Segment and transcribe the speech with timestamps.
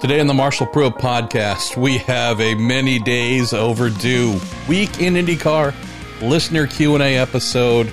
[0.00, 5.74] Today in the Marshall Pruett podcast, we have a many days overdue week in IndyCar
[6.22, 7.92] listener Q&A episode.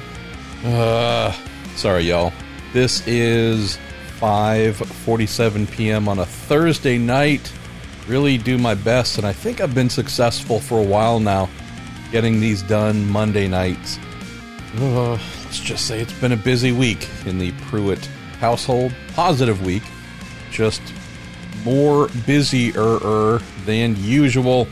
[0.63, 1.33] Uh,
[1.75, 2.31] sorry y'all.
[2.71, 3.77] This is
[4.21, 6.07] 5:47 p.m.
[6.07, 7.51] on a Thursday night.
[8.07, 11.49] Really do my best and I think I've been successful for a while now
[12.13, 13.99] getting these done Monday nights.
[14.77, 18.05] Uh, let's just say it's been a busy week in the Pruett
[18.39, 18.93] household.
[19.13, 19.83] Positive week.
[20.51, 20.81] Just
[21.63, 24.67] more busier than usual.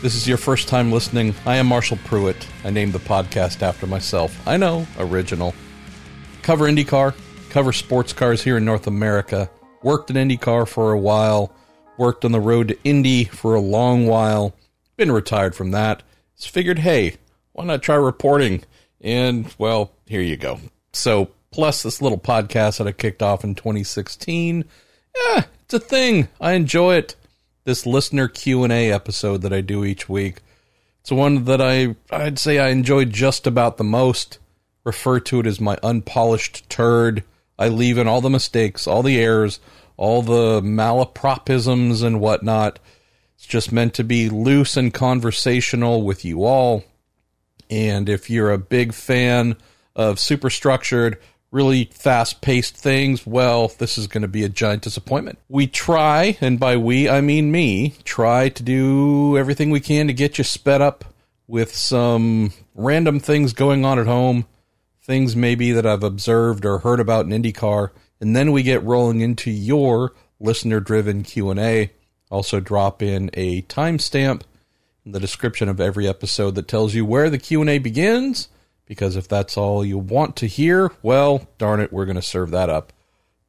[0.00, 1.34] This is your first time listening.
[1.44, 2.46] I am Marshall Pruett.
[2.64, 4.46] I named the podcast after myself.
[4.46, 5.54] I know, original.
[6.42, 7.14] Cover IndyCar,
[7.50, 9.50] cover sports cars here in North America.
[9.82, 11.52] Worked in IndyCar for a while.
[11.96, 14.54] Worked on the road to Indy for a long while.
[14.96, 16.02] Been retired from that.
[16.36, 17.16] Just figured, hey,
[17.52, 18.62] why not try reporting?
[19.00, 20.60] And, well, here you go.
[20.92, 24.64] So, plus this little podcast that I kicked off in 2016.
[25.16, 26.28] Yeah, it's a thing.
[26.40, 27.14] I enjoy it.
[27.64, 30.38] This listener Q&A episode that I do each week.
[31.02, 34.38] It's one that I I'd say I enjoy just about the most.
[34.82, 37.22] Refer to it as my unpolished turd.
[37.58, 39.60] I leave in all the mistakes, all the errors,
[39.98, 42.78] all the malapropisms and whatnot.
[43.36, 46.82] It's just meant to be loose and conversational with you all.
[47.68, 49.56] And if you're a big fan
[49.94, 51.18] of super structured,
[51.50, 55.38] really fast paced things, well, this is going to be a giant disappointment.
[55.48, 60.12] We try, and by we, I mean me, try to do everything we can to
[60.12, 61.04] get you sped up
[61.46, 64.46] with some random things going on at home,
[65.00, 69.20] things maybe that I've observed or heard about in IndyCar, and then we get rolling
[69.20, 71.92] into your listener driven Q&A.
[72.30, 74.42] Also drop in a timestamp
[75.06, 78.48] in the description of every episode that tells you where the Q&A begins
[78.88, 82.50] because if that's all you want to hear, well, darn it, we're going to serve
[82.50, 82.92] that up.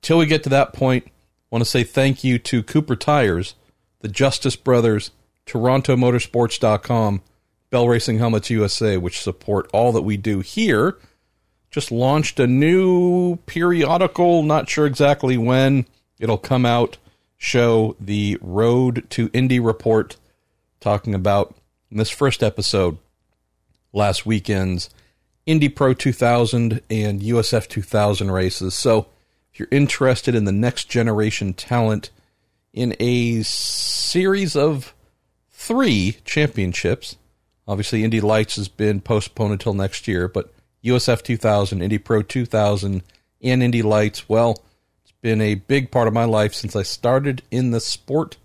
[0.01, 1.11] Till we get to that point, I
[1.49, 3.55] want to say thank you to Cooper Tires,
[4.01, 5.11] the Justice Brothers,
[5.45, 7.21] TorontoMotorsports.com,
[7.69, 10.97] Bell Racing Helmets USA, which support all that we do here.
[11.71, 15.85] Just launched a new periodical, not sure exactly when
[16.19, 16.97] it'll come out,
[17.37, 20.17] show the Road to Indy report,
[20.81, 21.55] talking about
[21.89, 22.97] in this first episode
[23.93, 24.89] last weekend's
[25.49, 28.75] Indy Pro 2000 and USF 2000 races.
[28.75, 29.07] So,
[29.51, 32.11] if you're interested in the next generation talent
[32.71, 34.93] in a series of
[35.49, 37.17] three championships,
[37.67, 43.01] obviously Indy Lights has been postponed until next year, but USF 2000, Indy Pro 2000,
[43.41, 44.63] and Indy Lights, well,
[45.01, 48.37] it's been a big part of my life since I started in the sport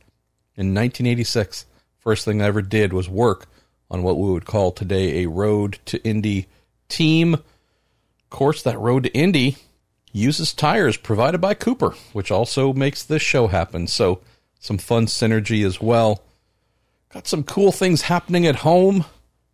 [0.56, 1.66] in 1986.
[1.98, 3.44] First thing I ever did was work
[3.91, 6.47] on what we would call today a road to Indy
[6.89, 7.39] team.
[8.31, 9.56] Course, that road to Indy
[10.12, 13.87] uses tires provided by Cooper, which also makes this show happen.
[13.87, 14.21] So,
[14.59, 16.22] some fun synergy as well.
[17.12, 19.05] Got some cool things happening at home.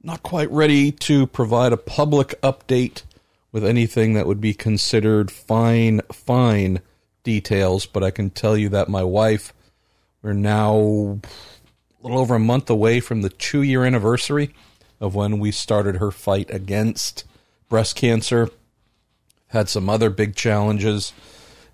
[0.03, 3.03] Not quite ready to provide a public update
[3.53, 6.81] with anything that would be considered fine, fine
[7.23, 9.53] details, but I can tell you that my wife,
[10.23, 14.55] we're now a little over a month away from the two year anniversary
[15.01, 17.25] of when we started her fight against
[17.69, 18.51] breast cancer.
[19.49, 21.13] Had some other big challenges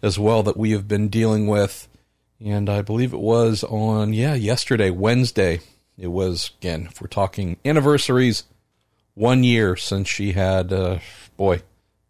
[0.02, 1.88] as well that we have been dealing with.
[2.44, 5.60] And I believe it was on, yeah, yesterday, Wednesday.
[5.98, 8.44] It was, again, if we're talking anniversaries,
[9.14, 10.98] one year since she had, uh,
[11.36, 11.62] boy,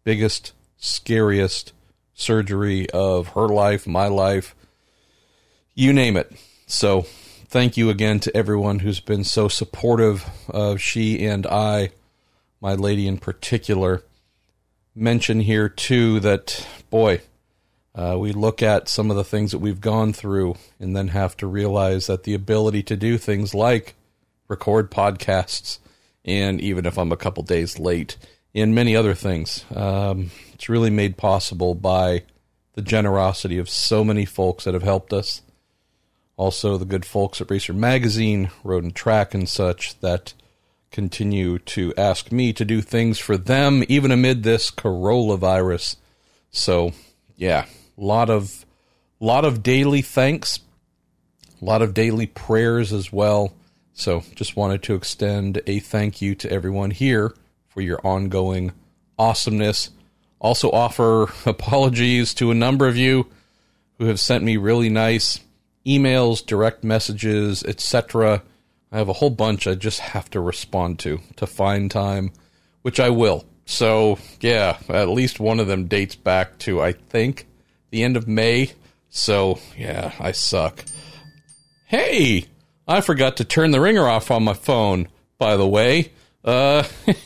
[0.03, 1.71] biggest, scariest
[2.13, 4.53] surgery of her life, my life,
[5.73, 6.31] you name it.
[6.65, 7.05] So
[7.49, 11.91] thank you again to everyone who's been so supportive of she and I,
[12.59, 14.03] my lady in particular.
[14.93, 17.21] Mention here too that boy,
[17.95, 21.37] uh, we look at some of the things that we've gone through and then have
[21.37, 23.95] to realize that the ability to do things like
[24.47, 25.79] record podcasts,
[26.25, 28.17] and even if I'm a couple days late,
[28.53, 32.23] and many other things, um, it's really made possible by
[32.73, 35.41] the generosity of so many folks that have helped us
[36.37, 40.33] also the good folks at Racer Magazine, Road and Track, and such that
[40.91, 45.97] continue to ask me to do things for them, even amid this coronavirus.
[46.51, 46.93] So,
[47.35, 47.65] yeah,
[47.97, 48.65] a lot of
[49.19, 50.59] lot of daily thanks,
[51.59, 53.53] a lot of daily prayers as well.
[53.93, 57.33] So, just wanted to extend a thank you to everyone here
[57.67, 58.71] for your ongoing
[59.17, 59.89] awesomeness.
[60.39, 63.27] Also, offer apologies to a number of you
[63.97, 65.39] who have sent me really nice
[65.87, 68.43] emails, direct messages, etc.
[68.91, 72.31] I have a whole bunch I just have to respond to to find time,
[72.81, 73.45] which I will.
[73.65, 77.47] So, yeah, at least one of them dates back to, I think,
[77.89, 78.71] the end of May.
[79.09, 80.85] So, yeah, I suck.
[81.85, 82.45] Hey,
[82.87, 86.13] I forgot to turn the ringer off on my phone, by the way.
[86.45, 86.83] Uh,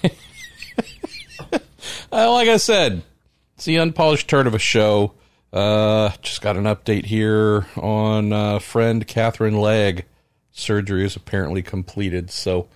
[2.11, 3.03] like I said,
[3.55, 5.13] it's the unpolished turd of a show.
[5.53, 10.03] Uh, just got an update here on uh, friend Katherine Legge.
[10.51, 12.31] Surgery is apparently completed.
[12.31, 12.67] So,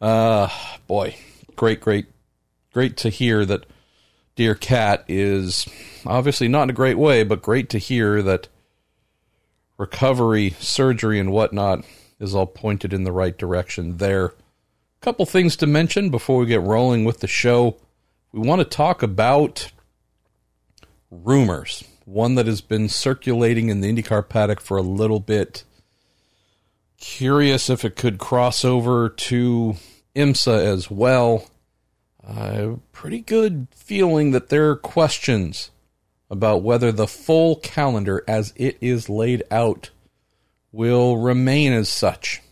[0.00, 0.48] uh,
[0.86, 1.16] boy,
[1.56, 2.06] great, great,
[2.72, 3.66] great to hear that
[4.36, 5.66] dear Cat is
[6.06, 8.48] obviously not in a great way, but great to hear that
[9.76, 11.84] recovery, surgery, and whatnot
[12.18, 14.34] is all pointed in the right direction there.
[15.00, 17.76] Couple things to mention before we get rolling with the show.
[18.32, 19.70] We want to talk about
[21.10, 21.84] rumors.
[22.04, 25.64] One that has been circulating in the IndyCar paddock for a little bit.
[26.98, 29.76] Curious if it could cross over to
[30.14, 31.48] IMSA as well.
[32.26, 35.70] Uh, pretty good feeling that there are questions
[36.30, 39.90] about whether the full calendar as it is laid out
[40.72, 42.42] will remain as such.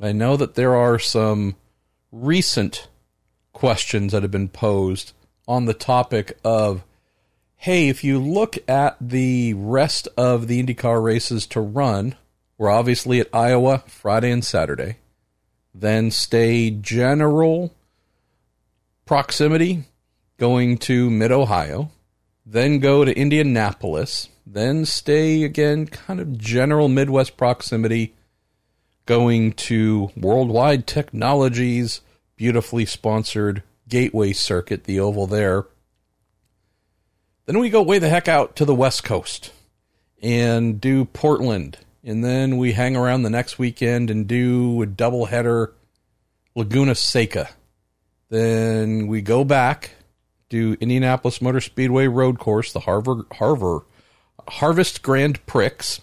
[0.00, 1.56] I know that there are some
[2.10, 2.88] recent
[3.52, 5.12] questions that have been posed
[5.46, 6.84] on the topic of
[7.62, 12.16] hey, if you look at the rest of the IndyCar races to run,
[12.58, 14.96] we're obviously at Iowa Friday and Saturday,
[15.72, 17.72] then stay general
[19.06, 19.84] proximity
[20.38, 21.92] going to mid Ohio,
[22.44, 28.12] then go to Indianapolis, then stay again kind of general Midwest proximity
[29.06, 32.00] going to Worldwide Technologies,
[32.34, 35.66] beautifully sponsored Gateway Circuit, the oval there.
[37.46, 39.52] Then we go way the heck out to the West Coast
[40.22, 41.78] and do Portland.
[42.04, 45.72] And then we hang around the next weekend and do a doubleheader
[46.54, 47.50] Laguna Seca.
[48.28, 49.90] Then we go back,
[50.48, 53.82] do Indianapolis Motor Speedway Road Course, the Harvard, Harvard
[54.48, 55.98] Harvest Grand Prix.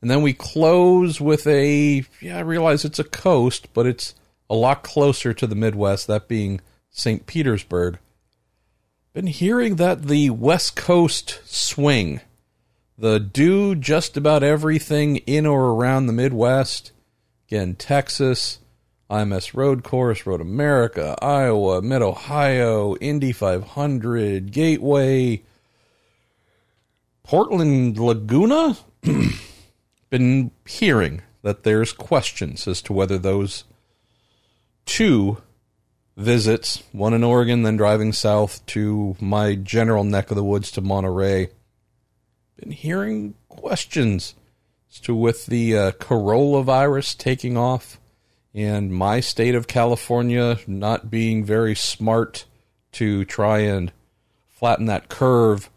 [0.00, 4.14] And then we close with a, yeah, I realize it's a coast, but it's
[4.48, 6.60] a lot closer to the Midwest, that being
[6.90, 7.26] St.
[7.26, 7.98] Petersburg.
[9.12, 12.20] Been hearing that the West Coast swing,
[12.96, 16.92] the do just about everything in or around the Midwest,
[17.48, 18.60] again, Texas,
[19.10, 25.42] IMS Road Course, Road America, Iowa, Mid Ohio, Indy 500, Gateway,
[27.24, 28.76] Portland Laguna.
[30.10, 33.64] Been hearing that there's questions as to whether those
[34.86, 35.38] two
[36.20, 40.80] visits, one in Oregon, then driving south to my general neck of the woods to
[40.80, 41.50] Monterey.
[42.56, 44.34] Been hearing questions
[44.90, 47.98] as to with the uh, coronavirus taking off
[48.54, 52.44] and my state of California not being very smart
[52.92, 53.92] to try and
[54.48, 55.70] flatten that curve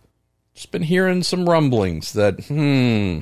[0.54, 3.20] just been hearing some rumblings that, hmm,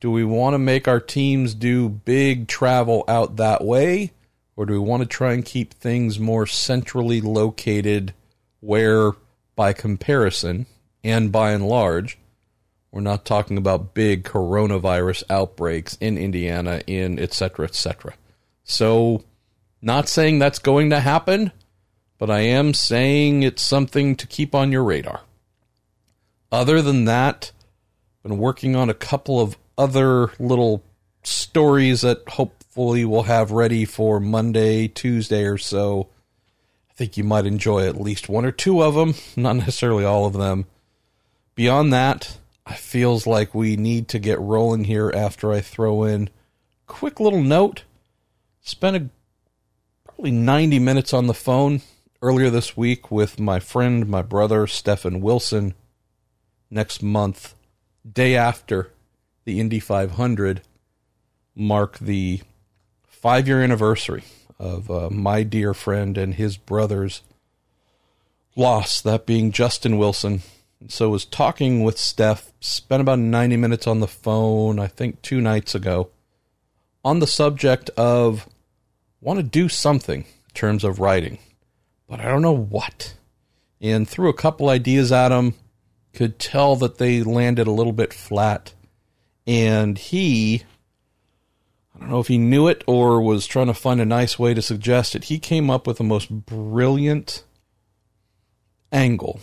[0.00, 4.12] do we want to make our teams do big travel out that way?
[4.56, 8.14] Or do we want to try and keep things more centrally located
[8.60, 9.12] where,
[9.56, 10.66] by comparison
[11.02, 12.18] and by and large,
[12.90, 18.14] we're not talking about big coronavirus outbreaks in Indiana, in et cetera, et cetera.
[18.62, 19.24] So,
[19.82, 21.50] not saying that's going to happen,
[22.18, 25.22] but I am saying it's something to keep on your radar.
[26.52, 27.50] Other than that,
[28.22, 30.82] been working on a couple of other little
[31.24, 32.24] stories that
[32.74, 36.08] hopefully we'll have ready for Monday, Tuesday or so.
[36.90, 40.26] I think you might enjoy at least one or two of them, not necessarily all
[40.26, 40.66] of them.
[41.54, 46.30] Beyond that, I feels like we need to get rolling here after I throw in
[46.88, 47.84] quick little note.
[48.60, 49.08] Spent a,
[50.02, 51.80] probably 90 minutes on the phone
[52.22, 55.74] earlier this week with my friend, my brother, Stefan Wilson
[56.70, 57.54] next month,
[58.10, 58.90] day after
[59.44, 60.62] the Indy 500,
[61.54, 62.40] mark the
[63.24, 64.22] five year anniversary
[64.58, 67.22] of uh, my dear friend and his brother's
[68.54, 70.42] loss, that being Justin Wilson.
[70.88, 75.40] So was talking with Steph, spent about 90 minutes on the phone, I think two
[75.40, 76.10] nights ago,
[77.02, 78.46] on the subject of
[79.22, 81.38] want to do something in terms of writing,
[82.06, 83.14] but I don't know what.
[83.80, 85.54] And threw a couple ideas at him
[86.12, 88.74] could tell that they landed a little bit flat.
[89.46, 90.64] And he,
[91.94, 94.52] I don't know if he knew it or was trying to find a nice way
[94.54, 97.44] to suggest it, he came up with the most brilliant
[98.90, 99.40] angle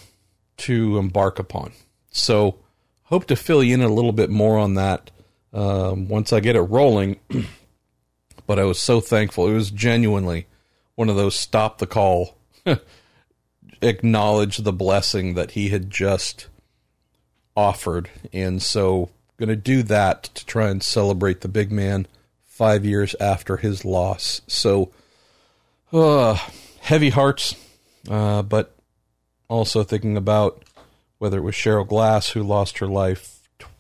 [0.57, 1.71] to embark upon.
[2.11, 2.59] So,
[3.03, 5.11] hope to fill you in a little bit more on that
[5.53, 7.19] um, once I get it rolling.
[8.47, 9.47] but I was so thankful.
[9.47, 10.47] It was genuinely
[10.95, 12.37] one of those stop the call,
[13.81, 16.47] acknowledge the blessing that he had just
[17.55, 18.09] offered.
[18.33, 22.07] And so going to do that to try and celebrate the big man
[22.61, 24.41] five years after his loss.
[24.45, 24.91] So,
[25.91, 26.37] uh,
[26.79, 27.55] heavy hearts,
[28.07, 28.75] uh, but
[29.47, 30.63] also thinking about
[31.17, 33.39] whether it was Cheryl Glass who lost her life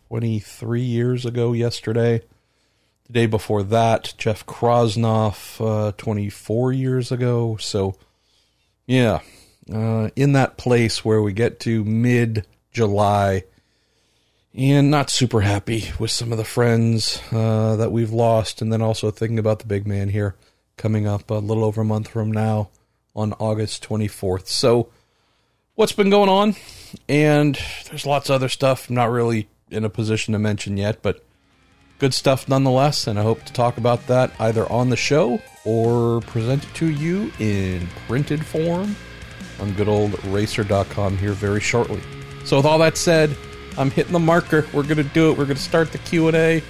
[0.09, 2.23] 23 years ago yesterday.
[3.05, 7.57] The day before that, Jeff Krosnoff, uh, 24 years ago.
[7.57, 7.93] So,
[8.87, 9.19] yeah,
[9.71, 13.43] uh, in that place where we get to mid July
[14.53, 18.81] and not super happy with some of the friends uh, that we've lost, and then
[18.81, 20.35] also thinking about the big man here
[20.77, 22.69] coming up a little over a month from now
[23.15, 24.47] on August 24th.
[24.47, 24.89] So,
[25.75, 26.55] what's been going on?
[27.07, 27.57] And
[27.89, 31.23] there's lots of other stuff I'm not really in a position to mention yet, but
[31.99, 33.07] good stuff nonetheless.
[33.07, 36.89] And I hope to talk about that either on the show or present it to
[36.89, 38.95] you in printed form
[39.59, 42.01] on good old racer.com here very shortly.
[42.43, 43.35] So, with all that said,
[43.77, 44.65] I'm hitting the marker.
[44.73, 45.37] We're to do it.
[45.37, 46.63] We're to start the Q&A.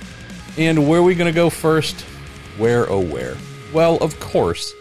[0.58, 2.02] And where are we to go first?
[2.58, 3.38] Where oh where?
[3.74, 4.74] Well, of course.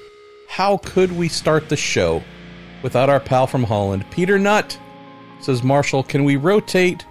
[0.49, 2.23] How could we start the show
[2.83, 4.79] without our pal from Holland, Peter Nutt?
[5.41, 7.07] Says Marshall, can we rotate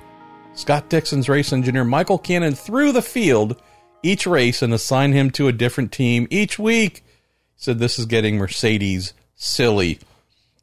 [0.53, 3.59] Scott Dixon's race engineer Michael Cannon through the field
[4.03, 7.03] each race and assign him to a different team each week?
[7.55, 9.99] Said this is getting Mercedes silly.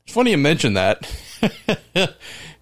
[0.05, 1.11] It's funny you mention that.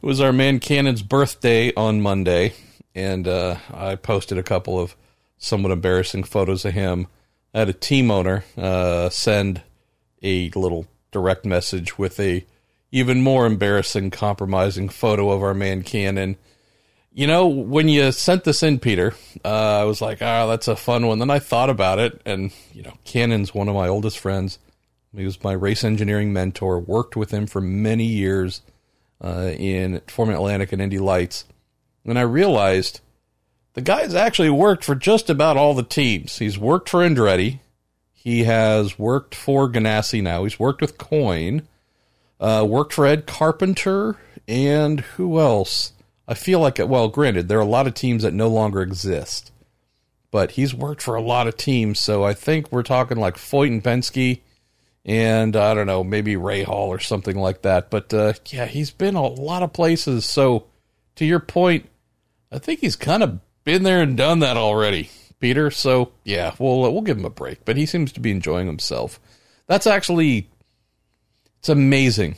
[0.04, 2.52] It was our man Cannon's birthday on Monday,
[2.94, 4.94] and uh, I posted a couple of
[5.38, 7.06] somewhat embarrassing photos of him.
[7.54, 9.62] I had a team owner uh, send
[10.22, 12.44] a little direct message with a
[12.92, 16.36] even more embarrassing, compromising photo of our man Cannon.
[17.10, 20.68] You know, when you sent this in, Peter, uh, I was like, "Ah, oh, that's
[20.68, 23.88] a fun one." Then I thought about it, and you know, Cannon's one of my
[23.88, 24.58] oldest friends.
[25.16, 26.78] He was my race engineering mentor.
[26.78, 28.60] Worked with him for many years
[29.24, 31.46] uh, in Formula Atlantic and Indy Lights.
[32.04, 33.00] And I realized
[33.72, 36.38] the guy's actually worked for just about all the teams.
[36.38, 37.60] He's worked for Andretti.
[38.12, 40.44] He has worked for Ganassi now.
[40.44, 41.66] He's worked with Coyne.
[42.38, 44.16] Uh, worked for Ed Carpenter.
[44.46, 45.92] And who else?
[46.28, 49.50] I feel like, well, granted, there are a lot of teams that no longer exist.
[50.30, 51.98] But he's worked for a lot of teams.
[51.98, 54.40] So I think we're talking like Foyt and Penske
[55.04, 57.90] and I don't know, maybe Rahal or something like that.
[57.90, 60.24] But uh, yeah, he's been a lot of places.
[60.24, 60.66] So
[61.16, 61.88] to your point,
[62.50, 65.70] I think he's kind of been there and done that already, Peter.
[65.70, 67.64] So yeah, we'll uh, we'll give him a break.
[67.64, 69.20] But he seems to be enjoying himself.
[69.66, 70.48] That's actually
[71.58, 72.36] it's amazing.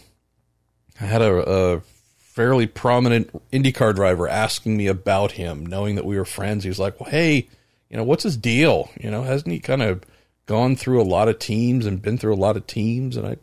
[1.00, 1.80] I had a, a
[2.18, 6.64] fairly prominent IndyCar driver asking me about him, knowing that we were friends.
[6.64, 7.48] He was like, "Well, hey,
[7.90, 8.90] you know, what's his deal?
[8.98, 10.02] You know, hasn't he kind of?"
[10.46, 13.16] Gone through a lot of teams and been through a lot of teams.
[13.16, 13.36] And I,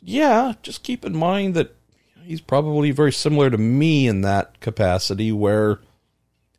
[0.00, 1.74] yeah, just keep in mind that
[2.22, 5.80] he's probably very similar to me in that capacity, where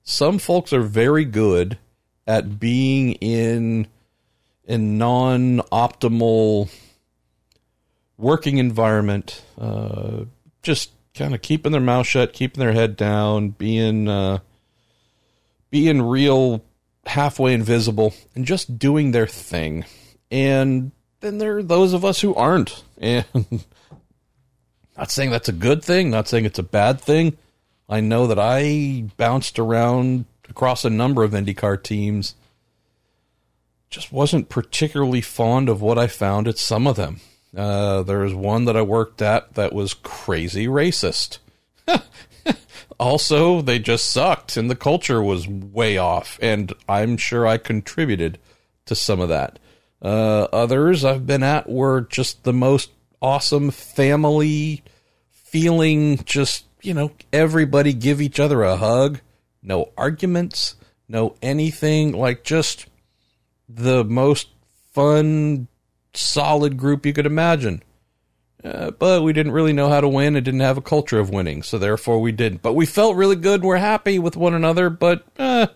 [0.03, 1.77] some folks are very good
[2.27, 3.87] at being in
[4.67, 6.69] a non optimal
[8.17, 10.25] working environment, uh,
[10.61, 14.39] just kind of keeping their mouth shut, keeping their head down, being uh,
[15.69, 16.63] being real
[17.05, 19.85] halfway invisible and just doing their thing.
[20.31, 20.91] And
[21.21, 22.83] then there are those of us who aren't.
[22.97, 23.25] And
[24.97, 27.37] not saying that's a good thing, not saying it's a bad thing.
[27.87, 32.35] I know that I bounced around across a number of IndyCar teams.
[33.89, 37.21] Just wasn't particularly fond of what I found at some of them.
[37.55, 41.39] Uh, there was one that I worked at that was crazy racist.
[42.99, 46.37] also, they just sucked and the culture was way off.
[46.41, 48.39] And I'm sure I contributed
[48.85, 49.59] to some of that.
[50.01, 52.91] Uh, others I've been at were just the most
[53.21, 54.83] awesome family
[55.29, 59.19] feeling, just, you know, everybody give each other a hug,
[59.61, 60.75] no arguments,
[61.07, 62.87] no anything, like just
[63.67, 64.47] the most
[64.93, 65.67] fun,
[66.13, 67.83] solid group you could imagine.
[68.63, 71.29] Uh, but we didn't really know how to win and didn't have a culture of
[71.29, 72.61] winning, so therefore we didn't.
[72.61, 73.63] But we felt really good.
[73.63, 75.67] We're happy with one another, but, uh,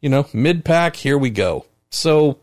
[0.00, 1.64] you know, mid pack, here we go.
[1.90, 2.38] So,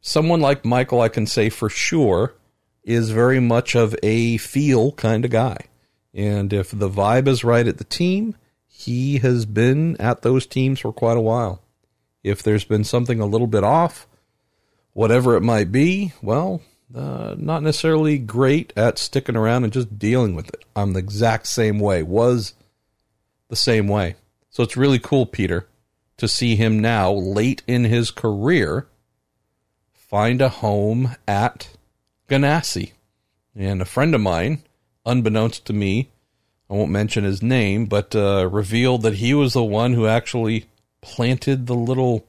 [0.00, 2.34] someone like Michael, I can say for sure,
[2.82, 5.58] is very much of a feel kind of guy.
[6.12, 8.36] And if the vibe is right at the team,
[8.66, 11.62] he has been at those teams for quite a while.
[12.24, 14.06] If there's been something a little bit off,
[14.92, 16.60] whatever it might be, well,
[16.94, 20.64] uh, not necessarily great at sticking around and just dealing with it.
[20.74, 22.54] I'm the exact same way, was
[23.48, 24.16] the same way.
[24.50, 25.66] So it's really cool, Peter,
[26.16, 28.86] to see him now, late in his career,
[29.92, 31.68] find a home at
[32.28, 32.92] Ganassi.
[33.54, 34.62] And a friend of mine,
[35.04, 36.10] unbeknownst to me,
[36.70, 40.66] I won't mention his name, but uh, revealed that he was the one who actually
[41.00, 42.26] planted the little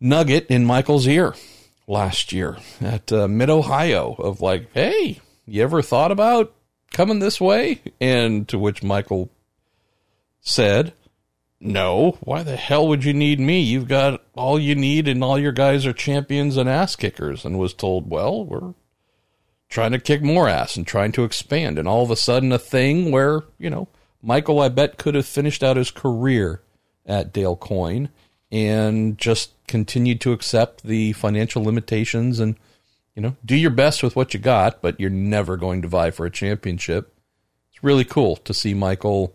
[0.00, 1.34] nugget in Michael's ear
[1.86, 6.54] last year at uh, Mid Ohio of like, hey, you ever thought about
[6.92, 7.80] coming this way?
[8.00, 9.30] And to which Michael
[10.40, 10.92] said,
[11.60, 13.60] no, why the hell would you need me?
[13.60, 17.44] You've got all you need, and all your guys are champions and ass kickers.
[17.44, 18.74] And was told, well, we're
[19.70, 21.78] trying to kick more ass and trying to expand.
[21.78, 23.88] And all of a sudden, a thing where, you know,
[24.22, 26.60] Michael, I bet, could have finished out his career
[27.06, 28.10] at Dale Coyne
[28.52, 32.56] and just continued to accept the financial limitations and,
[33.14, 36.10] you know, do your best with what you got, but you're never going to vie
[36.10, 37.14] for a championship.
[37.70, 39.34] It's really cool to see Michael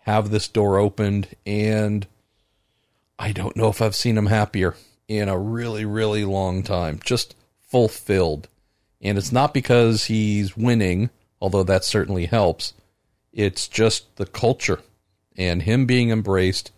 [0.00, 2.06] have this door opened, and
[3.18, 4.74] I don't know if I've seen him happier
[5.08, 7.00] in a really, really long time.
[7.04, 8.48] Just fulfilled.
[9.00, 12.74] And it's not because he's winning, although that certainly helps.
[13.32, 14.80] It's just the culture
[15.36, 16.70] and him being embraced,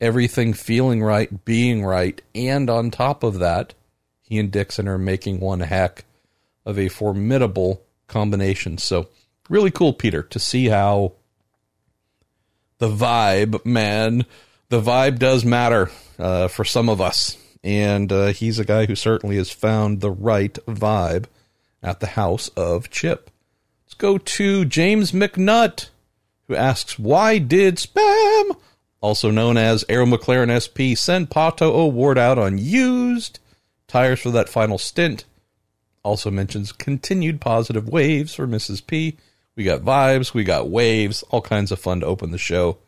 [0.00, 3.74] everything feeling right, being right, and on top of that,
[4.20, 6.04] he and Dixon are making one heck
[6.66, 8.78] of a formidable combination.
[8.78, 9.08] So,
[9.48, 11.12] really cool, Peter, to see how
[12.78, 14.26] the vibe, man,
[14.68, 17.36] the vibe does matter uh, for some of us.
[17.64, 21.24] And uh, he's a guy who certainly has found the right vibe
[21.82, 23.30] at the house of Chip.
[23.86, 25.88] Let's go to James McNutt,
[26.46, 28.56] who asks, Why did Spam,
[29.00, 33.38] also known as Arrow McLaren SP, send Pato O'Ward out on used
[33.86, 35.24] tires for that final stint?
[36.02, 38.86] Also mentions continued positive waves for Mrs.
[38.86, 39.16] P.
[39.56, 42.78] We got vibes, we got waves, all kinds of fun to open the show.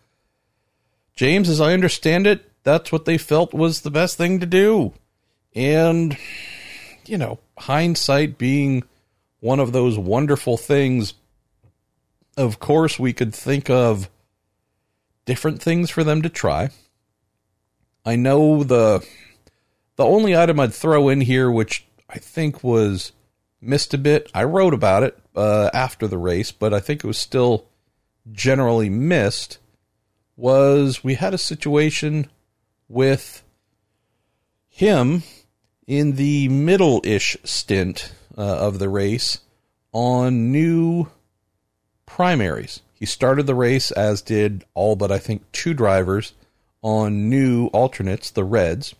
[1.14, 4.92] James, as I understand it, that's what they felt was the best thing to do.
[5.54, 6.16] And,
[7.06, 8.84] you know, hindsight being
[9.40, 11.14] one of those wonderful things,
[12.36, 14.08] of course, we could think of
[15.24, 16.70] different things for them to try.
[18.04, 19.06] I know the
[19.96, 23.12] the only item I'd throw in here, which I think was
[23.60, 24.30] missed a bit.
[24.32, 27.66] I wrote about it uh, after the race, but I think it was still
[28.32, 29.58] generally missed.
[30.36, 32.30] Was we had a situation
[32.88, 33.42] with
[34.68, 35.22] him
[35.86, 39.40] in the middle ish stint uh, of the race
[39.92, 41.08] on new
[42.06, 42.80] primaries.
[43.00, 46.34] He started the race, as did all but I think two drivers,
[46.82, 48.94] on new alternates, the Reds,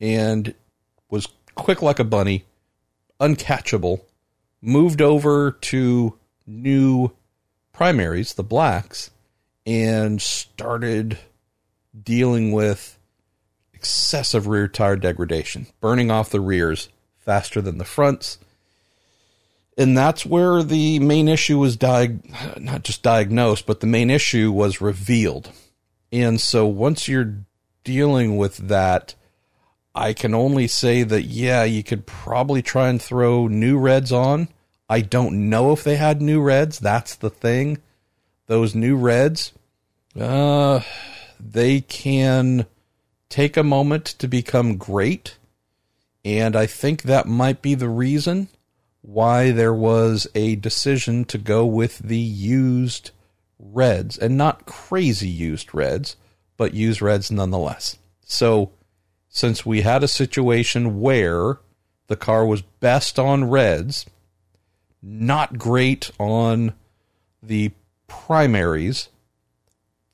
[0.00, 0.52] and
[1.08, 2.44] was quick like a bunny,
[3.20, 4.00] uncatchable,
[4.60, 7.12] moved over to new
[7.72, 9.10] primaries, the blacks,
[9.64, 11.18] and started
[12.02, 12.98] dealing with
[13.72, 18.38] excessive rear tire degradation, burning off the rears faster than the fronts.
[19.76, 24.50] And that's where the main issue was diag- not just diagnosed, but the main issue
[24.50, 25.50] was revealed.
[26.10, 27.34] And so once you're
[27.84, 29.14] dealing with that,
[29.94, 34.48] I can only say that, yeah, you could probably try and throw new reds on.
[34.88, 36.78] I don't know if they had new reds.
[36.78, 37.78] That's the thing.
[38.46, 39.52] Those new reds,
[40.18, 40.80] uh,
[41.40, 42.66] they can
[43.28, 45.36] take a moment to become great.
[46.24, 48.48] And I think that might be the reason
[49.06, 53.12] why there was a decision to go with the used
[53.56, 56.16] reds and not crazy used reds,
[56.56, 57.98] but used reds nonetheless.
[58.24, 58.72] So
[59.28, 61.58] since we had a situation where
[62.08, 64.06] the car was best on reds,
[65.00, 66.74] not great on
[67.40, 67.70] the
[68.08, 69.08] primaries,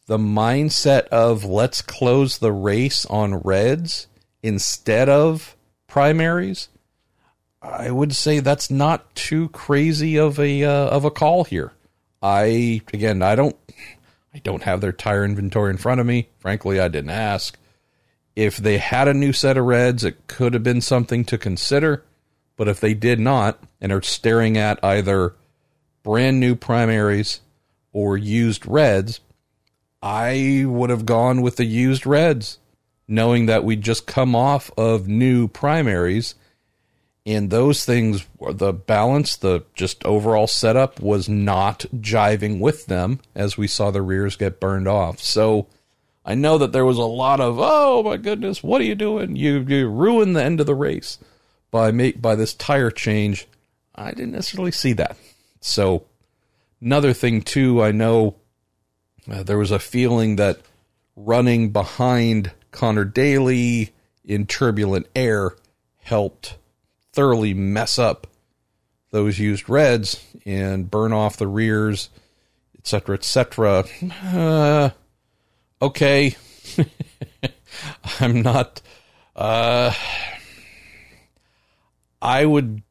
[0.06, 4.06] the mindset of let's close the race on reds
[4.42, 6.68] instead of primaries,
[7.62, 11.72] I would say that's not too crazy of a uh, of a call here.
[12.20, 13.56] I again, I don't
[14.34, 16.28] I don't have their tire inventory in front of me.
[16.38, 17.58] Frankly, I didn't ask.
[18.34, 22.02] If they had a new set of reds, it could have been something to consider.
[22.56, 25.34] But if they did not and are staring at either
[26.02, 27.40] brand new primaries
[27.92, 29.20] or used reds,
[30.02, 32.58] I would have gone with the used reds,
[33.06, 36.34] knowing that we'd just come off of new primaries.
[37.24, 43.56] And those things, the balance, the just overall setup was not jiving with them as
[43.56, 45.20] we saw the rears get burned off.
[45.20, 45.68] So,
[46.24, 49.36] I know that there was a lot of, oh my goodness, what are you doing?
[49.36, 51.18] You you ruined the end of the race
[51.70, 53.46] by make by this tire change.
[53.94, 55.16] I didn't necessarily see that.
[55.60, 56.04] So
[56.80, 58.36] another thing too, I know
[59.30, 60.60] uh, there was a feeling that
[61.16, 63.92] running behind Conor Daly
[64.24, 65.56] in turbulent air
[66.02, 66.56] helped
[67.12, 68.26] thoroughly mess up
[69.10, 72.08] those used reds and burn off the rears,
[72.78, 73.84] etc., etc.
[74.24, 74.90] Uh,
[75.80, 76.34] okay.
[78.20, 78.80] I'm not.
[79.36, 79.92] Uh,
[82.20, 82.82] I would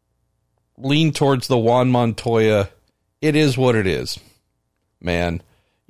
[0.78, 2.70] lean towards the Juan Montoya.
[3.22, 4.20] It is what it is,
[5.00, 5.42] man.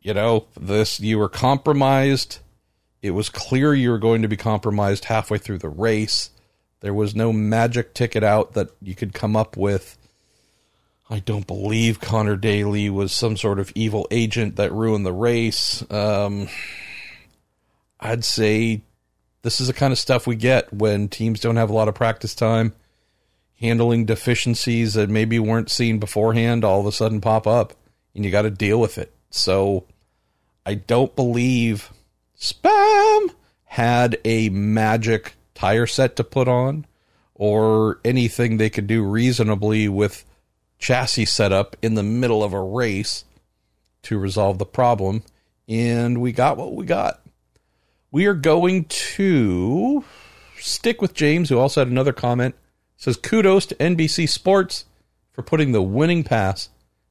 [0.02, 1.00] You know this.
[1.00, 2.40] You were compromised.
[3.02, 6.30] It was clear you were going to be compromised halfway through the race.
[6.82, 9.98] There was no magic ticket out that you could come up with.
[11.10, 15.84] I don't believe Conor Daly was some sort of evil agent that ruined the race.
[15.92, 16.48] Um,
[18.00, 18.82] I'd say
[19.44, 21.96] this is the kind of stuff we get when teams don't have a lot of
[21.96, 22.74] practice time.
[23.60, 27.74] Handling deficiencies that maybe weren't seen beforehand all of a sudden pop up,
[28.16, 29.14] and you got to deal with it.
[29.30, 29.86] So
[30.66, 31.92] I don't believe
[32.40, 33.30] Spam
[33.66, 36.88] had a magic tire set to put on
[37.36, 40.26] or anything they could do reasonably with
[40.80, 43.26] chassis setup in the middle of a race
[44.02, 45.22] to resolve the problem.
[45.70, 47.22] And we got what we got.
[48.10, 50.04] We are going to
[50.58, 52.56] stick with James, who also had another comment.
[52.98, 54.86] Says kudos to NBC Sports
[55.32, 56.70] for putting the winning pass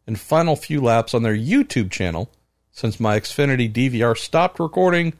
[0.08, 2.28] and final few laps on their YouTube channel
[2.72, 5.12] since my Xfinity DVR stopped recording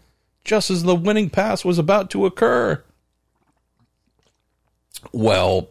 [0.45, 2.83] just as the winning pass was about to occur.
[5.13, 5.69] Well,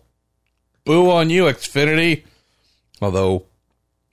[0.85, 2.23] boo on you, Xfinity.
[3.01, 3.45] Although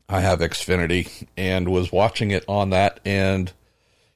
[0.08, 3.52] I have Xfinity and was watching it on that, and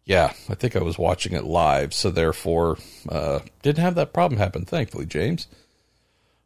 [0.05, 4.39] yeah, I think I was watching it live, so therefore uh, didn't have that problem
[4.39, 4.65] happen.
[4.65, 5.47] Thankfully, James.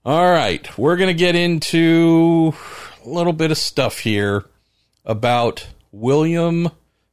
[0.04, 2.52] All right, we're gonna get into
[3.04, 4.44] a little bit of stuff here
[5.04, 6.70] about William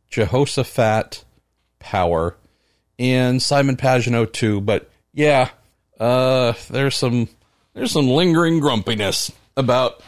[0.09, 1.23] Jehoshaphat
[1.79, 2.35] Power
[2.99, 4.61] and Simon Pagenaud too.
[4.61, 5.49] But yeah,
[6.01, 7.29] uh, there's some
[7.73, 10.01] there's some lingering grumpiness about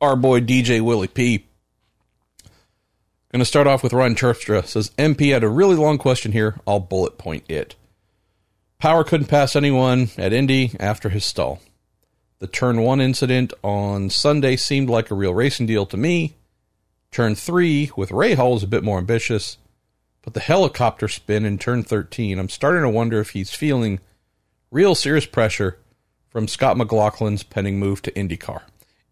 [0.00, 1.46] our boy DJ Willie P.
[3.32, 4.66] Going to start off with Ryan Terpstra.
[4.66, 6.58] Says MP had a really long question here.
[6.66, 7.76] I'll bullet point it.
[8.78, 11.60] Power couldn't pass anyone at Indy after his stall.
[12.40, 16.34] The turn one incident on Sunday seemed like a real racing deal to me.
[17.12, 19.58] Turn three with Rahal is a bit more ambitious.
[20.22, 24.00] But the helicopter spin in turn 13, I'm starting to wonder if he's feeling
[24.70, 25.78] real serious pressure
[26.28, 28.62] from Scott McLaughlin's pending move to IndyCar.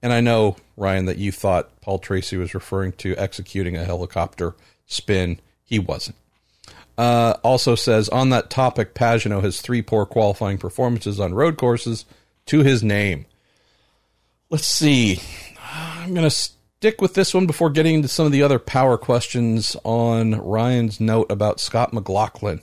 [0.02, 4.54] And I know, Ryan, that you thought Paul Tracy was referring to executing a helicopter
[4.86, 5.40] spin.
[5.64, 6.16] He wasn't.
[6.96, 12.04] Uh, also says on that topic, Pagenaud has three poor qualifying performances on road courses
[12.46, 13.26] to his name.
[14.50, 15.20] Let's see.
[15.72, 18.98] I'm going to stick with this one before getting into some of the other power
[18.98, 22.60] questions on Ryan's note about Scott McLaughlin.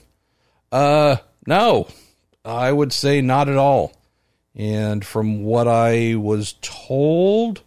[0.72, 1.88] Uh, no,
[2.44, 3.94] I would say not at all.
[4.56, 7.62] And from what I was told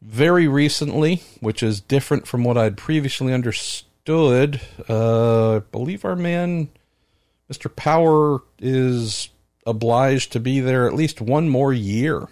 [0.00, 6.68] very recently, which is different from what I'd previously understood, uh, I believe our man,
[7.50, 7.74] Mr.
[7.74, 9.30] Power, is
[9.66, 12.28] obliged to be there at least one more year.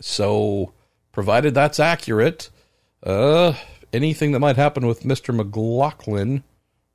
[0.00, 0.72] So
[1.12, 2.50] provided that's accurate,
[3.02, 3.54] uh,
[3.92, 5.34] anything that might happen with Mr.
[5.34, 6.42] McLaughlin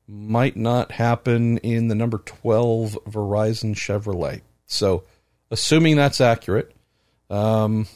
[0.07, 4.41] might not happen in the number 12 Verizon Chevrolet.
[4.65, 5.03] So,
[5.49, 6.73] assuming that's accurate,
[7.29, 7.87] um,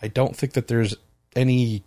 [0.00, 0.96] I don't think that there's
[1.34, 1.84] any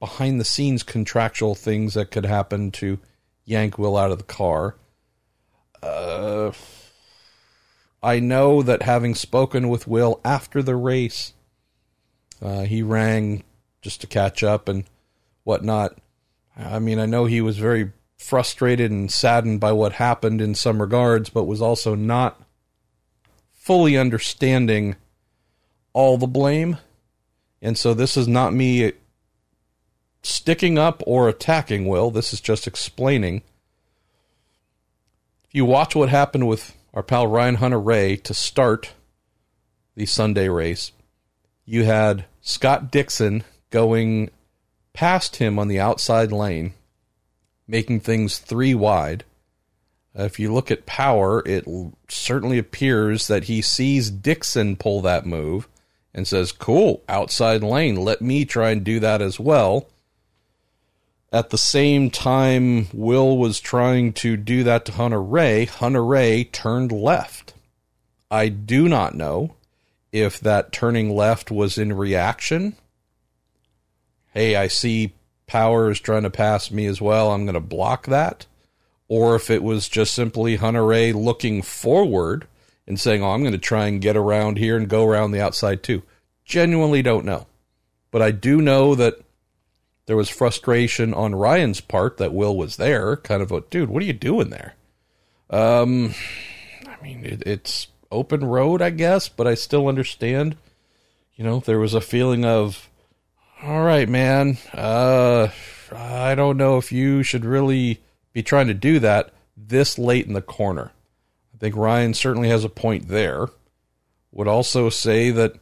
[0.00, 2.98] behind the scenes contractual things that could happen to
[3.44, 4.76] yank Will out of the car.
[5.82, 6.52] Uh,
[8.02, 11.32] I know that having spoken with Will after the race,
[12.40, 13.42] uh, he rang
[13.80, 14.84] just to catch up and
[15.44, 15.98] whatnot.
[16.56, 20.80] I mean, I know he was very frustrated and saddened by what happened in some
[20.80, 22.40] regards, but was also not
[23.52, 24.96] fully understanding
[25.92, 26.78] all the blame.
[27.60, 28.92] And so this is not me
[30.22, 32.10] sticking up or attacking Will.
[32.10, 33.42] This is just explaining.
[35.44, 38.92] If you watch what happened with our pal Ryan Hunter-Reay to start
[39.94, 40.92] the Sunday race,
[41.64, 44.30] you had Scott Dixon going
[44.92, 46.74] past him on the outside lane,
[47.68, 49.24] making things three wide.
[50.18, 51.64] Uh, if you look at power, it
[52.08, 55.68] certainly appears that he sees Dixon pull that move
[56.14, 59.86] and says, Cool, outside lane, let me try and do that as well.
[61.30, 65.68] At the same time, Will was trying to do that to Hunter-Reay.
[65.68, 67.52] Hunter Ray turned left.
[68.30, 69.54] I do not know
[70.10, 72.76] if that turning left was in reaction.
[74.32, 75.12] Hey, I see
[75.48, 77.32] Power is trying to pass me as well.
[77.32, 78.46] I'm going to block that.
[79.08, 82.46] Or if it was just simply Hunter-Reay looking forward
[82.86, 85.40] and saying, Oh, I'm going to try and get around here and go around the
[85.40, 86.02] outside too.
[86.44, 87.46] Genuinely don't know.
[88.10, 89.20] But I do know that
[90.06, 94.02] there was frustration on Ryan's part that Will was there, kind of a dude, what
[94.02, 94.74] are you doing there?
[95.50, 96.14] Um,
[96.86, 100.56] I mean, it, it's open road, I guess, but I still understand.
[101.36, 102.87] You know, there was a feeling of,
[103.62, 105.48] all right, man, uh,
[105.94, 108.00] I don't know if you should really
[108.32, 110.92] be trying to do that this late in the corner.
[111.54, 113.48] I think Ryan certainly has a point there.
[114.32, 115.54] Would also say that,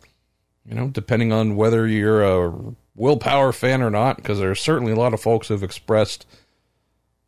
[0.64, 4.56] you know, depending on whether you're a Will Power fan or not, because there are
[4.56, 6.26] certainly a lot of folks who have expressed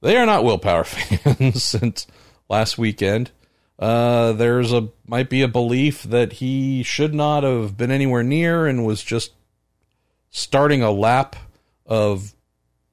[0.00, 2.06] they are not Will Power fans since
[2.48, 3.30] last weekend.
[3.78, 8.66] Uh, there's a might be a belief that he should not have been anywhere near
[8.66, 9.32] and was just
[10.30, 11.36] starting a lap
[11.86, 12.34] of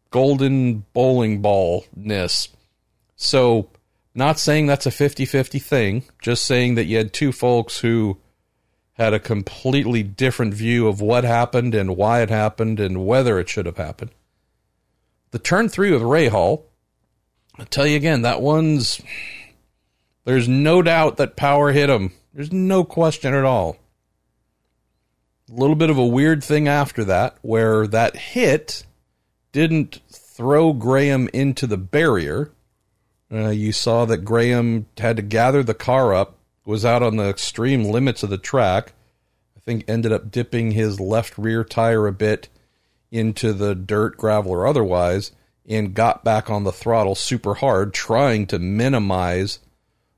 [0.09, 2.49] golden bowling ballness.
[3.15, 3.69] So,
[4.13, 8.17] not saying that's a 50-50 thing, just saying that you had two folks who
[8.93, 13.49] had a completely different view of what happened and why it happened and whether it
[13.49, 14.11] should have happened.
[15.31, 16.65] The turn three with Hall.
[17.59, 19.01] I'll tell you again, that one's
[20.23, 22.11] there's no doubt that power hit him.
[22.33, 23.77] There's no question at all.
[25.51, 28.83] A little bit of a weird thing after that, where that hit
[29.51, 32.51] didn't throw Graham into the barrier.
[33.31, 37.29] Uh, you saw that Graham had to gather the car up, was out on the
[37.29, 38.93] extreme limits of the track.
[39.55, 42.49] I think ended up dipping his left rear tire a bit
[43.11, 45.31] into the dirt, gravel, or otherwise,
[45.67, 49.59] and got back on the throttle super hard, trying to minimize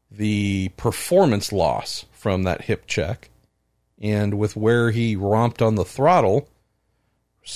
[0.09, 3.29] the performance loss from that hip check.
[3.99, 6.47] And with where he romped on the throttle,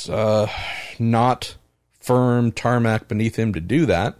[0.09, 0.47] uh,
[0.97, 1.55] not
[1.99, 4.19] firm tarmac beneath him to do that.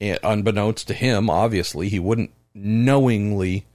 [0.00, 3.66] And unbeknownst to him, obviously, he wouldn't knowingly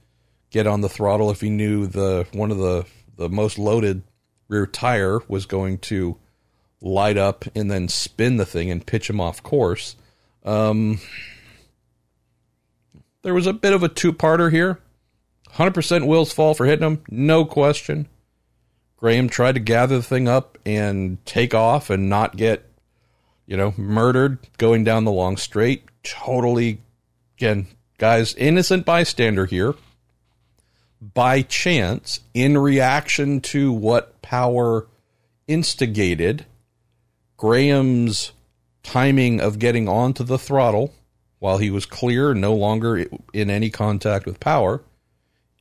[0.50, 4.02] get on the throttle if he knew the one of the the most loaded
[4.48, 6.16] rear tire was going to
[6.80, 9.96] light up and then spin the thing and pitch him off course.
[10.44, 11.00] Um,
[13.22, 14.78] there was a bit of a two parter here.
[15.54, 18.08] 100% Will's fault for hitting him, no question.
[18.96, 22.64] Graham tried to gather the thing up and take off and not get,
[23.46, 25.84] you know, murdered going down the long straight.
[26.02, 26.80] Totally,
[27.36, 27.66] again,
[27.98, 29.74] guys, innocent bystander here.
[31.00, 34.86] By chance, in reaction to what power
[35.46, 36.46] instigated,
[37.36, 38.32] Graham's
[38.82, 40.94] timing of getting onto the throttle
[41.38, 44.82] while he was clear, no longer in any contact with power,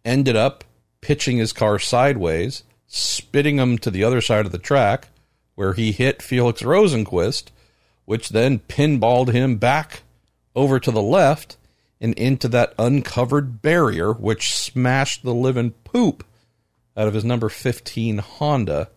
[0.06, 0.64] ended up
[1.02, 5.10] pitching his car sideways, spitting him to the other side of the track,
[5.56, 7.46] where he hit Felix Rosenqvist,
[8.06, 10.04] which then pinballed him back
[10.56, 11.58] over to the left
[12.00, 16.24] and into that uncovered barrier, which smashed the living poop
[16.98, 18.90] out of his number 15 Honda.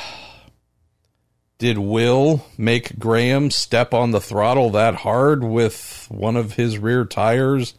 [1.57, 7.05] Did Will make Graham step on the throttle that hard with one of his rear
[7.05, 7.73] tires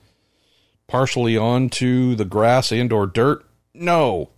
[0.89, 3.45] partially onto the grass and or dirt?
[3.75, 4.31] No.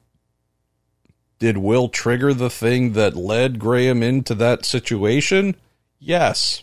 [1.38, 5.54] Did Will trigger the thing that led Graham into that situation?
[5.98, 6.62] Yes.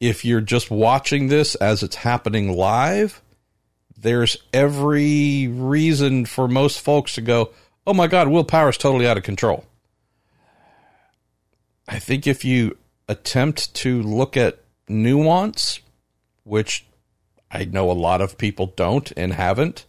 [0.00, 3.20] If you're just watching this as it's happening live,
[3.96, 7.50] there's every reason for most folks to go,
[7.86, 9.64] "Oh my god, Will Power's totally out of control."
[11.88, 15.80] I think if you attempt to look at nuance,
[16.44, 16.84] which
[17.50, 19.86] I know a lot of people don't and haven't,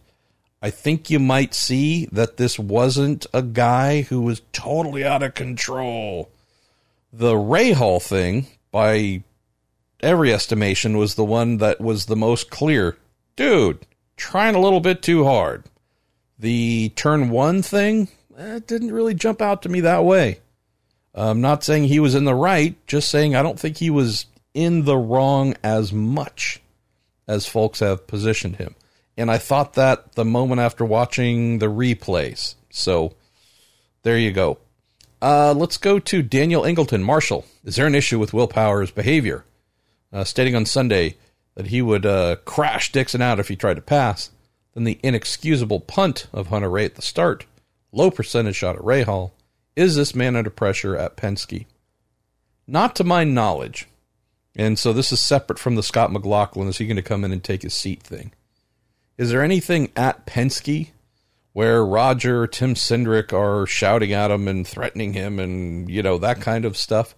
[0.62, 5.34] I think you might see that this wasn't a guy who was totally out of
[5.34, 6.30] control.
[7.12, 9.22] The Rahal thing, by
[10.00, 12.98] every estimation, was the one that was the most clear.
[13.36, 13.86] Dude,
[14.18, 15.64] trying a little bit too hard.
[16.38, 20.40] The turn one thing, eh, it didn't really jump out to me that way.
[21.14, 24.26] I'm not saying he was in the right, just saying I don't think he was
[24.52, 26.60] in the wrong as much
[27.30, 28.74] as folks have positioned him.
[29.16, 32.56] And I thought that the moment after watching the replays.
[32.70, 33.14] So
[34.02, 34.58] there you go.
[35.22, 37.04] Uh, let's go to Daniel Ingleton.
[37.04, 39.44] Marshall, is there an issue with Will Power's behavior?
[40.12, 41.16] Uh, stating on Sunday
[41.54, 44.30] that he would uh, crash Dixon out if he tried to pass.
[44.74, 47.46] Then the inexcusable punt of Hunter-Reay at the start.
[47.92, 49.30] Low percentage shot at Rahal
[49.76, 51.66] is this man under pressure at Penske?
[52.66, 53.86] Not to my knowledge.
[54.56, 56.68] And so this is separate from the Scott McLaughlin.
[56.68, 58.32] Is he going to come in and take his seat thing?
[59.16, 60.90] Is there anything at Penske
[61.52, 66.40] where Roger, Tim Cindric are shouting at him and threatening him and, you know, that
[66.40, 67.14] kind of stuff?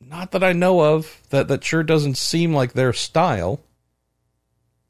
[0.00, 1.20] Not that I know of.
[1.30, 3.60] That, that sure doesn't seem like their style.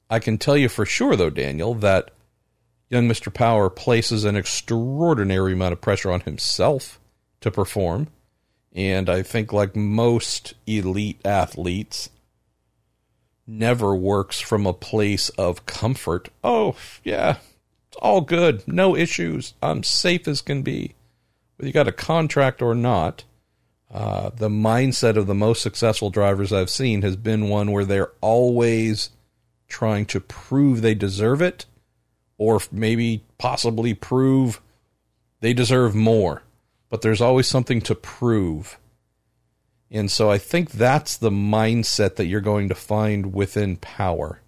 [0.09, 2.11] I can tell you for sure, though, Daniel, that
[2.89, 3.33] young Mr.
[3.33, 6.99] Power places an extraordinary amount of pressure on himself
[7.41, 8.09] to perform.
[8.73, 12.11] And I think, like most elite athletes,
[13.47, 16.29] never works from a place of comfort.
[16.45, 17.39] Oh, yeah,
[17.89, 20.95] it's all good, no issues, I'm safe as can be.
[21.57, 23.25] Whether you got a contract or not,
[23.93, 28.13] uh, the mindset of the most successful drivers I've seen has been one where they're
[28.21, 29.11] always
[29.69, 31.67] trying to prove they deserve it,
[32.39, 34.61] or maybe possibly prove
[35.41, 36.43] they deserve more.
[36.91, 38.79] But there's always something to prove.
[39.91, 44.41] And so I think that's the mindset that you're going to find within power.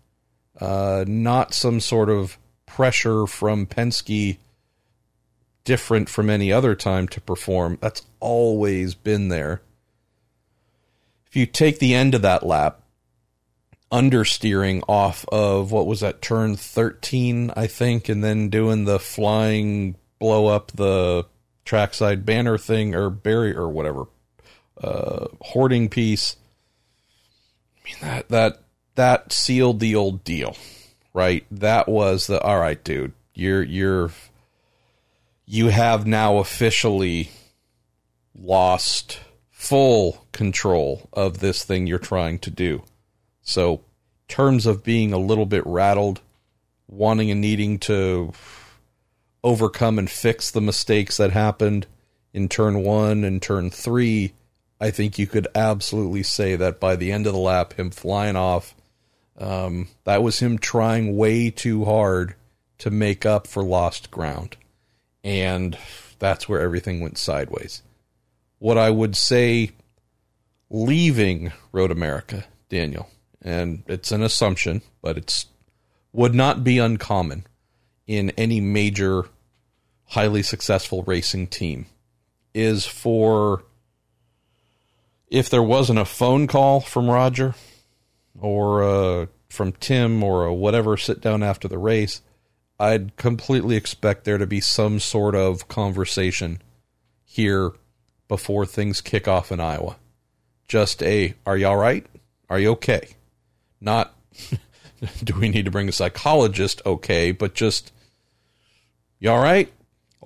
[0.61, 4.39] Uh, not some sort of pressure from Penske
[5.65, 7.79] different from any other time to perform.
[7.81, 9.63] That's always been there.
[11.27, 12.83] If you take the end of that lap,
[13.91, 19.97] understeering off of what was that turn 13, I think, and then doing the flying
[20.19, 21.27] blow up the
[21.65, 24.05] trackside banner thing or barrier or whatever
[24.83, 26.37] uh, hoarding piece.
[27.77, 28.63] I mean that that
[28.95, 30.57] that sealed the old deal,
[31.15, 31.45] right?
[31.51, 33.13] That was the all right, dude.
[33.35, 34.11] You're you're
[35.47, 37.31] you have now officially
[38.35, 39.21] lost
[39.51, 42.83] full control of this thing you're trying to do.
[43.43, 43.83] So,
[44.29, 46.21] terms of being a little bit rattled,
[46.89, 48.33] wanting and needing to
[49.45, 51.87] overcome and fix the mistakes that happened
[52.33, 54.33] in turn 1 and turn 3,
[54.81, 58.37] I think you could absolutely say that by the end of the lap him flying
[58.37, 58.75] off
[59.39, 62.35] um, that was him trying way too hard
[62.79, 64.57] to make up for lost ground
[65.25, 65.79] and
[66.19, 67.83] that's where everything went sideways.
[68.59, 69.71] What I would say
[70.71, 73.09] leaving Road America, Daniel,
[73.41, 75.47] and it's an assumption, but it's
[76.13, 77.47] would not be uncommon
[78.13, 79.25] in any major
[80.07, 81.87] highly successful racing team
[82.53, 83.63] is for
[85.29, 87.55] if there wasn't a phone call from Roger
[88.39, 92.21] or uh, from Tim or a whatever sit down after the race
[92.79, 96.61] I'd completely expect there to be some sort of conversation
[97.25, 97.71] here
[98.27, 99.97] before things kick off in Iowa.
[100.67, 102.05] Just a, are you all right?
[102.51, 103.11] Are you okay?
[103.81, 104.15] Not,
[105.25, 106.83] do we need to bring a psychologist?
[106.85, 107.93] Okay, but just,
[109.23, 109.73] you all right?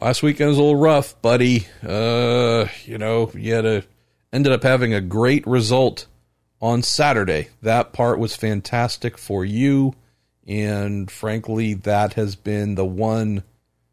[0.00, 1.66] Last weekend was a little rough, buddy.
[1.86, 3.84] Uh, you know, you had a,
[4.32, 6.06] ended up having a great result
[6.60, 7.48] on Saturday.
[7.62, 9.94] That part was fantastic for you
[10.46, 13.42] and frankly, that has been the one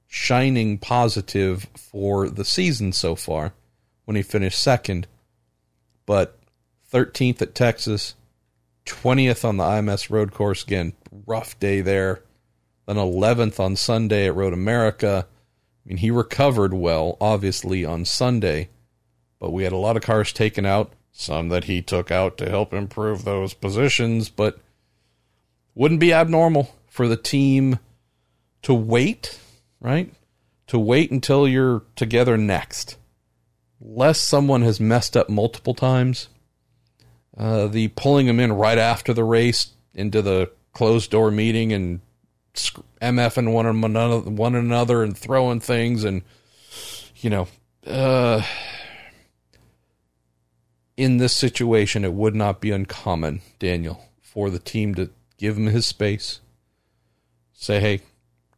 [0.08, 3.54] shining positive for the season so far
[4.06, 5.08] when he finished second.
[6.06, 6.38] But
[6.92, 8.14] 13th at Texas,
[8.86, 10.64] 20th on the IMS road course.
[10.64, 10.94] Again,
[11.26, 12.23] rough day there.
[12.86, 15.26] Then 11th on Sunday at Road America.
[15.28, 18.70] I mean, he recovered well, obviously, on Sunday,
[19.40, 22.50] but we had a lot of cars taken out, some that he took out to
[22.50, 24.60] help improve those positions, but
[25.76, 27.80] wouldn't be abnormal for the team
[28.62, 29.40] to wait,
[29.80, 30.14] right?
[30.68, 32.98] To wait until you're together next.
[33.80, 36.30] Less someone has messed up multiple times.
[37.38, 42.00] Uh, the pulling them in right after the race into the closed door meeting and
[42.54, 46.22] MFing one another, one another and throwing things and,
[47.18, 47.48] you know,
[47.88, 48.42] uh,
[50.96, 55.66] in this situation, it would not be uncommon, Daniel, for the team to give him
[55.68, 56.40] his space.
[57.54, 58.02] Say, hey,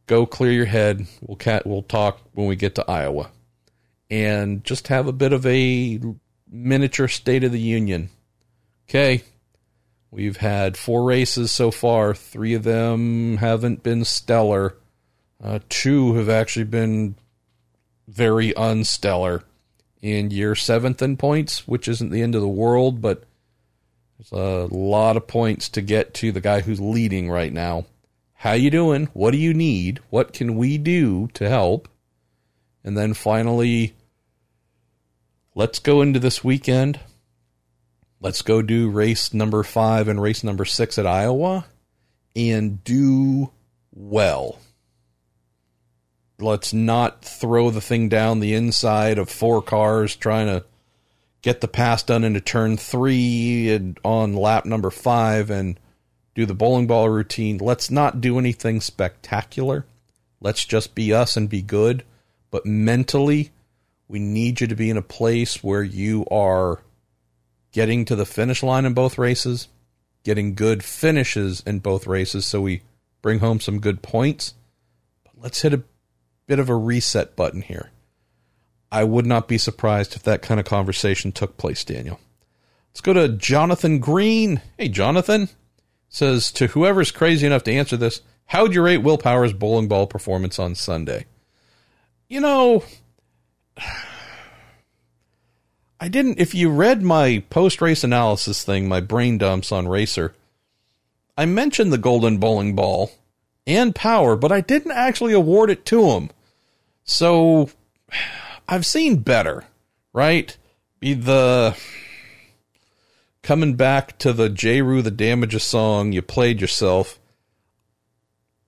[0.08, 1.08] go clear your head.
[1.22, 3.32] We'll cat we'll talk when we get to Iowa.
[4.10, 6.00] And just have a bit of a
[6.50, 8.10] miniature state of the union.
[8.88, 9.24] Okay.
[10.16, 12.16] We've had four races so far.
[12.16, 14.78] Three of them haven't been stellar.
[15.44, 17.16] Uh, two have actually been
[18.08, 19.44] very unstellar.
[20.02, 23.26] In year seventh in points, which isn't the end of the world, but
[24.18, 27.86] there's a lot of points to get to the guy who's leading right now.
[28.36, 29.10] How you doing?
[29.12, 30.00] What do you need?
[30.12, 31.90] What can we do to help?
[32.86, 33.96] And then finally,
[35.56, 37.02] let's go into this weekend.
[38.26, 41.68] Let's go do race number five and race number six at Iowa
[42.36, 43.52] and do
[43.92, 44.58] well.
[46.40, 50.66] Let's not throw the thing down the inside of four cars trying to
[51.44, 55.80] get the pass done into turn three and on lap number five and
[56.34, 57.60] do the bowling ball routine.
[57.60, 59.86] Let's not do anything spectacular.
[60.42, 62.04] Let's just be us and be good.
[62.50, 63.52] But mentally,
[64.08, 66.82] we need you to be in a place where you are
[67.76, 69.68] getting to the finish line in both races,
[70.24, 72.82] getting good finishes in both races so we
[73.22, 74.54] bring home some good points.
[75.26, 75.84] But let's hit a
[76.48, 77.92] bit of a reset button here.
[78.94, 82.22] I would not be surprised if that kind of conversation took place, Daniel.
[82.92, 84.62] Let's go to Jonathan Green.
[84.78, 85.50] Hey, Jonathan.
[86.08, 89.90] says to whoever's crazy enough to answer this, how would you rate Will Power's bowling
[89.90, 91.26] ball performance on Sunday?
[92.30, 92.86] You know,
[96.06, 96.40] I didn't.
[96.40, 100.36] If you read my post race analysis thing, my brain dumps on Racer,
[101.36, 103.14] I mentioned the golden bowling ball
[103.66, 106.30] and power, but I didn't actually award it to him.
[107.06, 107.72] So
[108.70, 109.64] I've seen better,
[110.14, 110.56] right?
[111.00, 111.76] Be the
[113.42, 114.84] coming back to the J.
[114.84, 117.18] Rue the Damages song you played yourself.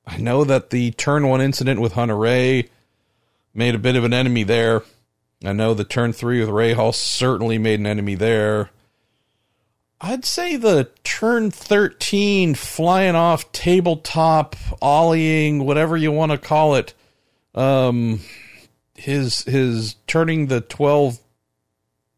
[0.07, 2.67] I know that the turn one incident with Hunter-Reay
[3.53, 4.81] made a bit of an enemy there.
[5.43, 8.71] I know the turn three with Rahal certainly made an enemy there.
[9.99, 16.93] I'd say the turn 13 flying off tabletop, ollieing, whatever you want to call it.
[17.55, 18.21] Um,
[18.95, 21.19] his, his turning the 12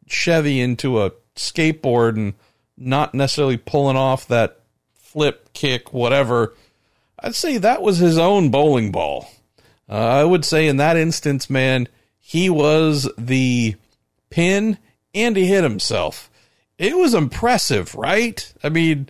[0.07, 2.33] Chevy into a skateboard and
[2.77, 4.59] not necessarily pulling off that
[4.95, 6.55] flip kick, whatever.
[7.21, 9.29] I'd say that was his own bowling ball.
[9.87, 11.87] Uh, I would say in that instance, man,
[12.29, 13.73] he was the
[14.29, 14.77] pin
[15.15, 16.29] and he hit himself.
[16.77, 18.53] It was impressive, right?
[18.63, 19.09] I mean,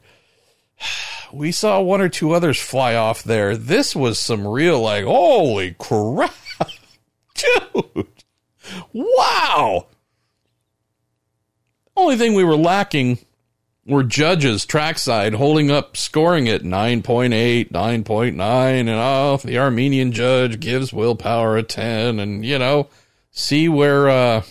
[1.34, 3.58] we saw one or two others fly off there.
[3.58, 6.34] This was some real, like, holy crap,
[7.36, 8.08] dude.
[8.94, 9.88] Wow.
[11.98, 13.20] Only thing we were lacking
[13.86, 20.94] were judges trackside holding up scoring at 9.8, 9.9, and oh, the Armenian judge gives
[20.94, 22.88] Will Power a 10, and you know,
[23.40, 24.44] see where uh,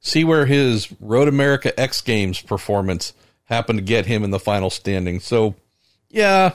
[0.00, 3.12] see where his Road America X Games performance
[3.44, 5.20] happened to get him in the final standing.
[5.20, 5.54] So,
[6.10, 6.52] yeah,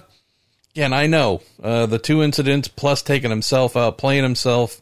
[0.72, 4.82] again, I know uh, the two incidents plus taking himself out, playing himself.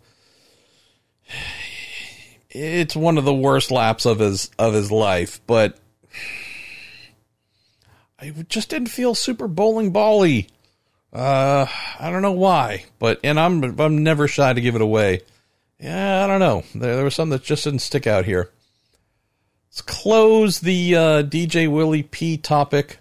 [2.49, 5.77] It's one of the worst laps of his of his life, but
[8.19, 10.49] I just didn't feel super bowling bally.
[11.13, 11.67] Uh,
[11.99, 15.21] I don't know why, but and I'm I'm never shy to give it away.
[15.79, 16.63] Yeah, I don't know.
[16.73, 18.51] There, there was something that just didn't stick out here.
[19.69, 22.97] Let's close the uh, DJ Willie P topic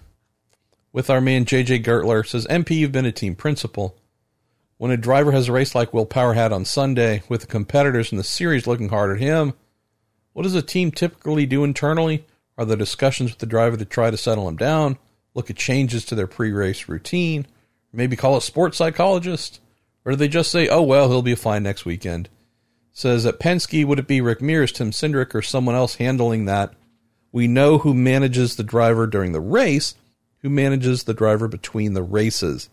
[0.92, 2.26] with our man JJ Gertler.
[2.26, 3.96] Says MP, you've been a team principal.
[4.78, 8.12] When a driver has a race like Will Power had on Sunday, with the competitors
[8.12, 9.54] in the series looking hard at him,
[10.34, 12.26] what does a team typically do internally?
[12.58, 14.98] Are there discussions with the driver to try to settle him down?
[15.36, 17.46] look at changes to their pre-race routine,
[17.92, 19.60] maybe call a sports psychologist,
[20.04, 22.28] or do they just say, "Oh well, he'll be fine next weekend"?
[22.96, 26.72] Says that Penske, would it be Rick Mears, Tim Cindric, or someone else handling that?
[27.30, 29.96] We know who manages the driver during the race,
[30.38, 32.70] who manages the driver between the races.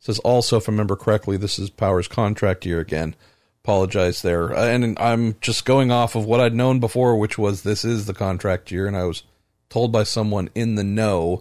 [0.00, 3.16] Says also, if I remember correctly, this is Power's contract year again.
[3.64, 7.86] Apologize there, and I'm just going off of what I'd known before, which was this
[7.86, 9.22] is the contract year, and I was
[9.70, 11.40] told by someone in the know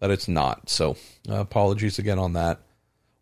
[0.00, 0.68] that it's not.
[0.68, 2.60] So uh, apologies again on that.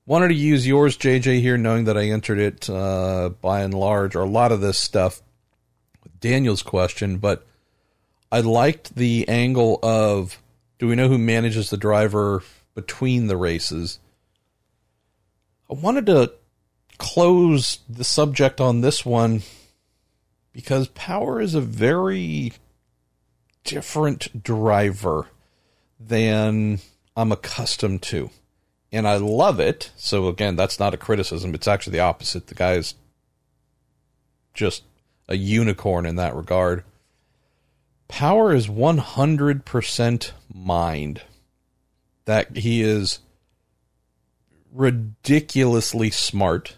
[0.09, 4.14] Wanted to use yours, JJ, here, knowing that I entered it uh, by and large,
[4.14, 5.20] or a lot of this stuff
[6.04, 7.44] with Daniel's question, but
[8.30, 10.40] I liked the angle of
[10.78, 12.44] do we know who manages the driver
[12.76, 13.98] between the races?
[15.68, 16.34] I wanted to
[16.98, 19.42] close the subject on this one
[20.52, 22.52] because Power is a very
[23.64, 25.26] different driver
[25.98, 26.78] than
[27.16, 28.30] I'm accustomed to.
[28.97, 29.90] And I love it.
[29.97, 31.55] So, again, that's not a criticism.
[31.55, 32.47] It's actually the opposite.
[32.47, 32.94] The guy is
[34.55, 34.84] just
[35.28, 36.82] a unicorn in that regard.
[38.09, 41.22] Power is 100% mind.
[42.24, 43.18] That he is
[44.72, 46.76] ridiculously smart.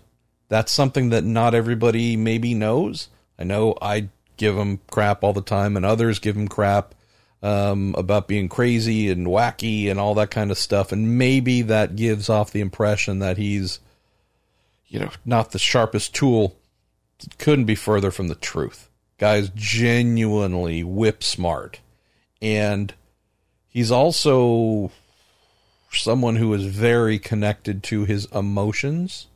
[0.48, 3.08] That's something that not everybody maybe knows.
[3.38, 6.94] I know I give him crap all the time, and others give him crap
[7.42, 10.92] um, about being crazy and wacky and all that kind of stuff.
[10.92, 13.80] And maybe that gives off the impression that he's,
[14.88, 16.56] you know, not the sharpest tool.
[17.38, 18.88] couldn't be further from the truth.
[19.18, 21.80] Guy's genuinely whip smart.
[22.40, 22.94] And
[23.68, 24.92] he's also
[25.90, 29.26] someone who is very connected to his emotions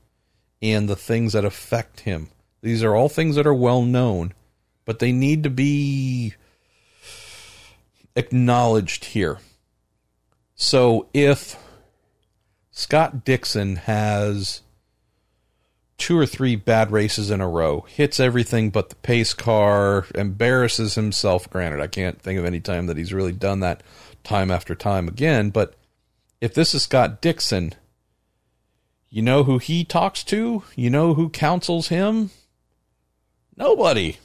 [0.60, 2.28] and the things that affect him.
[2.62, 4.34] These are all things that are well known,
[4.84, 6.34] but they need to be
[8.16, 9.38] acknowledged here.
[10.54, 11.56] So if
[12.70, 14.62] Scott Dixon has
[15.98, 20.94] two or three bad races in a row, hits everything but the pace car, embarrasses
[20.94, 21.48] himself.
[21.48, 23.82] Granted, I can't think of any time that he's really done that
[24.24, 25.74] time after time again, but
[26.40, 27.74] if this is Scott Dixon,
[29.08, 30.64] you know who he talks to?
[30.74, 32.30] You know who counsels him?
[33.56, 34.16] Nobody.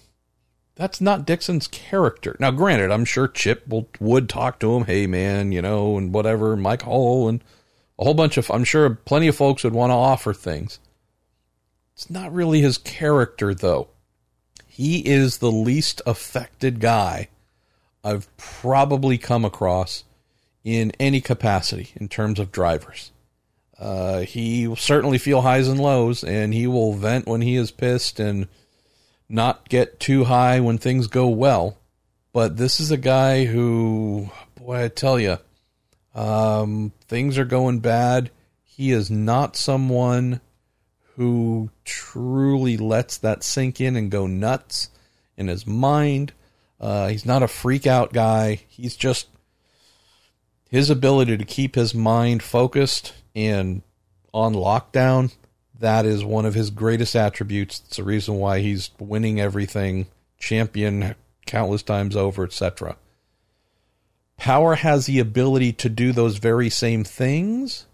[0.78, 2.38] That's not Dixon's character.
[2.40, 6.14] Now, granted, I'm sure Chip will, would talk to him, hey man, you know, and
[6.14, 7.44] whatever, Mike Hull and
[8.00, 10.80] a whole bunch of, I'm sure plenty of folks would want to offer things.
[11.96, 13.88] It's not really his character, though.
[14.68, 17.30] He is the least affected guy
[18.04, 20.04] I've probably come across
[20.64, 23.12] in any capacity in terms of drivers.
[23.80, 27.72] Uh, he will certainly feel highs and lows, and he will vent when he is
[27.72, 28.48] pissed and
[29.30, 31.78] not get too high when things go well.
[32.34, 35.38] But this is a guy who, boy, I tell you,
[36.14, 38.30] um, things are going bad.
[38.64, 40.42] He is not someone
[41.16, 44.90] who truly lets that sink in and go nuts
[45.36, 46.34] in his mind.
[46.80, 48.62] Uh, he's not a freak out guy.
[48.68, 49.28] He's just
[50.70, 53.82] his ability to keep his mind focused and
[54.34, 55.32] on lockdown
[55.80, 57.82] that is one of his greatest attributes.
[57.86, 60.08] It's the reason why he's winning everything,
[60.40, 61.16] champion
[61.46, 62.98] countless times over, etc.
[64.38, 67.86] Power has the ability to do those very same things,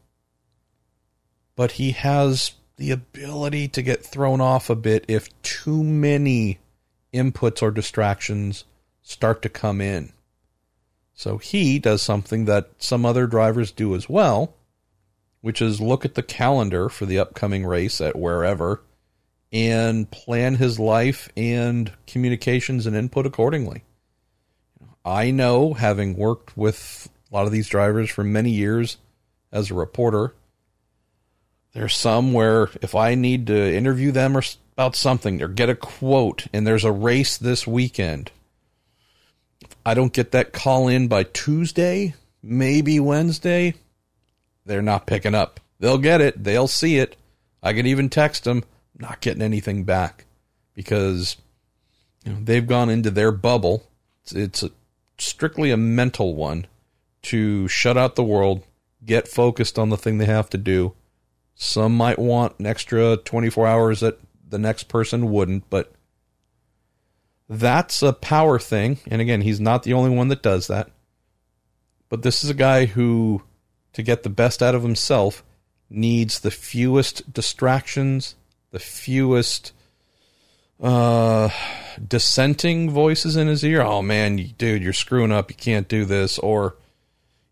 [1.55, 6.59] but he has the ability to get thrown off a bit if too many
[7.13, 8.65] inputs or distractions
[9.01, 10.11] start to come in.
[11.13, 14.55] So he does something that some other drivers do as well,
[15.43, 18.81] which is look at the calendar for the upcoming race at wherever
[19.51, 23.83] and plan his life and communications and input accordingly.
[25.03, 28.95] I know, having worked with a lot of these drivers for many years
[29.51, 30.33] as a reporter,
[31.73, 34.43] there's some where if I need to interview them or
[34.77, 38.31] about something or get a quote and there's a race this weekend,
[39.85, 43.73] I don't get that call in by Tuesday, maybe Wednesday,
[44.66, 45.59] they're not picking up.
[45.80, 46.43] They'll get it.
[46.43, 47.18] They'll see it.
[47.61, 48.64] I can even text them.
[48.97, 50.26] Not getting anything back
[50.74, 51.38] because
[52.24, 53.84] you know, they've gone into their bubble.
[54.22, 54.72] It's, it's a,
[55.18, 56.68] strictly a mental one
[57.24, 58.64] to shut out the world,
[59.05, 60.93] get focused on the thing they have to do.
[61.55, 65.93] Some might want an extra 24 hours that the next person wouldn't, but
[67.49, 68.99] that's a power thing.
[69.07, 70.89] And again, he's not the only one that does that.
[72.09, 73.41] But this is a guy who
[73.93, 75.43] to get the best out of himself
[75.89, 78.35] needs the fewest distractions,
[78.71, 79.71] the fewest
[80.81, 81.49] uh,
[82.05, 83.81] dissenting voices in his ear.
[83.81, 85.49] Oh man, dude, you're screwing up.
[85.49, 86.37] You can't do this.
[86.39, 86.75] Or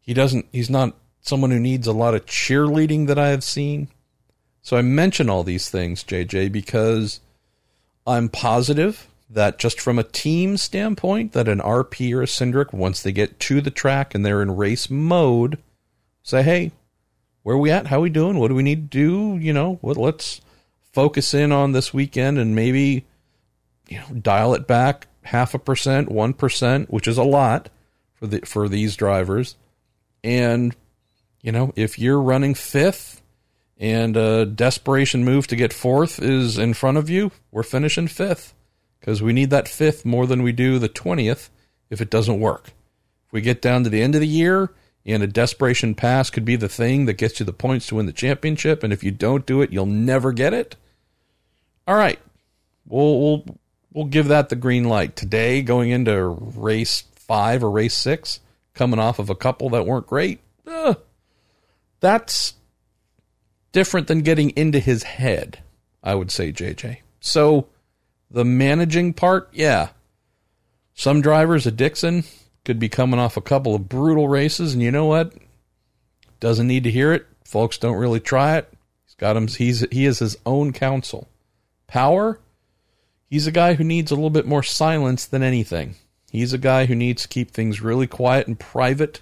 [0.02, 0.48] he doesn't.
[0.52, 3.88] He's not someone who needs a lot of cheerleading that I have seen.
[4.64, 7.20] So I mention all these things, JJ, because
[8.06, 13.02] I'm positive that just from a team standpoint, that an RP or a Cindric, once
[13.02, 15.58] they get to the track and they're in race mode,
[16.24, 16.72] say, hey,
[17.44, 17.88] where we at?
[17.88, 18.38] How we doing?
[18.38, 19.44] What do we need to do?
[19.44, 20.42] You know, what, let's
[20.92, 23.06] focus in on this weekend and maybe,
[23.88, 27.70] you know, dial it back half a percent, one percent, which is a lot
[28.14, 29.56] for the for these drivers.
[30.24, 30.76] And
[31.42, 33.22] you know, if you're running fifth
[33.78, 38.54] and a desperation move to get fourth is in front of you, we're finishing fifth
[39.00, 41.50] because we need that fifth more than we do the twentieth
[41.90, 42.68] if it doesn't work.
[43.28, 44.72] If we get down to the end of the year
[45.06, 48.06] and a desperation pass could be the thing that gets you the points to win
[48.06, 48.84] the championship.
[48.84, 50.76] And if you don't do it, you'll never get it.
[51.88, 52.20] All right,
[52.86, 53.58] we'll we'll
[53.92, 55.62] we'll give that the green light today.
[55.62, 58.40] Going into race five or race six,
[58.74, 60.40] coming off of a couple that weren't great.
[60.68, 60.94] Uh,
[62.00, 62.54] that's
[63.72, 65.60] different than getting into his head.
[66.04, 67.00] I would say, JJ.
[67.20, 67.68] So
[68.30, 69.90] the managing part, yeah.
[70.94, 72.24] Some drivers a Dixon,
[72.66, 75.34] could be coming off a couple of brutal races, and you know what?
[76.40, 77.26] Doesn't need to hear it.
[77.44, 78.72] Folks don't really try it.
[79.06, 79.48] He's got him.
[79.48, 81.28] He's he is his own counsel.
[81.88, 82.40] Power.
[83.30, 85.96] He's a guy who needs a little bit more silence than anything.
[86.32, 89.22] He's a guy who needs to keep things really quiet and private,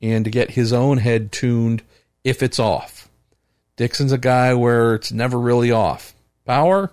[0.00, 1.82] and to get his own head tuned
[2.24, 3.08] if it's off.
[3.76, 6.14] Dixon's a guy where it's never really off.
[6.44, 6.92] Power.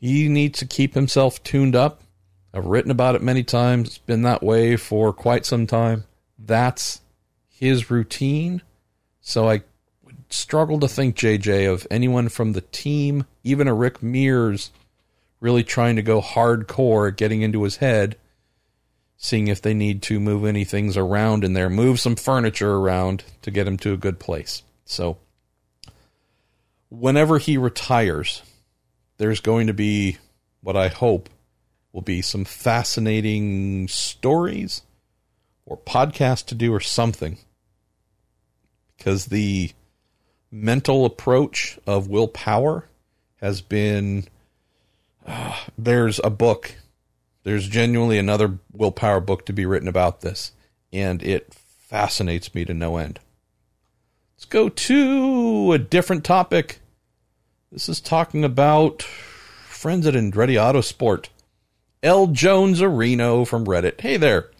[0.00, 2.00] He needs to keep himself tuned up
[2.52, 3.88] I've written about it many times.
[3.88, 6.04] It's been that way for quite some time.
[6.38, 7.00] That's
[7.48, 8.62] his routine.
[9.20, 9.62] So I
[10.02, 14.70] would struggle to think, JJ, of anyone from the team, even a Rick Mears,
[15.40, 18.16] really trying to go hardcore, getting into his head,
[19.16, 23.24] seeing if they need to move any things around in there, move some furniture around
[23.42, 24.62] to get him to a good place.
[24.84, 25.18] So
[26.88, 28.42] whenever he retires,
[29.18, 30.16] there's going to be
[30.62, 31.28] what I hope
[31.92, 34.82] will be some fascinating stories
[35.66, 37.38] or podcast to do or something.
[38.96, 39.70] Because the
[40.50, 42.86] mental approach of Will Power
[43.36, 44.24] has been.
[45.26, 46.74] Uh, there's a book
[47.48, 50.52] There's genuinely another willpower book to be written about this,
[50.92, 53.20] and it fascinates me to no end.
[54.36, 56.80] Let's go to a different topic.
[57.72, 61.28] This is talking about friends at Andretti Autosport.
[62.02, 62.28] L.
[62.28, 64.00] Jones Areno from Reddit.
[64.00, 64.50] Hey there.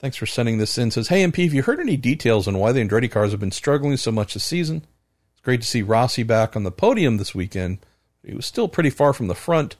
[0.00, 0.90] Thanks for sending this in.
[0.90, 3.50] Says, Hey MP, have you heard any details on why the Andretti cars have been
[3.50, 4.84] struggling so much this season?
[5.32, 7.78] It's great to see Rossi back on the podium this weekend.
[8.24, 9.76] He was still pretty far from the front.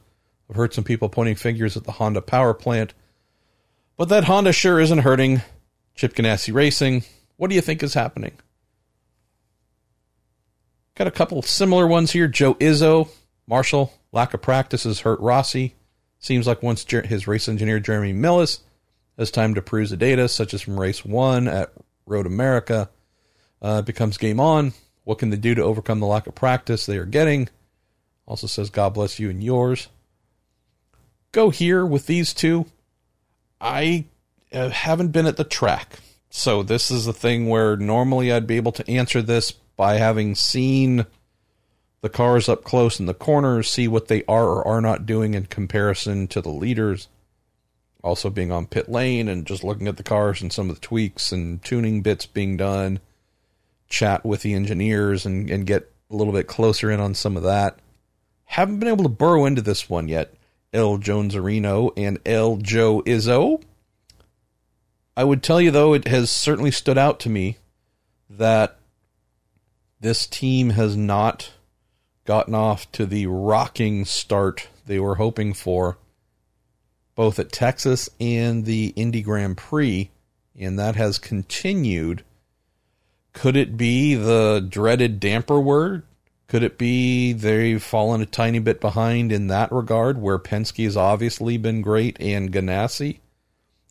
[0.48, 2.94] I've heard some people pointing fingers at the Honda power plant.
[3.96, 5.42] But that Honda sure isn't hurting
[5.94, 7.04] Chip Ganassi Racing.
[7.36, 8.32] What do you think is happening?
[10.94, 12.26] Got a couple similar ones here.
[12.26, 13.08] Joe Izzo,
[13.46, 15.74] Marshall, lack of practice has hurt Rossi.
[16.18, 18.60] Seems like once his race engineer Jeremy Milless
[19.16, 21.72] has time to peruse the data, such as from race one at
[22.06, 22.88] Road America,
[23.62, 24.72] uh, becomes game on.
[25.04, 27.48] What can they do to overcome the lack of practice they are getting?
[28.26, 29.88] Also says, God bless you and yours.
[31.32, 32.66] Go here with these two.
[33.60, 34.04] I
[34.52, 35.98] uh, haven't been at the track.
[36.30, 40.34] So this is a thing where normally I'd be able to answer this by having
[40.34, 41.06] seen
[42.00, 45.34] the cars up close in the corners, see what they are or are not doing
[45.34, 47.08] in comparison to the leaders.
[48.04, 50.86] Also, being on pit lane and just looking at the cars and some of the
[50.86, 53.00] tweaks and tuning bits being done,
[53.88, 57.42] chat with the engineers and, and get a little bit closer in on some of
[57.42, 57.78] that.
[58.44, 60.32] Haven't been able to burrow into this one yet.
[60.72, 60.98] L.
[60.98, 62.56] Jones Areno and L.
[62.56, 63.62] Joe Izzo.
[65.16, 67.58] I would tell you, though, it has certainly stood out to me
[68.30, 68.78] that
[70.00, 71.50] this team has not
[72.28, 75.96] gotten off to the rocking start they were hoping for,
[77.14, 80.10] both at Texas and the Indy Grand Prix,
[80.54, 82.22] and that has continued.
[83.32, 86.02] Could it be the dreaded damper word?
[86.48, 90.98] Could it be they've fallen a tiny bit behind in that regard, where Penske has
[90.98, 93.20] obviously been great and Ganassi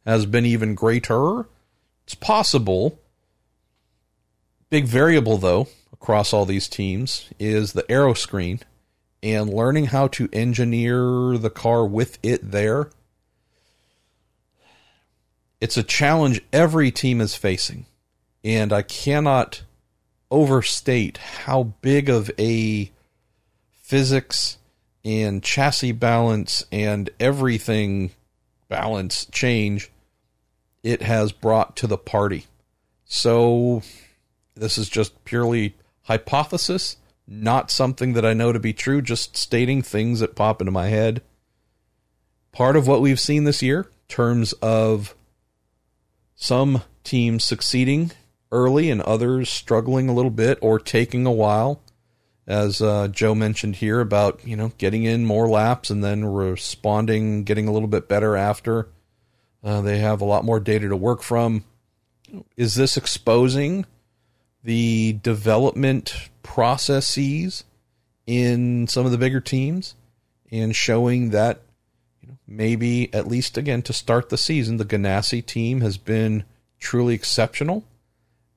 [0.05, 1.47] has been even greater?
[2.05, 2.99] It's possible.
[4.69, 5.69] Big variable, though,
[6.01, 8.59] across all these teams is the aero screen
[9.23, 12.89] and learning how to engineer the car with it there.
[15.59, 17.87] It's a challenge every team is facing.
[18.43, 19.63] And I cannot
[20.29, 22.91] overstate how big of a
[23.81, 24.57] physics
[25.03, 28.11] and chassis balance and everything
[28.69, 29.89] balance change
[30.83, 32.45] it has brought to the party.
[33.05, 33.81] So,
[34.55, 35.75] this is just purely
[36.08, 36.95] hypothesis,
[37.28, 40.88] not something that I know to be true, just stating things that pop into my
[40.88, 41.22] head.
[42.53, 45.14] Part of what we've seen this year, terms of
[46.36, 48.12] some teams succeeding
[48.51, 51.82] early and others struggling a little bit or taking a while,
[52.47, 57.43] as uh, Joe mentioned here about you know getting in more laps and then responding,
[57.43, 58.88] getting a little bit better after.
[59.62, 61.66] Uh, they have a lot more data to work from.
[62.55, 63.86] Is this exposing
[64.68, 67.63] the development processes
[68.26, 69.95] in some of the bigger teams
[70.51, 71.61] and showing that
[72.20, 76.43] you know maybe at least again to start the season the Ganassi team has been
[76.82, 77.86] truly exceptional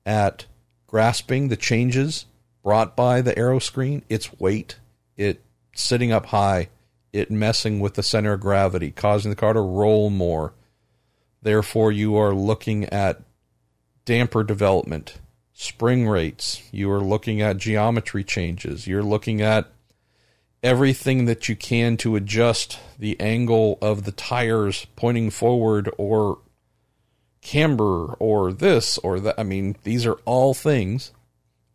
[0.05, 0.45] at
[0.85, 2.25] grasping the changes
[2.61, 4.79] brought by the aero screen its weight
[5.15, 5.41] it
[5.73, 6.67] sitting up high
[7.13, 10.51] it messing with the center of gravity causing the car to roll more.
[11.41, 13.21] Therefore you are looking at
[14.03, 15.20] damper development
[15.61, 19.71] spring rates, you are looking at geometry changes, you're looking at
[20.63, 26.39] everything that you can to adjust the angle of the tires pointing forward or
[27.41, 29.35] camber or this or that.
[29.37, 31.11] I mean, these are all things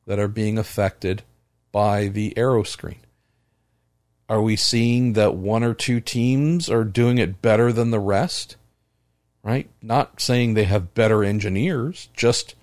[0.05, 1.23] that are being affected
[1.71, 3.01] by the aero screen.
[4.29, 8.57] Are we seeing that one or two teams are doing it better than the rest?
[9.45, 9.71] Right?
[9.81, 12.57] Not saying they have better engineers, just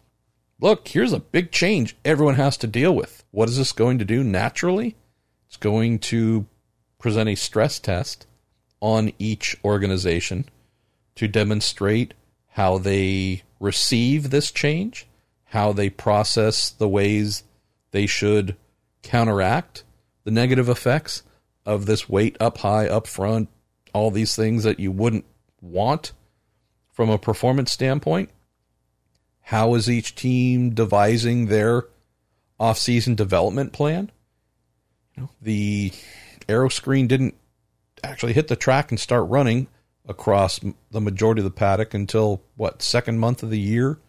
[0.59, 3.23] look, here's a big change everyone has to deal with.
[3.31, 4.95] What is this going to do naturally?
[5.47, 6.45] It's going to
[6.99, 8.25] present a stress test
[8.79, 10.49] on each organization
[11.15, 12.13] to demonstrate
[12.49, 15.07] how they receive this change,
[15.45, 17.43] how they process the ways
[17.91, 18.55] they should
[19.01, 19.83] counteract
[20.23, 21.23] the negative effects
[21.65, 23.49] of this weight up high, up front,
[23.93, 25.25] all these things that you wouldn't
[25.61, 26.11] want
[26.91, 28.29] from a performance standpoint.
[29.43, 31.85] How is each team devising their
[32.59, 34.11] off-season development plan?
[35.15, 35.91] You know, the
[36.49, 37.35] aero screen didn't
[38.03, 39.67] actually hit the track and start running
[40.07, 40.59] across
[40.91, 43.99] the majority of the paddock until what second month of the year,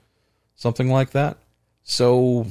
[0.57, 1.39] something like that.
[1.83, 2.47] So,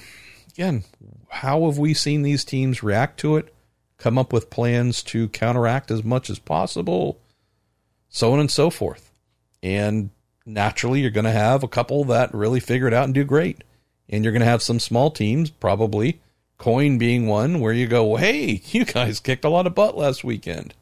[0.53, 0.84] again,
[1.29, 3.53] how have we seen these teams react to it?
[3.97, 7.19] Come up with plans to counteract as much as possible.
[8.13, 9.11] so on and so forth.
[9.61, 10.11] And
[10.45, 13.63] naturally, you're going to have a couple that really figure it out and do great.
[14.09, 16.19] And you're going to have some small teams, probably
[16.57, 20.23] Coyne being one, where you go, hey, you guys kicked a lot of butt last
[20.23, 20.73] weekend.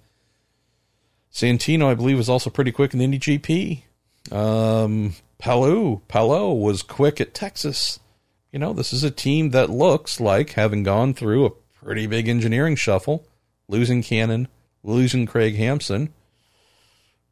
[1.32, 3.84] Santino, I believe, was also pretty quick in the Indy GP.
[4.32, 8.00] Um, Palou, Palou was quick at Texas.
[8.52, 11.52] You know, this is a team that looks like having gone through a
[11.84, 13.26] pretty big engineering shuffle,
[13.70, 14.50] losing Cannon,
[14.84, 16.14] losing Craig Hampson.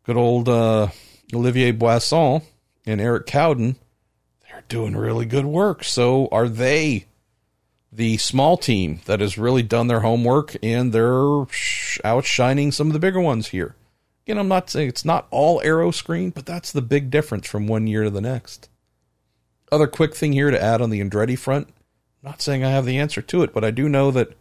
[0.06, 0.88] Good old uh,
[1.34, 2.42] Olivier Boisson
[2.86, 3.76] and Eric Cowdin,
[4.42, 5.84] they're doing really good work.
[5.84, 7.06] So are they
[7.92, 11.46] the small team that has really done their homework and they're
[12.04, 13.76] outshining some of the bigger ones here?
[14.26, 17.68] Again, I'm not saying it's not all aero screen, but that's the big difference from
[17.68, 18.70] one year to the next.
[19.72, 21.68] Other quick thing here to add on the Andretti front.
[21.68, 24.34] I'm not saying I have the answer to it, but I do know that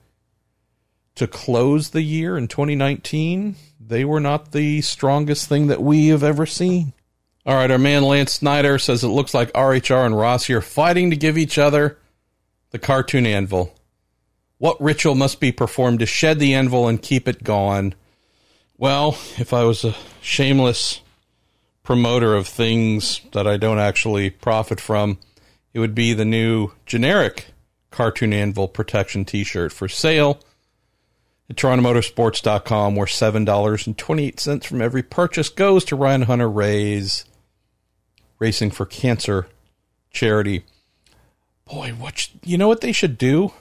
[1.15, 3.57] to close the year in 2019,
[3.89, 6.93] they were not the strongest thing that we have ever seen.
[7.47, 11.11] All right, our man Lance Snyder says it looks like RHR and Rossi are fighting
[11.11, 11.99] to give each other
[12.71, 13.75] the cartoon anvil.
[14.59, 17.95] What ritual must be performed to shed the anvil and keep it gone?
[18.77, 21.01] Well, if I was a shameless
[21.83, 25.19] promoter of things that I don't actually profit from,
[25.73, 27.47] it would be the new generic
[27.91, 30.41] cartoon anvil protection t shirt for sale
[31.51, 37.25] at TorontoMotorsports.com, where $7.28 from every purchase goes to Ryan Hunter-Reay's
[38.39, 39.47] Racing for Cancer
[40.11, 40.65] charity.
[41.65, 43.53] Boy, what you know what they should do?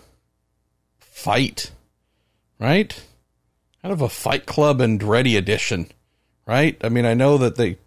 [0.99, 1.71] Fight,
[2.59, 3.03] right?
[3.81, 5.89] Kind of a Fight Club Andretti edition,
[6.45, 6.77] right?
[6.81, 7.77] I mean, I know that they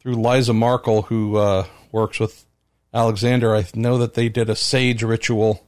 [0.00, 2.46] through Liza Markle, who uh, works with
[2.94, 5.66] Alexander, I know that they did a sage ritual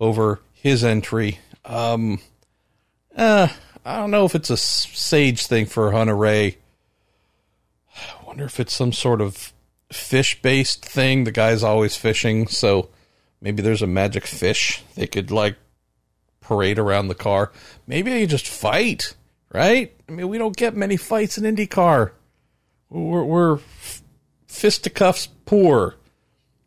[0.00, 1.38] over his entry.
[1.64, 2.20] Um,
[3.16, 3.48] uh,
[3.84, 6.56] I don't know if it's a sage thing for Hunter-Reay.
[7.96, 9.52] I wonder if it's some sort of
[9.90, 11.24] fish based thing.
[11.24, 12.90] The guy's always fishing, so
[13.40, 15.56] maybe there's a magic fish they could like
[16.40, 17.52] parade around the car.
[17.86, 19.14] Maybe they just fight,
[19.52, 19.94] right?
[20.08, 22.12] I mean, we don't get many fights in IndyCar.
[22.90, 23.58] We're, we're
[24.46, 25.96] fisticuffs poor.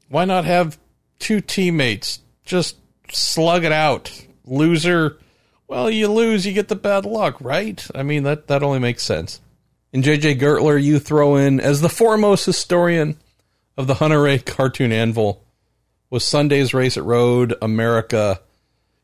[0.10, 0.80] Why not have
[1.20, 2.78] two teammates just
[3.12, 4.12] slug it out?
[4.46, 5.20] Loser
[5.70, 7.88] well, you lose, you get the bad luck, right?
[7.94, 9.40] I mean, that, that only makes sense.
[9.94, 13.18] And JJ Gertler, you throw in as the foremost historian
[13.78, 15.44] of the Hunter-Reay cartoon anvil
[16.10, 18.42] was Sunday's race at Road America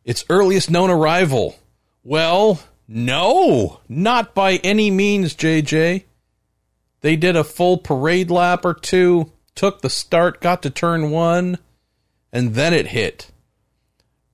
[0.03, 1.55] its earliest known arrival.
[2.03, 6.03] Well, no, not by any means, JJ.
[7.01, 11.59] They did a full parade lap or two, took the start, got to turn one,
[12.33, 13.31] and then it hit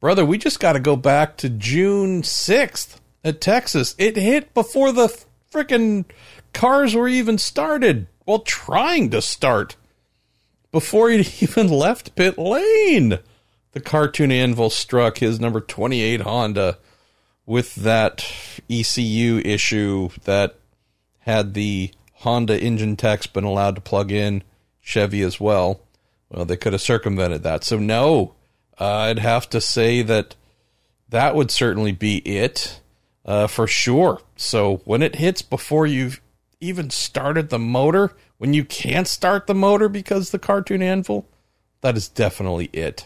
[0.02, 3.96] brother, we just got to go back to June 6th at Texas.
[3.98, 5.08] It hit before the
[5.50, 6.04] freaking
[6.52, 8.08] cars were even started.
[8.26, 9.78] Well, trying to start.
[10.72, 13.20] Before he even left pit lane,
[13.72, 16.78] the cartoon anvil struck his number 28 Honda
[17.46, 18.30] with that
[18.70, 20.56] ECU issue that
[21.20, 24.44] had the Honda engine techs been allowed to plug in
[24.80, 25.82] Chevy as well.
[26.30, 27.64] Well, they could have circumvented that.
[27.64, 28.36] So, no,
[28.80, 30.36] uh, I'd have to say that
[31.10, 32.80] that would certainly be it
[33.26, 34.22] uh, for sure.
[34.36, 36.22] So when it hits before you've
[36.60, 41.28] even started the motor, when you can't start the motor because the cartoon anvil,
[41.82, 43.06] that is definitely it.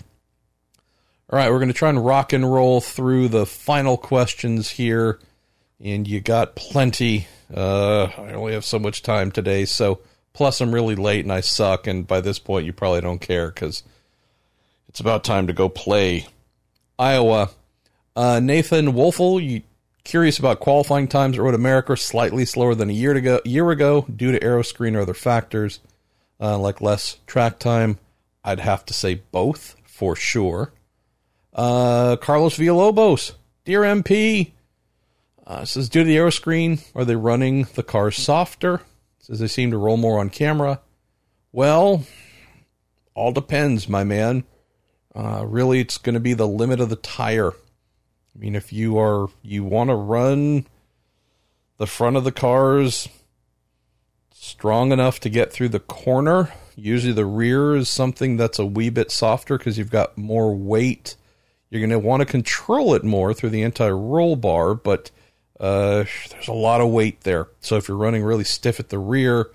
[1.30, 5.20] All right, we're going to try and rock and roll through the final questions here.
[5.84, 7.28] And you got plenty.
[7.54, 9.66] Uh, I only have so much time today.
[9.66, 10.00] So,
[10.34, 11.88] plus, I'm really late and I suck.
[11.88, 13.84] And by this point, you probably don't care because
[14.96, 16.26] it's about time to go play
[16.98, 17.50] Iowa.
[18.16, 19.62] Uh, Nathan Wolfel, you
[20.06, 24.04] curious about qualifying times at Road America, slightly slower than a year ago, year ago
[24.04, 25.82] due to aero screen or other factors,
[26.40, 28.00] uh, like less track time.
[28.42, 30.72] I'd have to say both for sure.
[31.54, 33.34] Uh, Carlos Villalobos,
[33.66, 34.54] dear MP,
[35.46, 38.80] uh, says due to the aero screen, are they running the cars softer?
[39.20, 40.80] Says they seem to roll more on camera.
[41.52, 42.06] Well,
[43.14, 44.46] all depends, my man.
[45.16, 47.52] Uh, really, it's going to be the limit of the tire.
[47.52, 50.68] I mean, if you are you want to run
[51.78, 53.08] the front of the cars
[54.34, 58.90] strong enough to get through the corner, usually the rear is something that's a wee
[58.90, 61.16] bit softer because you've got more weight.
[61.70, 65.12] You're going to want to control it more through the anti-roll bar, but
[65.60, 67.48] uh, there's a lot of weight there.
[67.62, 69.50] So if you're running really stiff at the rear,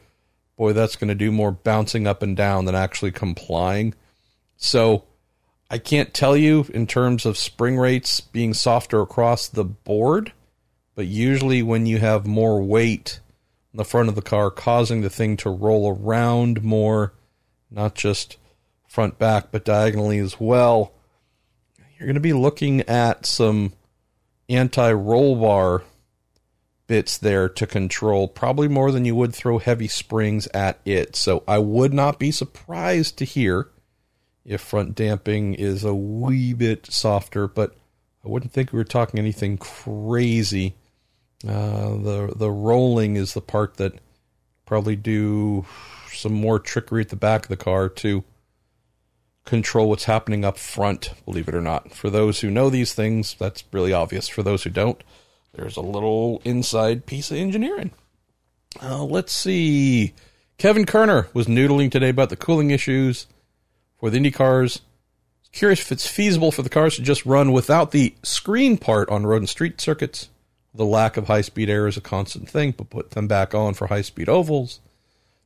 [0.56, 3.94] boy, that's going to do more bouncing up and down than actually complying.
[4.56, 5.04] So
[5.70, 10.32] I can't tell you in terms of spring rates being softer across the board,
[10.96, 13.20] but usually when you have more weight
[13.72, 17.12] in the front of the car, causing the thing to roll around more,
[17.70, 18.36] not just
[18.88, 20.92] front back, but diagonally as well.
[21.96, 23.72] You're going to be looking at some
[24.48, 25.84] anti roll bar
[26.88, 31.14] bits there to control, probably more than you would throw heavy springs at it.
[31.14, 33.68] So I would not be surprised to hear
[34.50, 37.76] if front damping is a wee bit softer, but
[38.24, 40.74] I wouldn't think we were talking anything crazy.
[41.46, 43.94] Uh, the the rolling is the part that
[44.66, 45.64] probably do
[46.12, 48.24] some more trickery at the back of the car to
[49.44, 51.92] control what's happening up front, believe it or not.
[51.92, 54.28] For those who know these things, that's really obvious.
[54.28, 55.02] For those who don't,
[55.54, 57.92] there's a little inside piece of engineering.
[58.82, 60.12] Uh, let's see.
[60.58, 63.26] Kevin Kerner was noodling today about the cooling issues
[64.00, 64.80] for the Indy cars.
[65.52, 69.26] Curious if it's feasible for the cars to just run without the screen part on
[69.26, 70.30] road and street circuits.
[70.74, 73.74] The lack of high speed air is a constant thing, but put them back on
[73.74, 74.80] for high speed ovals.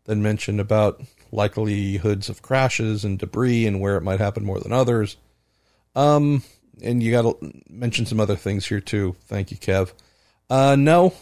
[0.05, 1.03] Then mentioned about
[1.33, 5.17] likelihoods of crashes and debris and where it might happen more than others.
[5.97, 6.43] Um,
[6.83, 9.17] and you got to mention some other things here too.
[9.23, 9.93] Thank you, Kev.
[10.51, 11.15] Uh, no,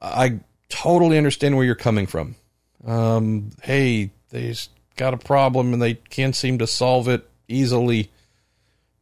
[0.00, 2.34] I totally understand where you're coming from.
[2.84, 4.60] Um, hey, they've
[4.96, 8.10] got a problem and they can't seem to solve it easily.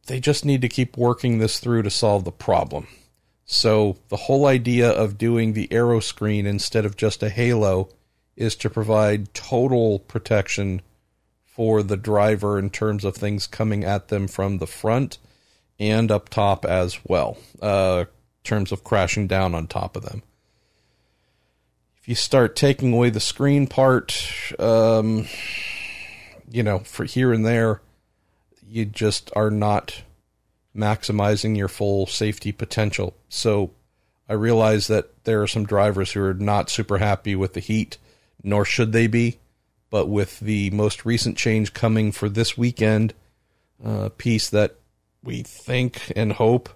[0.07, 2.87] They just need to keep working this through to solve the problem.
[3.45, 7.89] So the whole idea of doing the aero screen instead of just a halo
[8.35, 10.81] is to provide total protection
[11.45, 15.17] for the driver in terms of things coming at them from the front
[15.79, 18.05] and up top as well, uh,
[18.43, 20.23] terms of crashing down on top of them.
[21.97, 24.27] If you start taking away the screen part,
[24.57, 25.27] um,
[26.51, 27.81] you know, for here and there,
[28.67, 30.03] you just are not
[30.75, 33.15] maximizing your full safety potential.
[33.29, 33.71] So
[34.29, 37.97] I realize that there are some drivers who are not super happy with the heat,
[38.43, 39.39] nor should they be.
[39.89, 43.13] But with the most recent change coming for this weekend,
[43.83, 44.75] uh, piece that
[45.21, 46.69] we think and hope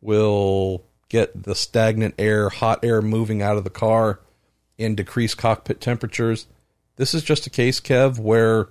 [0.00, 4.20] will get the stagnant air, hot air moving out of the car
[4.78, 6.46] and decrease cockpit temperatures.
[6.96, 8.68] This is just a case, Kev, where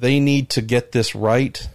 [0.00, 1.68] they need to get this right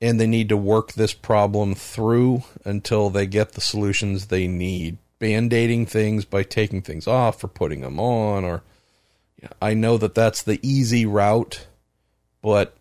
[0.00, 4.98] and they need to work this problem through until they get the solutions they need.
[5.18, 8.62] Band aiding things by taking things off or putting them on, or
[9.60, 11.66] I know that that's the easy route,
[12.42, 12.76] but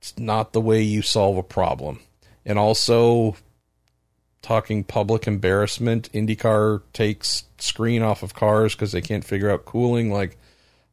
[0.00, 2.00] it's not the way you solve a problem.
[2.44, 3.36] And also,
[4.42, 10.10] talking public embarrassment, IndyCar takes screen off of cars because they can't figure out cooling.
[10.10, 10.36] Like,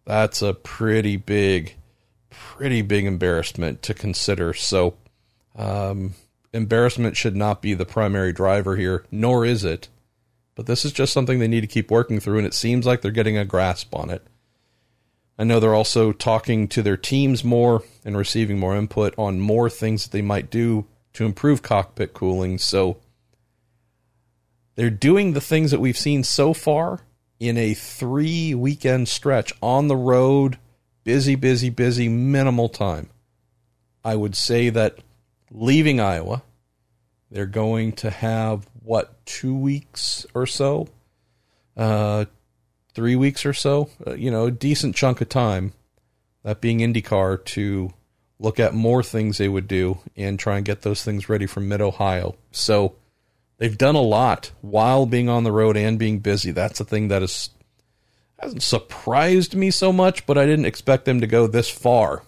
[0.05, 1.75] that's a pretty big,
[2.31, 4.53] pretty big embarrassment to consider.
[4.53, 4.95] So,
[5.55, 6.15] um,
[6.53, 9.87] embarrassment should not be the primary driver here, nor is it.
[10.55, 13.01] But this is just something they need to keep working through, and it seems like
[13.01, 14.25] they're getting a grasp on it.
[15.37, 19.69] I know they're also talking to their teams more and receiving more input on more
[19.69, 22.57] things that they might do to improve cockpit cooling.
[22.57, 22.97] So
[24.75, 27.01] they're doing the things that we've seen so far
[27.39, 30.59] in a three weekend stretch on the road,
[31.03, 33.09] busy, busy, busy, minimal time.
[34.03, 34.99] I would say that
[35.51, 36.43] leaving Iowa.
[37.29, 40.89] They're going to have what two weeks or so,
[41.77, 42.25] uh,
[42.93, 43.89] three weeks or so.
[44.05, 45.73] Uh, you know, a decent chunk of time.
[46.43, 47.93] That being IndyCar to
[48.39, 51.59] look at more things they would do and try and get those things ready for
[51.59, 52.35] Mid Ohio.
[52.51, 52.95] So
[53.57, 56.49] they've done a lot while being on the road and being busy.
[56.49, 57.51] That's the thing that has
[58.41, 62.23] hasn't surprised me so much, but I didn't expect them to go this far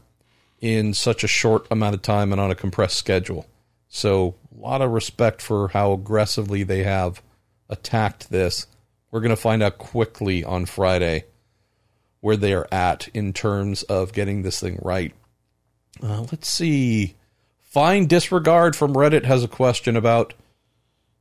[0.62, 3.48] in such a short amount of time and on a compressed schedule.
[3.90, 7.22] So, a lot of respect for how aggressively they have
[7.70, 8.68] attacked this.
[9.12, 11.26] We're going to find out quickly on Friday
[12.22, 15.14] where they are at in terms of getting this thing right.
[16.02, 17.16] Uh, let's see.
[17.60, 20.34] Fine Disregard from Reddit has a question about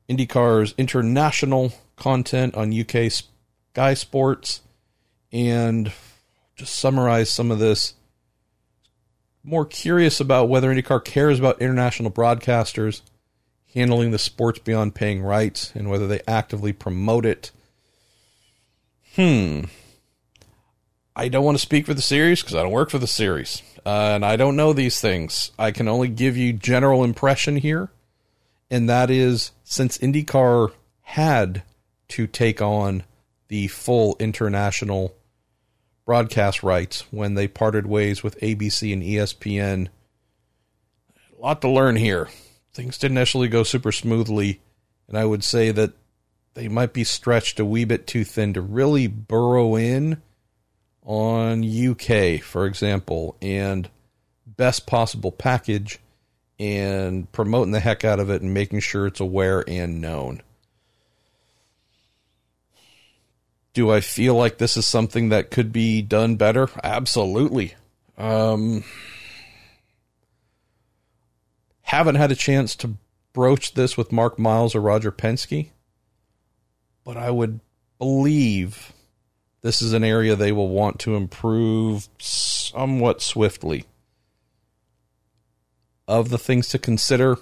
[0.09, 4.61] IndyCar's international content on UK Sky Sports
[5.33, 5.93] and
[6.57, 7.95] just summarize some of this
[9.45, 13.03] more curious about whether IndyCar cares about international broadcasters
[13.75, 17.51] handling the sports beyond paying rights and whether they actively promote it.
[19.15, 19.63] Hmm.
[21.15, 23.63] I don't want to speak for the series because I don't work for the series.
[23.85, 25.51] Uh, and I don't know these things.
[25.59, 27.91] I can only give you general impression here.
[28.71, 30.73] And that is since IndyCar
[31.03, 31.63] had
[32.09, 33.05] to take on
[33.49, 35.15] the full international
[36.05, 39.89] broadcast rights when they parted ways with ABC and ESPN.
[41.37, 42.29] A lot to learn here.
[42.73, 44.61] Things didn't actually go super smoothly,
[45.09, 45.93] and I would say that
[46.55, 50.23] they might be stretched a wee bit too thin to really burrow in
[51.05, 53.89] on UK, for example, and
[54.47, 55.99] best possible package
[56.59, 60.43] and promoting the heck out of it and making sure it's aware and known.
[63.75, 66.69] Do I feel like this is something that could be done better?
[66.85, 67.75] Absolutely.
[68.19, 68.85] Um,
[71.83, 72.95] haven't had a chance to
[73.33, 75.71] broach this with Mark Miles or Roger Penske,
[77.05, 77.61] but I would
[77.99, 78.93] believe
[79.63, 83.85] this is an area they will want to improve somewhat swiftly.
[86.09, 87.39] Of the things to consider,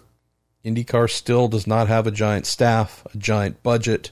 [0.65, 4.11] IndyCar still does not have a giant staff, a giant budget.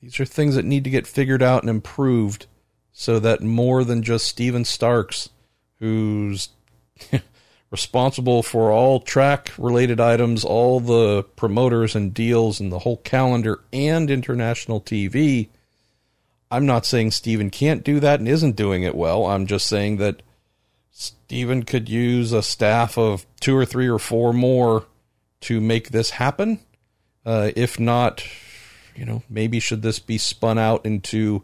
[0.00, 2.46] These are things that need to get figured out and improved
[2.92, 5.28] so that more than just Stephen Starks,
[5.78, 6.48] who's
[7.70, 13.60] responsible for all track related items, all the promoters and deals, and the whole calendar
[13.72, 15.48] and international TV,
[16.50, 19.26] I'm not saying Stephen can't do that and isn't doing it well.
[19.26, 20.22] I'm just saying that
[20.90, 24.86] Steven could use a staff of two or three or four more
[25.42, 26.60] to make this happen.
[27.24, 28.24] Uh, if not,
[28.94, 31.42] you know, maybe should this be spun out into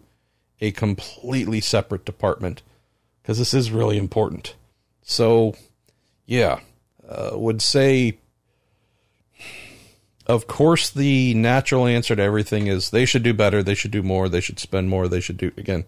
[0.60, 2.62] a completely separate department?
[3.22, 4.54] Because this is really important.
[5.02, 5.54] So,
[6.26, 6.60] yeah,
[7.08, 8.18] uh, would say
[10.26, 14.02] of course, the natural answer to everything is they should do better, they should do
[14.02, 15.84] more, they should spend more, they should do again.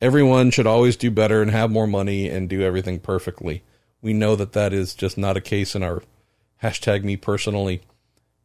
[0.00, 3.62] Everyone should always do better and have more money and do everything perfectly.
[4.02, 6.02] We know that that is just not a case in our
[6.62, 7.82] hashtag me personally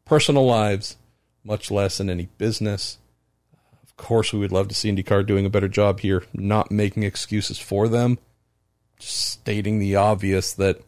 [0.06, 0.98] personal lives,
[1.44, 2.98] much less in any business.
[3.84, 7.04] Of course, we would love to see IndyCar doing a better job here, not making
[7.04, 8.20] excuses for them,
[9.00, 10.82] just stating the obvious that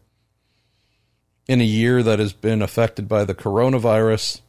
[1.47, 4.41] in a year that has been affected by the coronavirus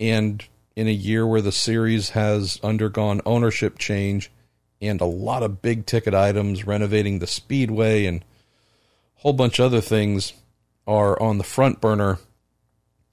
[0.00, 0.44] and
[0.74, 4.30] in a year where the series has undergone ownership change
[4.80, 8.24] and a lot of big ticket items, renovating the speedway and
[9.18, 10.32] a whole bunch of other things
[10.86, 12.18] are on the front burner.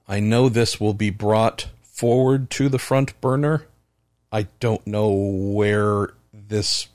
[0.07, 1.67] I know this will be brought
[1.99, 3.67] forward to the front burner.
[4.31, 6.87] I don't know where this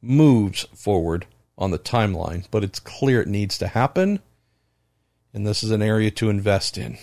[0.00, 4.20] moves forward on the timeline, but it's clear it needs to happen
[5.38, 6.98] and this is an area to invest in.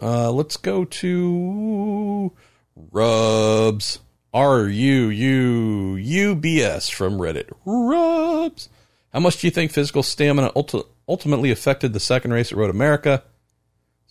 [0.00, 2.32] Uh, let's go to
[2.74, 3.98] Rubs.
[4.32, 7.50] R U U U B S from Reddit.
[7.64, 8.68] Rubs.
[9.12, 12.68] How much do you think physical stamina ulti- ultimately affected the second race at Road
[12.68, 13.22] America?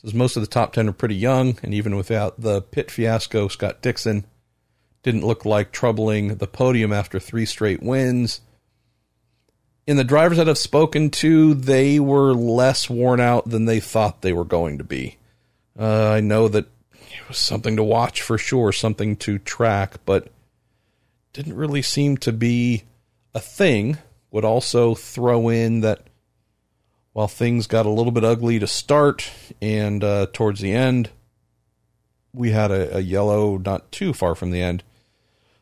[0.06, 3.48] Says most of the top 10 are pretty young, and even without the pit fiasco,
[3.48, 4.26] Scott Dixon
[5.04, 8.42] didn't look like troubling the podium after three straight wins
[9.88, 14.22] in the drivers that I've spoken to, they were less worn out than they thought
[14.22, 15.18] they were going to be.
[15.78, 20.30] Uh, I know that it was something to watch for sure, something to track, but
[21.34, 22.84] didn't really seem to be
[23.34, 23.98] a thing.
[24.32, 26.02] Would also throw in that
[27.16, 31.10] while things got a little bit ugly to start and uh, towards the end,
[32.34, 34.84] we had a, a yellow not too far from the end.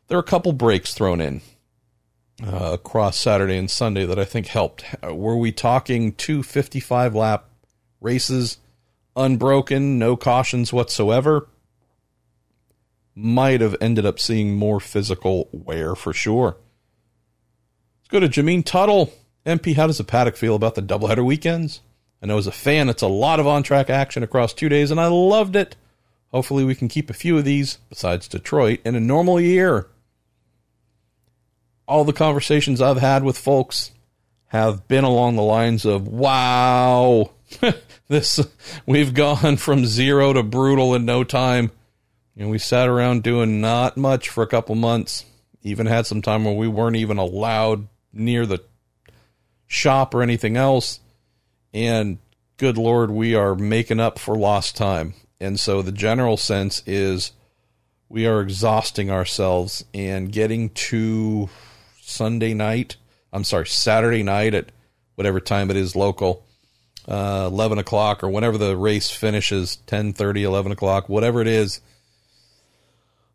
[0.08, 1.42] There were a couple breaks thrown in
[2.42, 4.84] uh, across Saturday and Sunday that I think helped.
[5.00, 7.48] Uh, were we talking two 55 lap
[8.00, 8.58] races,
[9.14, 11.48] unbroken, no cautions whatsoever?
[13.14, 16.56] Might have ended up seeing more physical wear for sure.
[18.00, 19.12] Let's go to Jameen Tuttle.
[19.46, 21.80] MP, how does the paddock feel about the doubleheader weekends?
[22.22, 24.90] I know as a fan, it's a lot of on track action across two days,
[24.90, 25.76] and I loved it.
[26.32, 29.88] Hopefully, we can keep a few of these, besides Detroit, in a normal year
[31.86, 33.90] all the conversations I've had with folks
[34.46, 37.30] have been along the lines of, wow,
[38.08, 38.40] this,
[38.86, 41.70] we've gone from zero to brutal in no time.
[42.36, 45.24] And we sat around doing not much for a couple months.
[45.62, 48.62] Even had some time where we weren't even allowed near the
[49.66, 51.00] shop or anything else.
[51.72, 52.18] And
[52.56, 55.14] good Lord, we are making up for lost time.
[55.40, 57.32] And so the general sense is
[58.08, 61.48] we are exhausting ourselves and getting to
[62.00, 62.96] Sunday night.
[63.32, 64.70] I'm sorry, Saturday night at
[65.16, 66.44] whatever time it is local,
[67.08, 71.80] uh, 11 o'clock or whenever the race finishes, 10:30, 11 o'clock, whatever it is.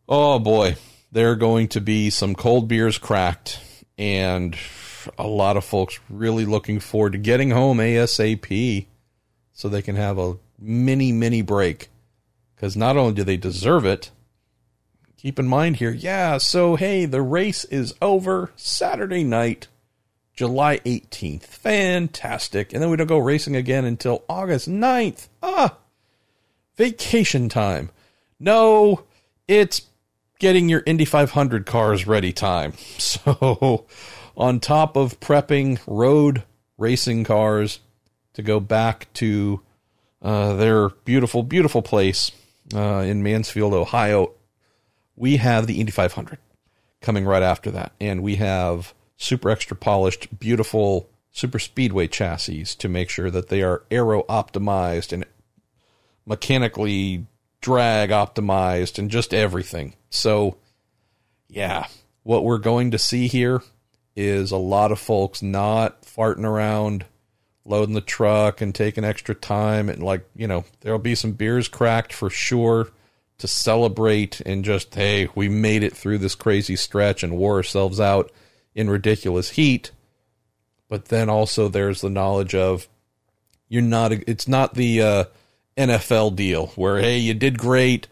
[0.08, 0.76] Oh boy,
[1.12, 3.60] there are going to be some cold beers cracked,
[3.98, 4.56] and
[5.18, 8.86] a lot of folks really looking forward to getting home ASAP
[9.52, 11.88] so they can have a mini mini break.
[12.54, 14.10] Because not only do they deserve it,
[15.16, 19.68] keep in mind here, yeah, so hey, the race is over Saturday night,
[20.34, 21.44] July 18th.
[21.44, 22.72] Fantastic.
[22.72, 25.28] And then we don't go racing again until August 9th.
[25.42, 25.76] Ah,
[26.76, 27.90] vacation time.
[28.38, 29.04] No,
[29.48, 29.82] it's
[30.38, 32.72] getting your Indy 500 cars ready time.
[32.98, 33.86] So,
[34.40, 36.44] on top of prepping road
[36.78, 37.80] racing cars
[38.32, 39.60] to go back to
[40.22, 42.32] uh, their beautiful, beautiful place
[42.74, 44.32] uh, in Mansfield, Ohio,
[45.14, 46.38] we have the Indy 500
[47.02, 47.92] coming right after that.
[48.00, 53.62] And we have super extra polished, beautiful super speedway chassis to make sure that they
[53.62, 55.24] are aero optimized and
[56.24, 57.26] mechanically
[57.60, 59.94] drag optimized and just everything.
[60.08, 60.56] So,
[61.46, 61.88] yeah,
[62.22, 63.62] what we're going to see here
[64.16, 67.04] is a lot of folks not farting around
[67.64, 71.68] loading the truck and taking extra time and like, you know, there'll be some beers
[71.68, 72.88] cracked for sure
[73.38, 78.00] to celebrate and just hey, we made it through this crazy stretch and wore ourselves
[78.00, 78.30] out
[78.74, 79.90] in ridiculous heat.
[80.88, 82.88] But then also there's the knowledge of
[83.68, 85.24] you're not it's not the uh,
[85.76, 88.08] NFL deal where hey, you did great.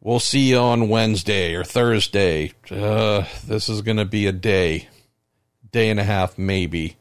[0.00, 2.52] We'll see you on Wednesday or Thursday.
[2.70, 4.88] Uh, this is going to be a day,
[5.72, 6.96] day and a half maybe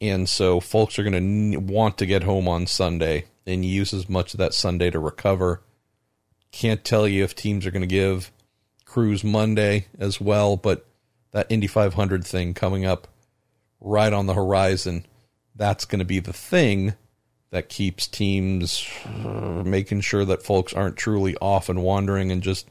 [0.00, 4.08] and so folks are going to want to get home on Sunday and use as
[4.08, 5.62] much of that Sunday to recover.
[6.52, 8.32] Can't tell you if teams are going to give
[8.86, 10.86] crews Monday as well, but
[11.32, 13.08] that Indy 500 thing coming up
[13.80, 15.06] right on the horizon,
[15.54, 16.94] that's going to be the thing
[17.50, 18.88] that keeps teams
[19.64, 22.68] making sure that folks aren't truly off and wandering and just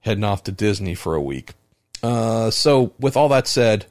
[0.00, 1.52] heading off to Disney for a week.
[2.02, 3.86] Uh, so, with all that said,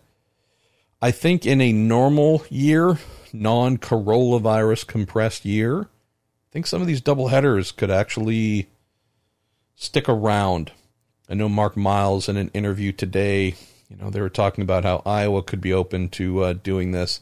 [1.02, 2.98] I think in a normal year,
[3.34, 8.70] non coronavirus compressed year, I think some of these double headers could actually
[9.76, 10.72] stick around.
[11.28, 13.56] I know Mark Miles in an interview today,
[13.90, 17.22] you know, they were talking about how Iowa could be open to uh, doing this.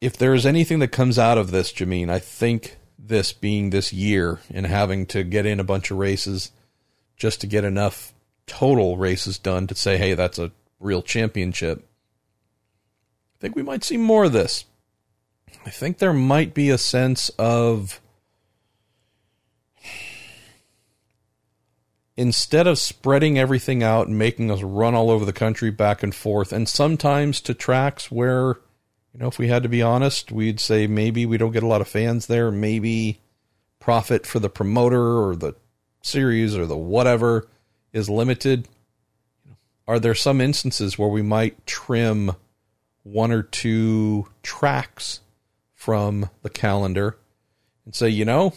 [0.00, 4.40] If there's anything that comes out of this, Jameen, I think this being this year
[4.52, 6.52] and having to get in a bunch of races
[7.16, 8.12] just to get enough
[8.46, 10.52] total races done to say, hey, that's a
[10.82, 11.86] real championship.
[13.36, 14.64] I think we might see more of this.
[15.64, 18.00] I think there might be a sense of
[22.16, 26.14] instead of spreading everything out and making us run all over the country back and
[26.14, 28.58] forth, and sometimes to tracks where,
[29.12, 31.68] you know, if we had to be honest, we'd say maybe we don't get a
[31.68, 33.20] lot of fans there, maybe
[33.80, 35.54] profit for the promoter or the
[36.02, 37.48] series or the whatever
[37.92, 38.68] is limited
[39.86, 42.32] are there some instances where we might trim
[43.02, 45.20] one or two tracks
[45.74, 47.18] from the calendar
[47.84, 48.54] and say, you know,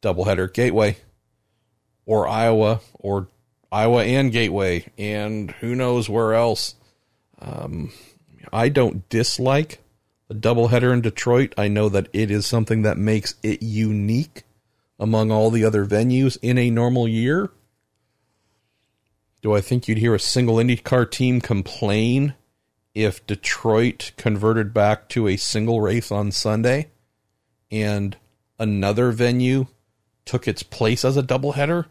[0.00, 0.96] doubleheader Gateway
[2.06, 3.28] or Iowa or
[3.70, 6.74] Iowa and Gateway and who knows where else.
[7.40, 7.92] Um,
[8.52, 9.80] I don't dislike
[10.28, 11.54] the doubleheader in Detroit.
[11.58, 14.44] I know that it is something that makes it unique
[14.98, 17.50] among all the other venues in a normal year.
[19.42, 22.34] Do I think you'd hear a single IndyCar team complain
[22.94, 26.90] if Detroit converted back to a single race on Sunday
[27.68, 28.16] and
[28.60, 29.66] another venue
[30.24, 31.86] took its place as a doubleheader?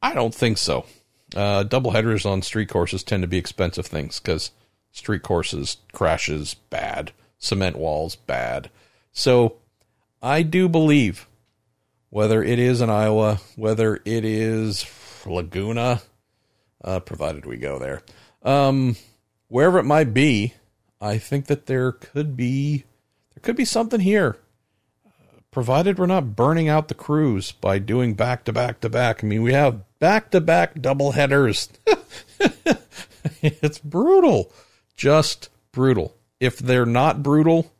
[0.00, 0.86] I don't think so.
[1.34, 4.52] Uh, doubleheaders on street courses tend to be expensive things because
[4.92, 8.70] street courses crashes bad, cement walls bad.
[9.10, 9.56] So
[10.22, 11.26] I do believe
[12.10, 14.86] whether it is in Iowa, whether it is
[15.26, 16.02] Laguna,
[16.86, 18.00] uh, provided we go there.
[18.42, 18.96] Um,
[19.48, 20.54] wherever it might be,
[21.00, 22.84] I think that there could be
[23.34, 24.38] there could be something here,
[25.04, 29.22] uh, provided we're not burning out the crews by doing back to back to back.
[29.22, 31.68] I mean, we have back to back double headers.
[33.42, 34.52] it's brutal,
[34.96, 36.16] just brutal.
[36.38, 37.72] If they're not brutal,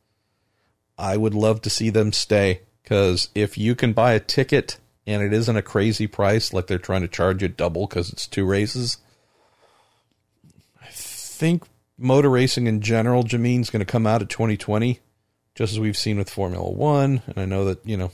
[0.98, 5.22] I would love to see them stay because if you can buy a ticket and
[5.22, 8.44] it isn't a crazy price like they're trying to charge you double because it's two
[8.44, 8.98] races.
[10.82, 11.64] I think
[11.96, 15.00] motor racing in general, Jameen's going to come out of 2020,
[15.54, 17.22] just as we've seen with Formula One.
[17.26, 18.10] And I know that, you know,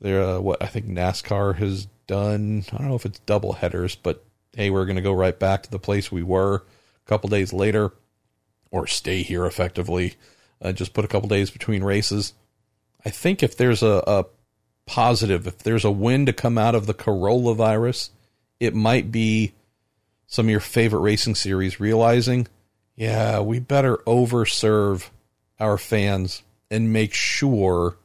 [0.00, 3.94] there, uh, what I think NASCAR has done, I don't know if it's double headers,
[3.94, 4.24] but
[4.54, 7.52] hey, we're going to go right back to the place we were a couple days
[7.52, 7.92] later
[8.70, 10.14] or stay here effectively.
[10.60, 12.34] Uh, just put a couple days between races.
[13.04, 14.26] I think if there's a, a
[14.88, 15.46] positive.
[15.46, 18.10] If there's a win to come out of the Corolla virus,
[18.58, 19.52] it might be
[20.26, 22.48] some of your favorite racing series realizing,
[22.96, 25.10] yeah, we better overserve
[25.60, 27.96] our fans and make sure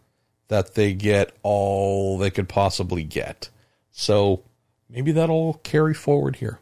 [0.50, 3.50] that they get all they could possibly get.
[3.92, 4.44] So
[4.90, 6.60] maybe that'll carry forward here.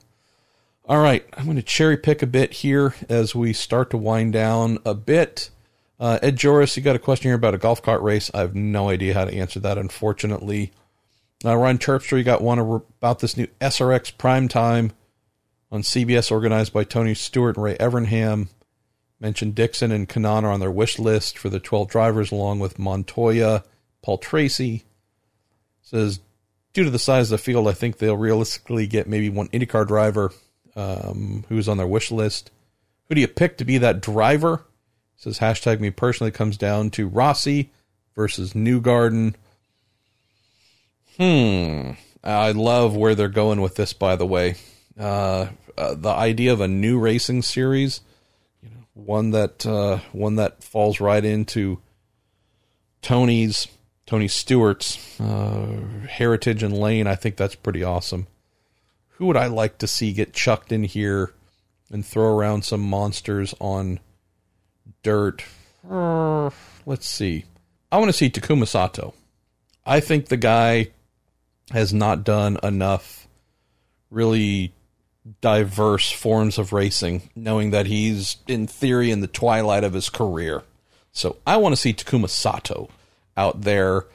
[0.86, 4.34] All right, I'm going to cherry pick a bit here as we start to wind
[4.34, 5.50] down a bit.
[6.02, 8.32] Uh, Ed Joris, you got a question here about a golf cart race.
[8.34, 10.72] I have no idea how to answer that, unfortunately.
[11.46, 14.94] Uh, Ryan Terpstra, you got one about this new SRX Prime Time
[15.72, 18.48] on CBS, organized by Tony Stewart and Ray Evernham.
[19.20, 22.80] Mentioned Dixon and Kanaan are on their wish list for the 12 drivers, along with
[22.80, 23.64] Montoya,
[24.02, 24.84] Paul Tracy.
[25.84, 26.20] Says,
[26.74, 29.86] due to the size of the field, I think they'll realistically get maybe one IndyCar
[29.86, 30.34] driver
[30.76, 32.50] um, who's on their wish list.
[33.08, 34.66] Who do you pick to be that driver?
[35.22, 37.70] Says hashtag me personally comes down to Rossi
[38.16, 39.36] versus Newgarden.
[41.16, 41.92] Hmm.
[42.24, 43.94] I love where they're going with this.
[43.94, 44.56] By the way,
[45.00, 48.02] uh, uh, the idea of a new racing series,
[48.64, 51.80] you know, one that uh, one that falls right into
[53.04, 53.68] Tony's
[54.08, 57.06] Tony Stewart's uh, heritage and lane.
[57.06, 58.26] I think that's pretty awesome.
[59.18, 61.32] Who would I like to see get chucked in here
[61.92, 64.00] and throw around some monsters on
[65.04, 65.44] dirt?
[65.90, 66.50] Uh,
[66.86, 67.46] let's see.
[67.92, 69.14] I want to see Takuma Sato.
[69.86, 70.92] I think the guy
[71.72, 73.28] has not done enough
[74.10, 74.74] really
[75.42, 80.64] diverse forms of racing, knowing that he's in theory in the twilight of his career.
[81.12, 82.90] So I want to see Takuma Sato
[83.36, 84.06] out there.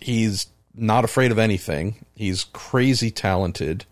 [0.00, 2.04] He's not afraid of anything.
[2.14, 3.84] He's crazy talented.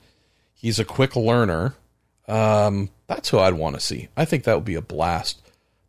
[0.55, 1.75] He's a quick learner.
[2.29, 4.09] Um, that's who I'd want to see.
[4.17, 5.41] I think that would be a blast.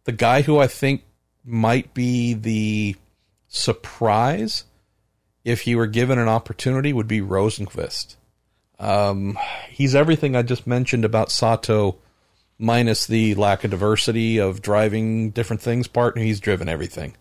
[0.03, 1.03] The guy who I think
[1.43, 2.95] might be the
[3.47, 4.65] surprise
[5.43, 8.15] if he were given an opportunity would be Rosenqvist.
[8.79, 9.37] Um,
[9.69, 11.97] he's everything I just mentioned about Sato,
[12.57, 17.15] minus the lack of diversity of driving different things part, he's driven everything.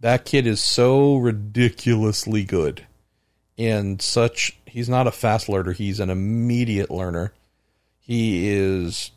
[0.00, 2.86] That kid is so ridiculously good.
[3.56, 7.32] And such, he's not a fast learner, he's an immediate learner.
[7.98, 9.10] He is,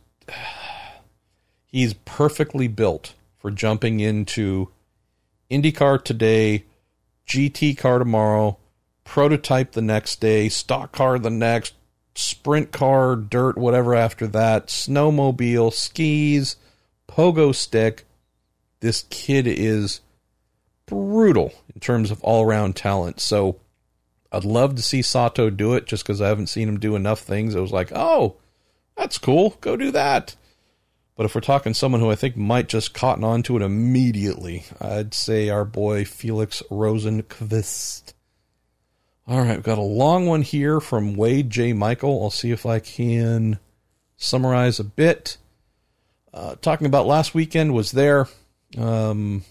[1.72, 4.70] he's perfectly built for jumping into
[5.50, 6.66] IndyCar today,
[7.28, 8.58] GT car tomorrow,
[9.04, 11.74] prototype the next day, stock car the next,
[12.14, 16.58] sprint car, dirt, whatever after that, snowmobile, skis,
[17.08, 18.06] pogo stick.
[18.82, 20.02] This kid is
[20.86, 23.20] brutal in terms of all around talent.
[23.20, 23.58] So
[24.32, 27.20] I'd love to see Sato do it just because I haven't seen him do enough
[27.20, 27.56] things.
[27.56, 28.36] It was like, oh,
[28.98, 29.58] that's cool.
[29.62, 30.36] Go do that.
[31.16, 34.66] But if we're talking someone who I think might just cotton on to it immediately,
[34.80, 38.14] I'd say our boy Felix Rosenqvist.
[39.28, 41.74] All right, we've got a long one here from Wade J.
[41.74, 42.24] Michael.
[42.24, 43.60] I'll see if I can
[44.18, 45.38] summarize a bit.
[46.34, 48.28] Uh, talking about last weekend was there.
[48.78, 49.44] Um,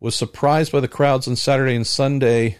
[0.00, 2.58] was surprised by the crowds on Saturday and Sunday.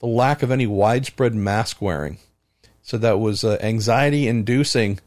[0.00, 2.18] The lack of any widespread mask wearing.
[2.82, 5.00] So that was uh, anxiety inducing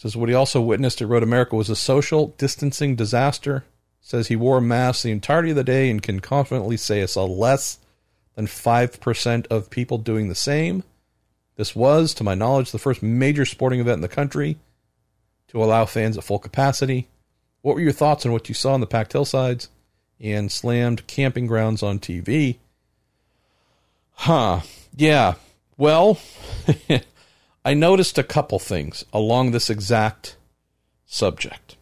[0.00, 3.64] Says what he also witnessed at Road America was a social distancing disaster.
[4.00, 7.04] Says he wore a mask the entirety of the day and can confidently say I
[7.04, 7.78] saw less
[8.34, 10.84] than 5% of people doing the same.
[11.56, 14.56] This was, to my knowledge, the first major sporting event in the country
[15.48, 17.08] to allow fans at full capacity.
[17.60, 19.68] What were your thoughts on what you saw on the packed hillsides
[20.18, 22.56] and slammed camping grounds on TV?
[24.12, 24.60] Huh.
[24.96, 25.34] Yeah.
[25.76, 26.18] Well,
[27.64, 30.36] I noticed a couple things along this exact
[31.04, 31.76] subject.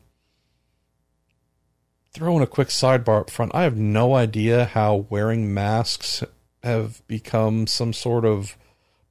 [2.12, 6.24] Throwing a quick sidebar up front, I have no idea how wearing masks
[6.64, 8.56] have become some sort of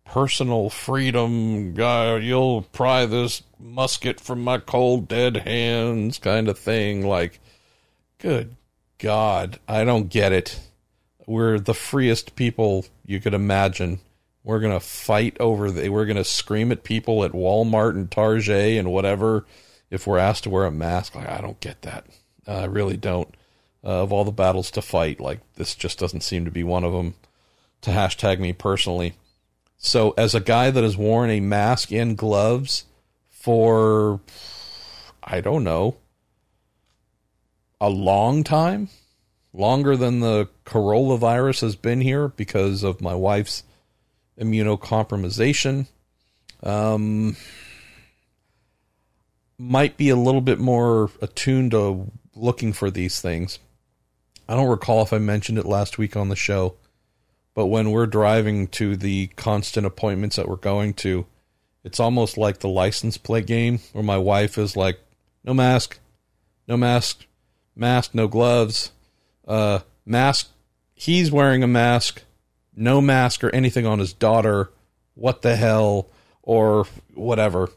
[0.03, 1.73] personal freedom.
[1.73, 2.18] guy.
[2.18, 7.06] you'll pry this musket from my cold dead hands kind of thing.
[7.06, 7.39] Like,
[8.18, 8.56] good
[8.98, 10.60] God, I don't get it.
[11.26, 13.99] We're the freest people you could imagine
[14.47, 15.89] we're gonna fight over the.
[15.89, 19.45] We're gonna scream at people at Walmart and Target and whatever
[19.91, 21.15] if we're asked to wear a mask.
[21.15, 22.05] Like I don't get that.
[22.47, 23.27] Uh, I really don't.
[23.83, 26.85] Uh, of all the battles to fight, like this just doesn't seem to be one
[26.85, 27.15] of them.
[27.81, 29.15] To hashtag me personally.
[29.77, 32.85] So as a guy that has worn a mask and gloves
[33.29, 34.21] for
[35.21, 35.97] I don't know
[37.81, 38.87] a long time,
[39.51, 43.63] longer than the coronavirus has been here because of my wife's
[44.39, 45.88] immunocompromisation.
[46.64, 47.35] Um,
[49.57, 53.59] might be a little bit more attuned to looking for these things.
[54.47, 56.76] I don't recall if I mentioned it last week on the show,
[57.53, 61.26] but when we're driving to the constant appointments that we're going to,
[61.84, 64.99] it's almost like the license plate game where my wife is like,
[65.43, 65.99] no mask,
[66.68, 67.26] no mask,
[67.76, 68.91] mask, no gloves,
[69.47, 70.49] uh, mask.
[70.93, 72.23] He's wearing a mask
[72.77, 74.71] no mask or anything on his daughter.
[75.15, 76.09] What the hell?
[76.43, 77.69] Or whatever.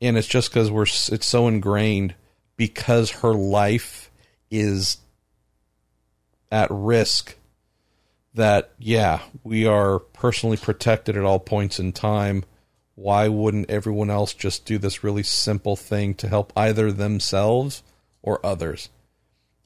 [0.00, 2.14] And it's just because we're it's so ingrained
[2.56, 4.10] because her life
[4.50, 4.98] is
[6.50, 7.36] at risk
[8.34, 12.44] that, yeah, we are personally protected at all points in time.
[12.94, 17.82] Why wouldn't everyone else just do this really simple thing to help either themselves
[18.22, 18.88] or others?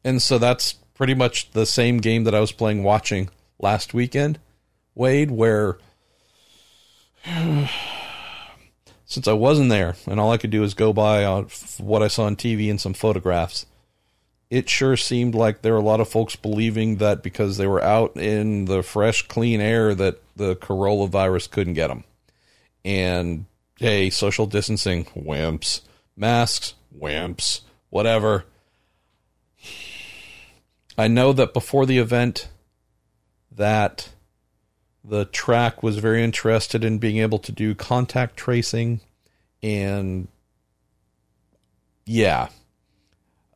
[0.05, 3.28] And so that's pretty much the same game that I was playing watching
[3.59, 4.39] last weekend,
[4.99, 5.79] Wade, where
[9.07, 11.45] since I wasn't there and all I could do is go by on
[11.79, 13.65] what I saw on TV and some photographs,
[14.51, 17.83] it sure seemed like there were a lot of folks believing that because they were
[17.83, 22.03] out in the fresh, clean air that the Corolla virus couldn't get them.
[22.85, 23.45] And
[23.77, 25.83] hey, social distancing, wimps.
[26.16, 27.61] Masks, wimps.
[27.91, 28.47] Whatever.
[30.97, 32.49] I know that before the event,
[33.53, 34.09] that
[35.05, 39.01] the track was very interested in being able to do contact tracing
[39.62, 40.29] and
[42.05, 42.49] yeah.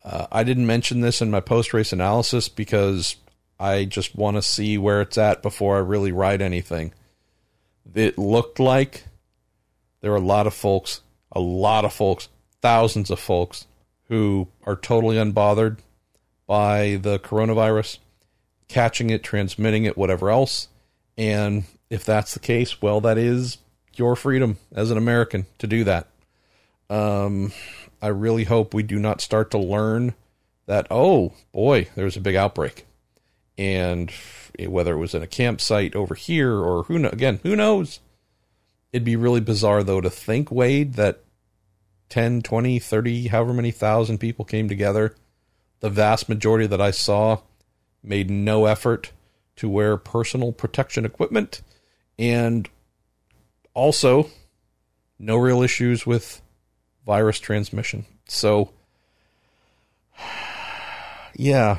[0.05, 3.17] Uh, i didn't mention this in my post race analysis because
[3.61, 6.93] i just want to see where it's at before i really write anything.
[7.95, 9.05] It looked like
[10.01, 11.01] there were a lot of folks
[11.31, 12.29] a lot of folks
[12.61, 13.67] thousands of folks
[14.09, 15.79] who are totally unbothered
[16.47, 17.99] by the coronavirus
[18.69, 20.69] catching it transmitting it whatever else
[21.17, 23.59] and if that's the case, well, that is
[23.95, 26.09] your freedom as an American to do that.
[26.89, 27.53] Um,
[28.01, 30.15] I really hope we do not start to learn
[30.67, 32.87] that, oh boy, there's a big outbreak.
[33.59, 34.11] And
[34.59, 38.01] whether it was in a campsite over here or who know, again, who knows?
[38.93, 41.21] It'd be really bizarre though to think, Wade, that
[42.09, 45.15] 10, 20, 30, however many thousand people came together.
[45.81, 47.41] The vast majority that I saw
[48.03, 49.13] made no effort
[49.63, 51.63] to wear personal protection equipment
[52.19, 52.69] and
[53.75, 54.29] also
[55.21, 56.43] no real issues with
[57.07, 58.05] virus transmission.
[58.27, 58.73] So
[61.37, 61.79] yeah,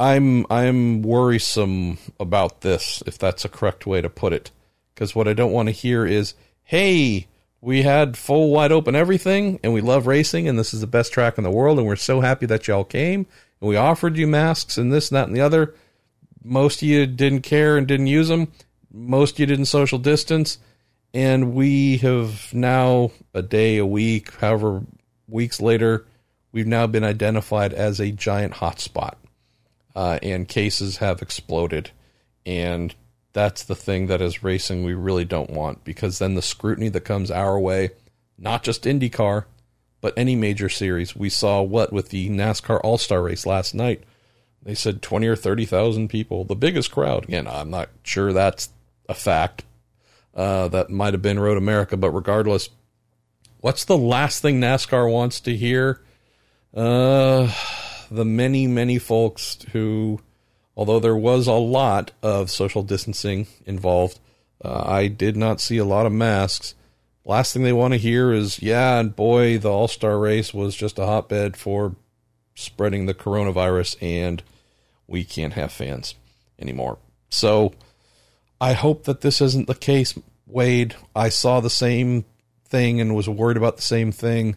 [0.00, 4.52] I'm I'm worrisome about this if that's a correct way to put it
[4.94, 6.32] because what I don't want to hear is
[6.64, 7.26] hey,
[7.60, 11.12] we had full wide open everything and we love racing and this is the best
[11.12, 13.26] track in the world and we're so happy that y'all came
[13.60, 15.74] and we offered you masks and this and that and the other
[16.42, 18.52] most of you didn't care and didn't use them.
[18.92, 20.58] Most of you didn't social distance.
[21.14, 24.82] And we have now, a day, a week, however,
[25.26, 26.06] weeks later,
[26.52, 29.14] we've now been identified as a giant hotspot.
[29.96, 31.90] Uh, and cases have exploded.
[32.46, 32.94] And
[33.32, 37.00] that's the thing that is racing we really don't want because then the scrutiny that
[37.00, 37.90] comes our way,
[38.38, 39.44] not just IndyCar,
[40.00, 41.16] but any major series.
[41.16, 44.04] We saw what with the NASCAR All Star race last night
[44.62, 47.24] they said 20 or 30,000 people, the biggest crowd.
[47.24, 48.70] Again, I'm not sure that's
[49.08, 49.64] a fact.
[50.34, 52.68] Uh, that might have been Road America, but regardless,
[53.60, 56.00] what's the last thing NASCAR wants to hear?
[56.74, 57.52] Uh,
[58.10, 60.20] the many, many folks who,
[60.76, 64.20] although there was a lot of social distancing involved,
[64.64, 66.74] uh, I did not see a lot of masks.
[67.24, 70.74] Last thing they want to hear is, yeah, and boy, the All Star race was
[70.74, 71.96] just a hotbed for
[72.58, 74.42] spreading the coronavirus and
[75.06, 76.16] we can't have fans
[76.58, 76.98] anymore.
[77.30, 77.72] So
[78.60, 80.96] I hope that this isn't the case, Wade.
[81.14, 82.24] I saw the same
[82.66, 84.56] thing and was worried about the same thing.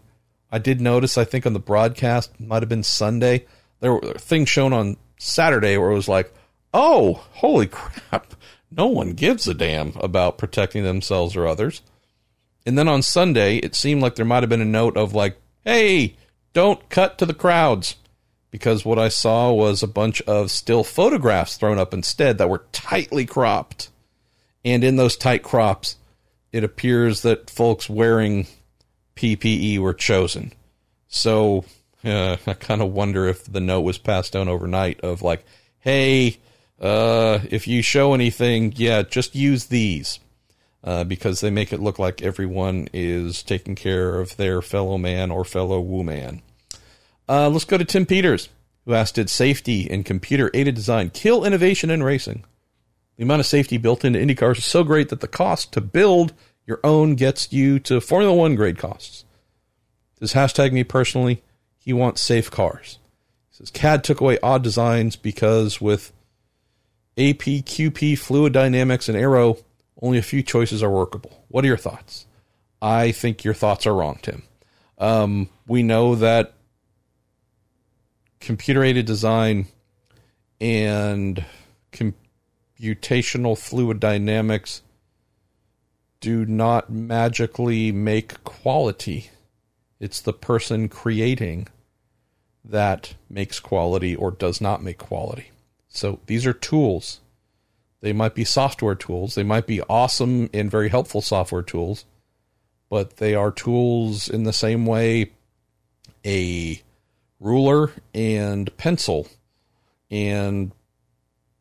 [0.51, 3.45] I did notice, I think on the broadcast, might have been Sunday,
[3.79, 6.33] there were things shown on Saturday where it was like,
[6.73, 8.33] oh, holy crap,
[8.71, 11.81] no one gives a damn about protecting themselves or others.
[12.65, 15.37] And then on Sunday, it seemed like there might have been a note of like,
[15.63, 16.15] hey,
[16.53, 17.95] don't cut to the crowds
[18.51, 22.65] because what I saw was a bunch of still photographs thrown up instead that were
[22.71, 23.89] tightly cropped.
[24.63, 25.95] And in those tight crops,
[26.51, 28.47] it appears that folks wearing
[29.15, 30.53] PPE were chosen.
[31.07, 31.65] So
[32.03, 35.45] uh, I kind of wonder if the note was passed down overnight of like,
[35.79, 36.37] hey,
[36.79, 40.19] uh, if you show anything, yeah, just use these.
[40.83, 45.29] Uh, because they make it look like everyone is taking care of their fellow man
[45.29, 46.41] or fellow woman.
[47.29, 48.49] Uh, let's go to Tim Peters,
[48.85, 52.45] who asked Did safety and computer aided design kill innovation in racing?
[53.17, 55.81] The amount of safety built into Indy cars is so great that the cost to
[55.81, 56.33] build
[56.65, 59.25] your own gets you to Formula One grade costs.
[60.19, 61.43] This hashtag me personally,
[61.77, 62.99] he wants safe cars.
[63.49, 66.11] He says CAD took away odd designs because with
[67.17, 69.57] AP, QP, fluid dynamics, and aero,
[70.01, 71.45] only a few choices are workable.
[71.47, 72.25] What are your thoughts?
[72.81, 74.43] I think your thoughts are wrong, Tim.
[74.97, 76.53] Um, we know that
[78.39, 79.67] computer aided design
[80.59, 81.45] and
[81.91, 84.81] computational fluid dynamics
[86.19, 89.31] do not magically make quality.
[89.99, 91.67] It's the person creating
[92.63, 95.49] that makes quality or does not make quality.
[95.87, 97.20] So these are tools.
[98.01, 99.35] They might be software tools.
[99.35, 102.05] They might be awesome and very helpful software tools,
[102.89, 105.31] but they are tools in the same way
[106.25, 106.81] a
[107.39, 109.27] ruler and pencil
[110.09, 110.71] and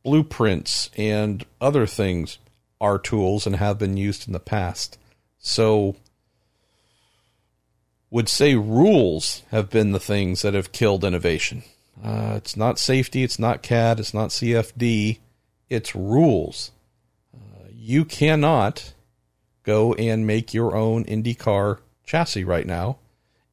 [0.03, 2.39] blueprints and other things
[2.81, 4.99] are tools and have been used in the past.
[5.39, 5.97] So,
[8.11, 11.62] would say rules have been the things that have killed innovation.
[12.03, 15.19] Uh, it's not safety, it's not CAD, it's not CFD,
[15.71, 16.73] it's rules.
[17.35, 18.93] Uh, you cannot
[19.63, 22.99] go and make your own IndyCar chassis right now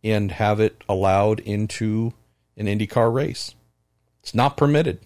[0.03, 2.13] and have it allowed into
[2.57, 3.53] an IndyCar race.
[4.21, 4.99] It's not permitted.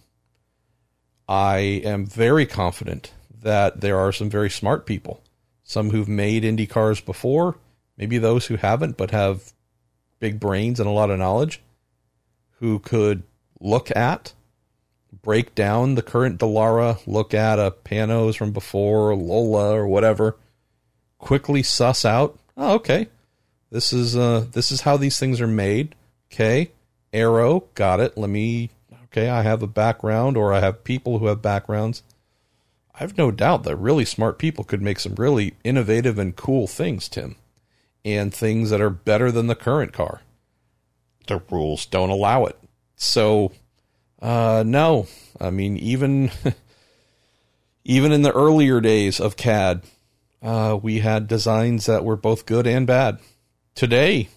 [1.27, 5.21] I am very confident that there are some very smart people,
[5.63, 7.57] some who've made IndyCars before,
[7.97, 9.53] maybe those who haven't but have
[10.19, 11.61] big brains and a lot of knowledge,
[12.59, 13.23] who could
[13.59, 14.33] look at,
[15.21, 20.37] break down the current Dallara, look at a Panoz from before, Lola or whatever,
[21.17, 23.07] quickly suss out, oh, okay,
[23.69, 25.95] this is uh this is how these things are made.
[26.31, 26.71] Okay,
[27.13, 28.17] Aero, got it.
[28.17, 28.69] Let me
[29.05, 32.03] okay, I have a background or I have people who have backgrounds
[33.01, 37.09] I've no doubt that really smart people could make some really innovative and cool things,
[37.09, 37.35] Tim,
[38.05, 40.21] and things that are better than the current car.
[41.25, 42.59] The rules don't allow it.
[42.95, 43.53] So,
[44.21, 45.07] uh, no,
[45.39, 46.31] I mean, even,
[47.83, 49.83] even in the earlier days of CAD,
[50.41, 53.19] uh, we had designs that were both good and bad.
[53.75, 54.29] Today,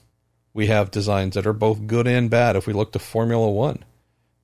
[0.53, 3.85] we have designs that are both good and bad if we look to Formula One.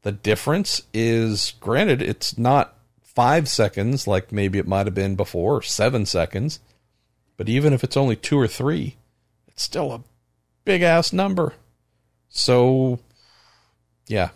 [0.03, 5.57] The difference is, granted, it's not five seconds, like maybe it might have been before,
[5.57, 6.61] or seven seconds.
[7.37, 8.97] But even if it's only two or three,
[9.47, 10.03] it's still a
[10.65, 11.55] big ass number.
[12.29, 12.99] So,
[14.07, 14.31] yeah,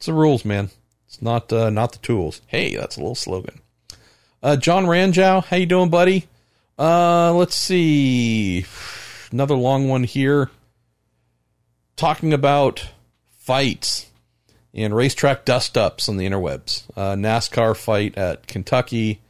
[0.00, 0.70] it's the rules, man.
[1.06, 2.40] It's not uh, not the tools.
[2.46, 3.60] Hey, that's a little slogan.
[4.42, 6.26] Uh, John Ranjow, how you doing, buddy?
[6.78, 8.64] Uh, let's see,
[9.30, 10.48] another long one here.
[11.96, 12.88] Talking about
[13.36, 14.06] fights
[14.72, 16.84] and racetrack dust ups on the interwebs.
[16.96, 19.20] Uh, NASCAR fight at Kentucky,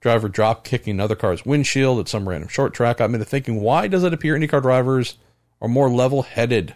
[0.00, 3.00] driver drop kicking another car's windshield at some random short track.
[3.00, 5.16] I'm into thinking, why does it appear IndyCar drivers
[5.62, 6.74] are more level headed?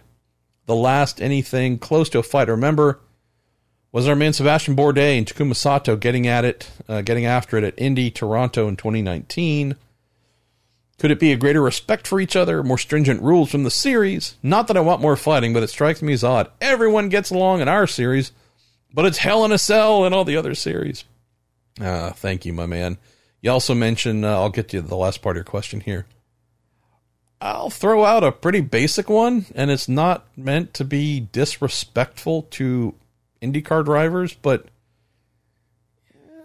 [0.65, 2.99] The last anything close to a fight, remember,
[3.91, 7.63] was our man Sebastian Bourdais and Takuma Sato getting at it, uh, getting after it
[7.63, 9.75] at Indy, Toronto in 2019.
[10.99, 14.35] Could it be a greater respect for each other, more stringent rules from the series?
[14.41, 16.49] Not that I want more fighting, but it strikes me as odd.
[16.59, 18.31] Everyone gets along in our series,
[18.91, 21.05] but it's hell in a cell in all the other series.
[21.79, 22.97] Uh, thank you, my man.
[23.41, 26.07] You also mentioned, uh, I'll get to the last part of your question here.
[27.39, 32.95] I'll throw out a pretty basic one, and it's not meant to be disrespectful to
[33.41, 34.65] IndyCar drivers, but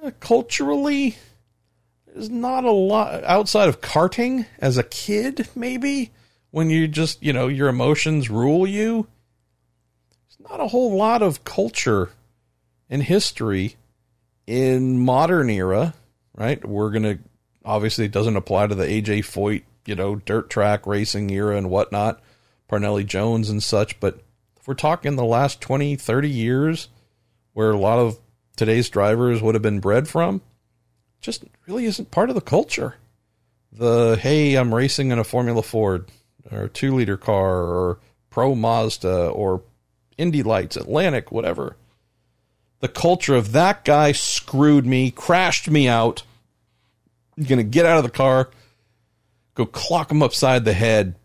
[0.03, 1.17] uh, culturally,
[2.07, 6.11] there's not a lot outside of karting as a kid, maybe
[6.51, 9.07] when you just, you know, your emotions rule you.
[10.11, 12.11] There's not a whole lot of culture
[12.91, 13.77] and history
[14.47, 15.95] in modern era,
[16.35, 16.63] right?
[16.65, 17.19] We're going to,
[17.65, 21.71] obviously, it doesn't apply to the AJ Foyt, you know, dirt track racing era and
[21.71, 22.21] whatnot,
[22.71, 23.99] Parnelli Jones and such.
[23.99, 24.21] But
[24.63, 26.89] if we're talking the last 20, 30 years
[27.53, 28.21] where a lot of
[28.55, 30.41] today's drivers would have been bred from,
[31.21, 32.95] just really isn't part of the culture.
[33.73, 36.09] The hey, I'm racing in a Formula Ford
[36.53, 37.99] or two liter car or
[38.31, 39.65] Pro Mazda or
[40.17, 41.77] Indy Lights, Atlantic, whatever.
[42.79, 46.23] The culture of that guy screwed me, crashed me out.
[47.37, 48.51] I'm gonna get out of the car,
[49.57, 51.17] go clock him upside the head.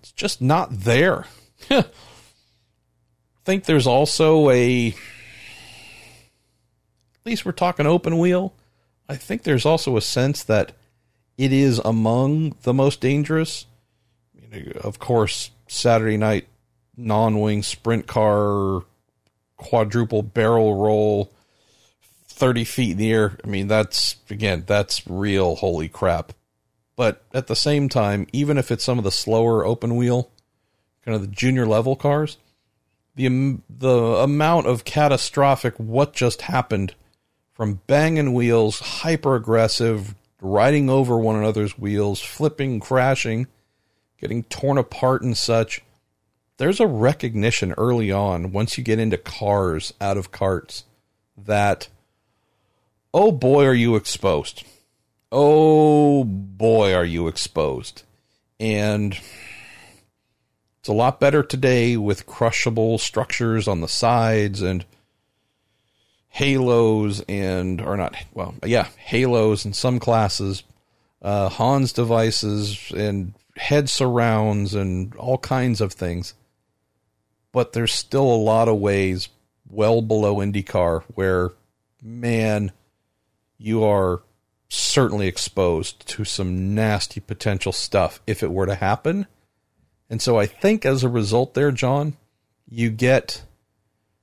[0.00, 1.26] It's just not there.
[1.78, 1.84] I
[3.44, 4.94] think there's also a at
[7.26, 8.52] least we're talking open wheel.
[9.08, 10.72] I think there's also a sense that
[11.38, 13.66] it is among the most dangerous.
[14.82, 16.48] of course, Saturday night
[16.96, 18.82] non wing sprint car,
[19.56, 21.32] quadruple barrel roll,
[22.26, 23.38] 30 feet in the air.
[23.44, 26.32] I mean, that's, again, that's real holy crap.
[26.96, 30.30] But at the same time, even if it's some of the slower open wheel,
[31.04, 32.38] kind of the junior level cars,
[33.14, 36.94] the, the amount of catastrophic what just happened
[37.52, 43.46] from banging wheels, hyper aggressive, riding over one another's wheels, flipping, crashing,
[44.20, 45.82] getting torn apart and such.
[46.56, 50.84] There's a recognition early on, once you get into cars out of carts,
[51.36, 51.88] that,
[53.12, 54.64] oh boy, are you exposed.
[55.30, 58.02] Oh boy, are you exposed.
[58.60, 59.18] And
[60.82, 64.84] it's a lot better today with crushable structures on the sides and
[66.28, 70.64] halos and or not well yeah halos in some classes
[71.22, 76.34] uh, hans devices and head surrounds and all kinds of things.
[77.52, 79.28] But there's still a lot of ways
[79.68, 81.50] well below indycar where
[82.02, 82.72] man
[83.56, 84.22] you are
[84.68, 89.26] certainly exposed to some nasty potential stuff if it were to happen
[90.12, 92.16] and so i think as a result there john
[92.68, 93.42] you get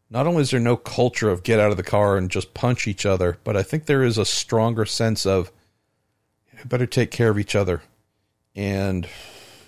[0.10, 2.88] not only is there no culture of get out of the car and just punch
[2.88, 5.52] each other, but I think there is a stronger sense of
[6.66, 7.84] better take care of each other.
[8.56, 9.08] And,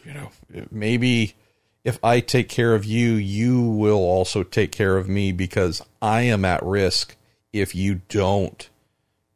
[0.04, 0.32] you know,
[0.72, 1.36] maybe
[1.84, 6.22] if I take care of you, you will also take care of me because I
[6.22, 7.16] am at risk
[7.54, 8.68] if you don't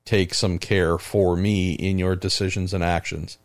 [0.05, 3.37] take some care for me in your decisions and actions.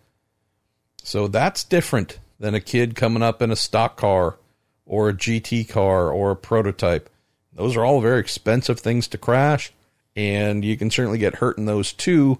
[1.02, 4.38] So that's different than a kid coming up in a stock car
[4.84, 7.08] or a GT car or a prototype
[7.52, 9.72] those are all very expensive things to crash,
[10.16, 12.38] and you can certainly get hurt in those too.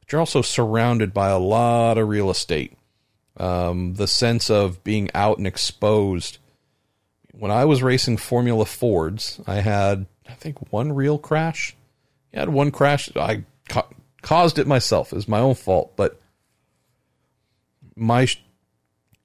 [0.00, 2.76] But you're also surrounded by a lot of real estate.
[3.36, 6.38] Um, the sense of being out and exposed.
[7.32, 11.76] When I was racing Formula Fords, I had, I think, one real crash.
[12.34, 13.08] I had one crash.
[13.14, 13.86] I ca-
[14.22, 15.12] caused it myself.
[15.12, 16.20] It was my own fault, but
[17.94, 18.26] my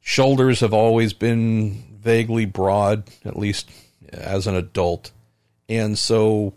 [0.03, 3.71] shoulders have always been vaguely broad, at least
[4.11, 5.11] as an adult.
[5.69, 6.53] And so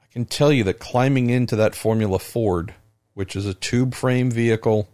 [0.00, 2.72] I can tell you that climbing into that Formula Ford,
[3.14, 4.88] which is a tube frame vehicle,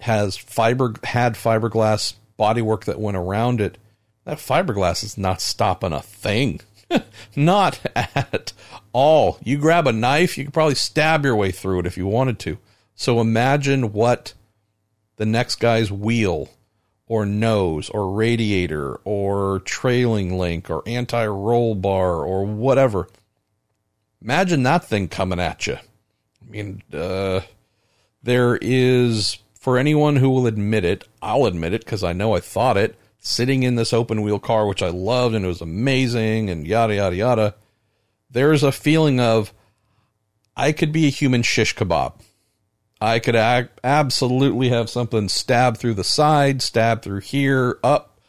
[0.00, 3.78] has fiber had fiberglass bodywork that went around it.
[4.24, 6.60] That fiberglass is not stopping a thing.
[7.36, 8.52] not at
[8.92, 9.38] all.
[9.44, 12.40] You grab a knife, you could probably stab your way through it if you wanted
[12.40, 12.58] to.
[12.96, 14.34] So imagine what
[15.16, 16.48] the next guy's wheel
[17.10, 23.08] or nose or radiator or trailing link or anti roll bar or whatever.
[24.22, 25.74] Imagine that thing coming at you.
[25.74, 27.40] I mean, uh,
[28.22, 32.40] there is, for anyone who will admit it, I'll admit it because I know I
[32.40, 36.48] thought it, sitting in this open wheel car, which I loved and it was amazing
[36.48, 37.54] and yada, yada, yada.
[38.30, 39.52] There's a feeling of,
[40.56, 42.12] I could be a human shish kebab.
[43.00, 48.20] I could absolutely have something stab through the side, stab through here, up,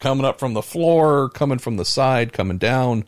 [0.00, 3.04] coming up from the floor, coming from the side, coming down.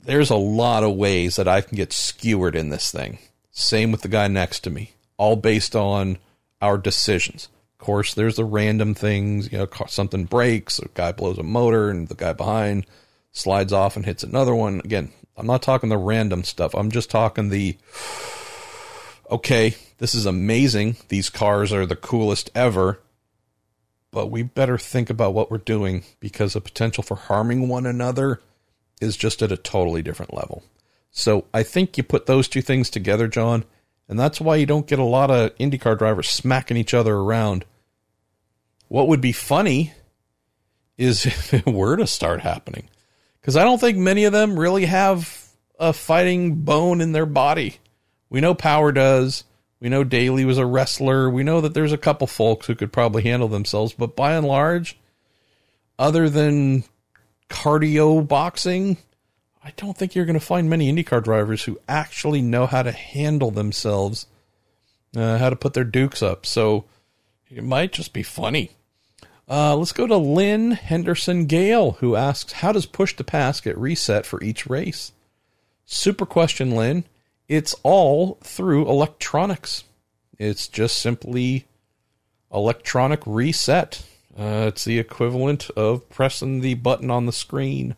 [0.00, 3.18] There's a lot of ways that I can get skewered in this thing.
[3.50, 6.18] Same with the guy next to me, all based on
[6.62, 7.48] our decisions.
[7.78, 11.90] Of course, there's the random things, you know, something breaks, a guy blows a motor,
[11.90, 12.86] and the guy behind
[13.32, 14.80] slides off and hits another one.
[14.84, 16.74] Again, I'm not talking the random stuff.
[16.74, 17.76] I'm just talking the
[19.30, 20.96] okay, this is amazing.
[21.08, 23.00] These cars are the coolest ever.
[24.10, 28.40] But we better think about what we're doing because the potential for harming one another
[29.00, 30.62] is just at a totally different level.
[31.10, 33.64] So I think you put those two things together, John,
[34.08, 37.64] and that's why you don't get a lot of IndyCar drivers smacking each other around.
[38.88, 39.92] What would be funny
[40.96, 42.88] is if it were to start happening.
[43.40, 45.46] Because I don't think many of them really have
[45.78, 47.78] a fighting bone in their body.
[48.30, 49.44] We know Power does.
[49.80, 51.30] We know Daly was a wrestler.
[51.30, 54.46] We know that there's a couple folks who could probably handle themselves, but by and
[54.46, 54.98] large,
[55.98, 56.84] other than
[57.48, 58.98] cardio boxing,
[59.62, 62.92] I don't think you're going to find many IndyCar drivers who actually know how to
[62.92, 64.26] handle themselves,
[65.16, 66.44] uh, how to put their dukes up.
[66.44, 66.84] So
[67.50, 68.70] it might just be funny.
[69.48, 73.78] Uh, let's go to Lynn Henderson Gale, who asks, How does push to pass get
[73.78, 75.12] reset for each race?
[75.86, 77.04] Super question, Lynn.
[77.48, 79.84] It's all through electronics.
[80.38, 81.66] It's just simply
[82.52, 84.04] electronic reset.
[84.38, 87.96] Uh, it's the equivalent of pressing the button on the screen.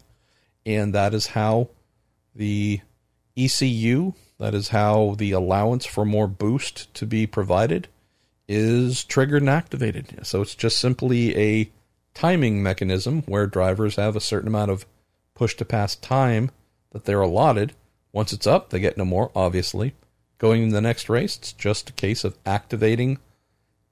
[0.64, 1.70] And that is how
[2.34, 2.80] the
[3.36, 7.88] ECU, that is how the allowance for more boost to be provided,
[8.48, 10.26] is triggered and activated.
[10.26, 11.70] So it's just simply a
[12.14, 14.86] timing mechanism where drivers have a certain amount of
[15.34, 16.50] push to pass time
[16.92, 17.72] that they're allotted
[18.12, 19.94] once it's up, they get no more, obviously.
[20.38, 23.18] Going in the next race, it's just a case of activating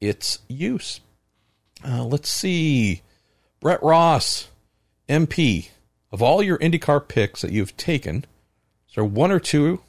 [0.01, 1.01] its use.
[1.87, 3.03] Uh, let's see.
[3.61, 4.49] Brett Ross,
[5.09, 5.69] MP,
[6.11, 8.25] of all your IndyCar picks that you've taken,
[8.89, 9.83] is there one or two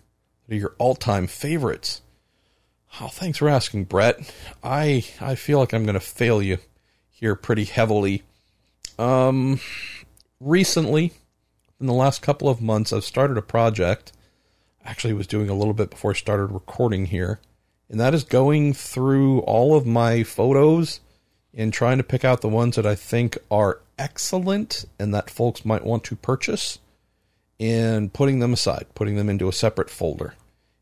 [0.48, 2.02] that are your all time favorites?
[3.00, 4.34] Oh, thanks for asking, Brett.
[4.64, 6.58] I I feel like I'm going to fail you
[7.10, 8.24] here pretty heavily.
[8.98, 9.60] Um,
[10.40, 11.14] recently,
[11.80, 14.12] in the last couple of months, I've started a project
[14.90, 17.40] actually was doing a little bit before I started recording here,
[17.90, 21.00] and that is going through all of my photos
[21.54, 25.64] and trying to pick out the ones that I think are excellent and that folks
[25.64, 26.80] might want to purchase,
[27.60, 30.34] and putting them aside, putting them into a separate folder.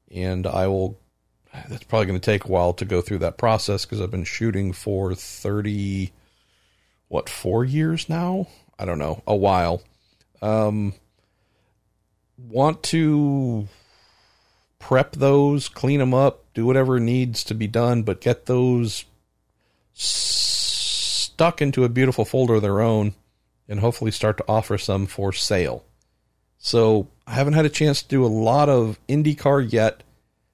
[0.10, 0.98] And I will,
[1.68, 4.24] that's probably going to take a while to go through that process because I've been
[4.24, 6.14] shooting for 30,
[7.10, 8.48] what, four years now?
[8.80, 9.82] I don't know, a while.
[10.42, 10.94] Um,
[12.38, 13.68] want to
[14.80, 19.06] prep those, clean them up, do whatever needs to be done, but get those
[19.94, 23.14] stuck into a beautiful folder of their own
[23.68, 25.84] and hopefully start to offer some for sale.
[26.58, 30.04] So I haven't had a chance to do a lot of IndyCar yet.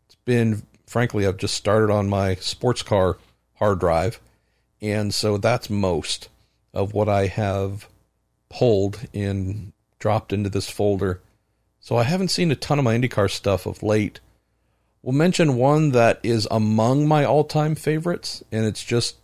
[0.06, 3.18] It's been, frankly, I've just started on my sports car
[3.56, 4.20] hard drive.
[4.82, 6.30] And so that's most
[6.74, 7.88] of what I have
[8.50, 11.22] pulled and dropped into this folder.
[11.84, 14.22] So I haven't seen a ton of my IndyCar stuff of late.
[15.02, 19.18] We'll mention one that is among my all-time favorites, and it's just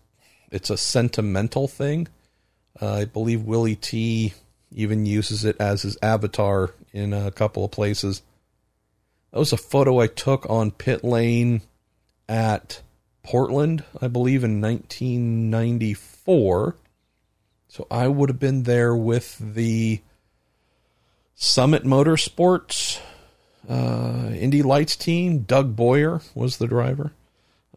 [0.52, 2.10] it's a sentimental thing.
[2.81, 4.34] Uh, I believe Willie T
[4.73, 8.23] even uses it as his avatar in a couple of places.
[9.31, 11.61] That was a photo I took on pit lane
[12.27, 12.81] at
[13.23, 16.76] Portland, I believe, in 1994.
[17.69, 20.02] So I would have been there with the
[21.41, 22.99] Summit Motorsports
[23.70, 25.40] uh, Indy Lights team.
[25.40, 27.14] Doug Boyer was the driver.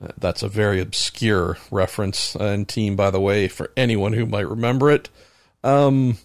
[0.01, 4.48] Uh, that's a very obscure reference and team, by the way, for anyone who might
[4.48, 5.10] remember it.
[5.62, 6.18] Um,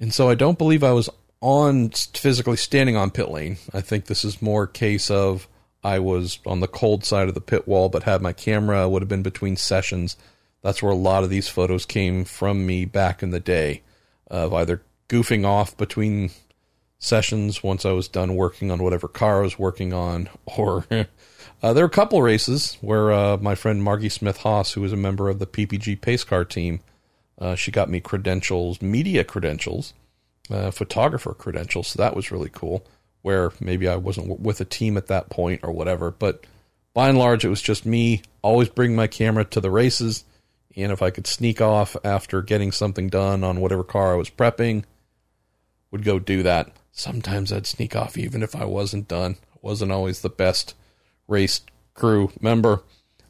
[0.00, 1.08] and so I don't believe I was
[1.40, 3.58] on physically standing on pit lane.
[3.72, 5.46] I think this is more case of
[5.84, 9.02] I was on the cold side of the pit wall, but had my camera would
[9.02, 10.16] have been between sessions.
[10.60, 13.82] That's where a lot of these photos came from me back in the day
[14.26, 14.82] of either
[15.12, 16.30] goofing off between
[16.98, 21.72] sessions once I was done working on whatever car I was working on, or uh,
[21.72, 24.96] there were a couple races where uh, my friend Margie Smith Haas, who was a
[24.96, 26.80] member of the PPG pace car team,
[27.38, 29.92] uh, she got me credentials, media credentials,
[30.50, 31.88] uh, photographer credentials.
[31.88, 32.84] So that was really cool.
[33.20, 36.44] Where maybe I wasn't with a team at that point or whatever, but
[36.94, 40.24] by and large, it was just me always bring my camera to the races.
[40.76, 44.30] And if I could sneak off after getting something done on whatever car I was
[44.30, 44.84] prepping,
[45.92, 46.72] would go do that.
[46.90, 49.36] Sometimes I'd sneak off even if I wasn't done.
[49.60, 50.74] wasn't always the best
[51.28, 51.60] race
[51.94, 52.82] crew member.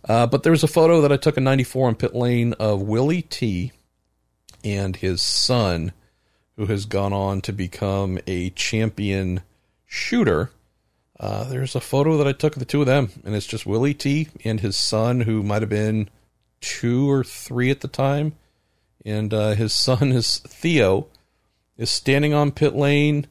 [0.09, 2.80] Uh, but there was a photo that I took in 94 in pit lane of
[2.80, 3.72] Willie T
[4.64, 5.93] and his son,
[6.56, 9.43] who has gone on to become a champion
[9.86, 10.51] shooter.
[11.20, 13.66] Uh, there's a photo that I took of the two of them, and it's just
[13.66, 16.09] Willie T and his son, who might have been
[16.60, 18.34] two or three at the time.
[19.05, 21.09] And uh, his son is Theo,
[21.77, 23.27] is standing on pit lane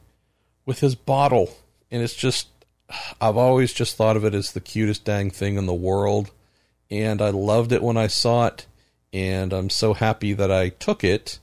[0.66, 1.56] with his bottle.
[1.90, 2.48] And it's just,
[3.20, 6.30] I've always just thought of it as the cutest dang thing in the world.
[6.90, 8.66] And I loved it when I saw it.
[9.12, 11.38] And I'm so happy that I took it.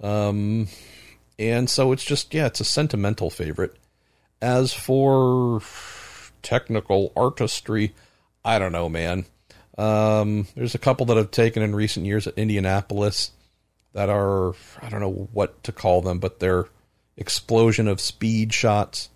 [0.00, 0.68] Um,
[1.38, 3.76] and so it's just, yeah, it's a sentimental favorite.
[4.40, 5.60] As for
[6.42, 7.94] technical artistry,
[8.44, 9.26] I don't know, man.
[9.78, 13.30] Um, there's a couple that I've taken in recent years at Indianapolis
[13.92, 16.66] that are, I don't know what to call them, but they're
[17.16, 19.10] explosion of speed shots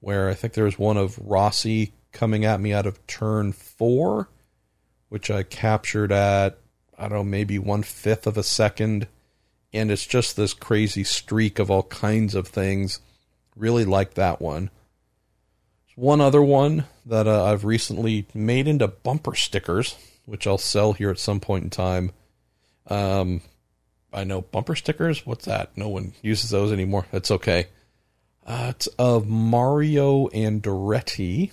[0.00, 4.28] where I think there was one of Rossi coming at me out of turn four,
[5.08, 6.58] which I captured at,
[6.98, 9.06] I don't know, maybe one fifth of a second
[9.72, 13.00] and it's just this crazy streak of all kinds of things.
[13.56, 14.70] Really like that one.
[15.94, 19.96] One other one that uh, I've recently made into bumper stickers,
[20.26, 22.12] which I'll sell here at some point in time.
[22.86, 23.40] Um,
[24.12, 25.24] I know bumper stickers.
[25.26, 25.76] What's that?
[25.76, 27.06] No one uses those anymore.
[27.10, 27.66] That's okay.
[28.46, 31.52] Uh, it's of Mario Andretti,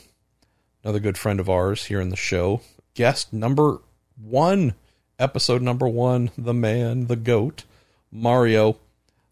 [0.83, 2.61] another good friend of ours here in the show.
[2.95, 3.79] Guest number
[4.21, 4.73] one,
[5.19, 7.63] episode number one, the man, the goat.
[8.11, 8.77] Mario.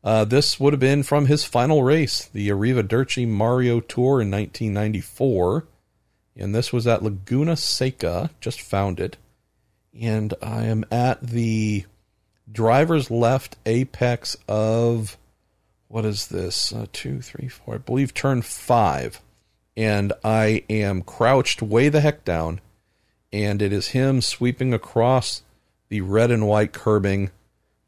[0.04, 5.66] Uh, this would have been from his final race, the Arrivederci Mario Tour in 1994.
[6.36, 9.18] And this was at Laguna Seca, just found it.
[10.00, 11.86] And I am at the
[12.52, 15.18] driver's left apex of,
[15.88, 16.74] what is this?
[16.74, 19.22] Uh, two, three, four, I believe turn five.
[19.76, 22.62] And I am crouched way the heck down.
[23.32, 25.44] And it is him sweeping across
[25.90, 27.32] the red and white curbing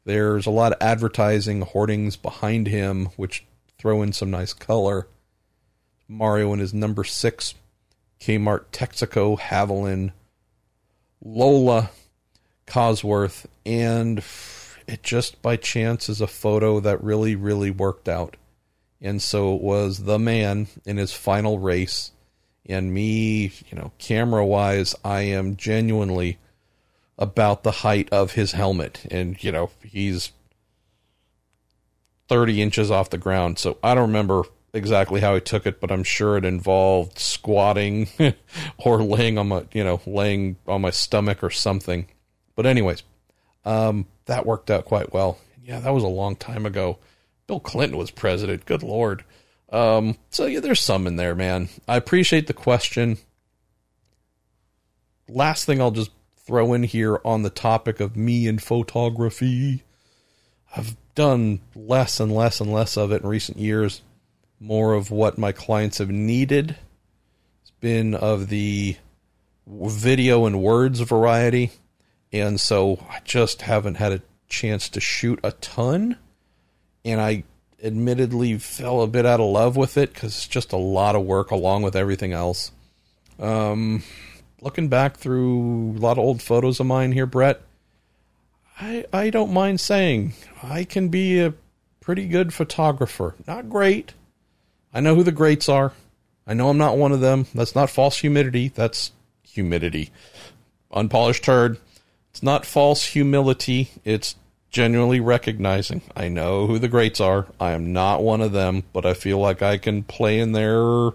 [0.04, 3.44] there's a lot of advertising hoardings behind him, which
[3.78, 5.06] throw in some nice color.
[6.08, 7.54] Mario in his number six
[8.20, 10.12] Kmart Texaco Havoline,
[11.22, 11.90] Lola
[12.70, 14.22] Cosworth, and
[14.86, 18.36] it just by chance is a photo that really, really worked out.
[19.00, 22.12] And so it was the man in his final race.
[22.66, 26.38] And me, you know, camera wise, I am genuinely
[27.18, 29.04] about the height of his helmet.
[29.10, 30.32] And, you know, he's
[32.28, 33.58] 30 inches off the ground.
[33.58, 38.08] So I don't remember exactly how he took it, but I'm sure it involved squatting
[38.78, 42.06] or laying on my, you know, laying on my stomach or something.
[42.60, 43.04] But anyways,
[43.64, 45.38] um, that worked out quite well.
[45.64, 46.98] Yeah, that was a long time ago.
[47.46, 48.66] Bill Clinton was president.
[48.66, 49.24] Good lord.
[49.72, 51.70] Um, so yeah, there's some in there, man.
[51.88, 53.16] I appreciate the question.
[55.26, 59.82] Last thing I'll just throw in here on the topic of me and photography.
[60.76, 64.02] I've done less and less and less of it in recent years.
[64.60, 66.76] More of what my clients have needed.
[67.62, 68.98] It's been of the
[69.66, 71.70] video and words variety.
[72.32, 76.16] And so I just haven't had a chance to shoot a ton.
[77.04, 77.44] And I
[77.82, 81.24] admittedly fell a bit out of love with it because it's just a lot of
[81.24, 82.72] work along with everything else.
[83.38, 84.02] Um,
[84.60, 87.62] looking back through a lot of old photos of mine here, Brett,
[88.78, 91.54] I I don't mind saying I can be a
[92.00, 93.34] pretty good photographer.
[93.46, 94.14] Not great.
[94.92, 95.92] I know who the greats are.
[96.46, 97.46] I know I'm not one of them.
[97.54, 98.68] That's not false humidity.
[98.68, 99.12] That's
[99.42, 100.10] humidity.
[100.92, 101.78] Unpolished turd.
[102.30, 103.90] It's not false humility.
[104.04, 104.36] It's
[104.70, 106.02] genuinely recognizing.
[106.16, 107.46] I know who the greats are.
[107.58, 111.10] I am not one of them, but I feel like I can play in their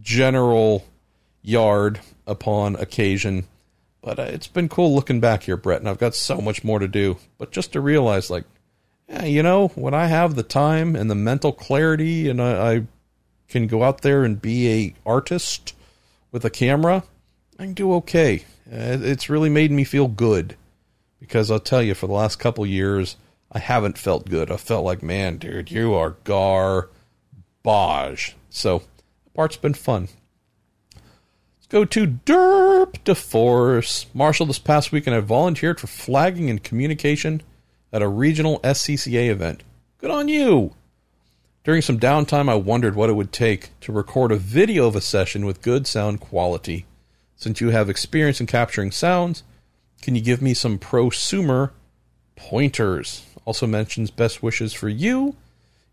[0.00, 0.86] general
[1.42, 3.46] yard upon occasion.
[4.02, 6.78] But uh, it's been cool looking back here, Brett, and I've got so much more
[6.78, 7.18] to do.
[7.38, 8.44] But just to realize, like,
[9.08, 12.86] yeah, you know, when I have the time and the mental clarity, and I, I
[13.48, 15.74] can go out there and be a artist
[16.30, 17.04] with a camera,
[17.58, 18.44] I can do okay.
[18.72, 20.56] Uh, it's really made me feel good
[21.20, 23.16] because I'll tell you, for the last couple years,
[23.50, 24.50] I haven't felt good.
[24.50, 26.88] I felt like, man, dude, you are garbage.
[28.48, 28.78] So,
[29.24, 30.08] the part's been fun
[30.94, 34.06] Let's go to Derp to Force.
[34.14, 37.42] Marshall, this past weekend I volunteered for flagging and communication
[37.92, 39.64] at a regional SCCA event.
[39.98, 40.74] Good on you!
[41.62, 45.02] During some downtime, I wondered what it would take to record a video of a
[45.02, 46.86] session with good sound quality.
[47.42, 49.42] Since you have experience in capturing sounds,
[50.00, 51.72] can you give me some prosumer
[52.36, 53.26] pointers?
[53.44, 55.34] Also mentions best wishes for you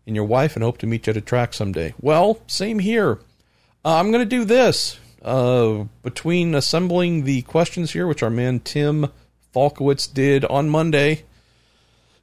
[0.06, 1.92] and your wife and hope to meet you at a track someday.
[2.00, 3.18] Well, same here.
[3.84, 8.60] Uh, I'm going to do this uh, between assembling the questions here, which our man
[8.60, 9.08] Tim
[9.52, 11.24] Falkowitz did on Monday,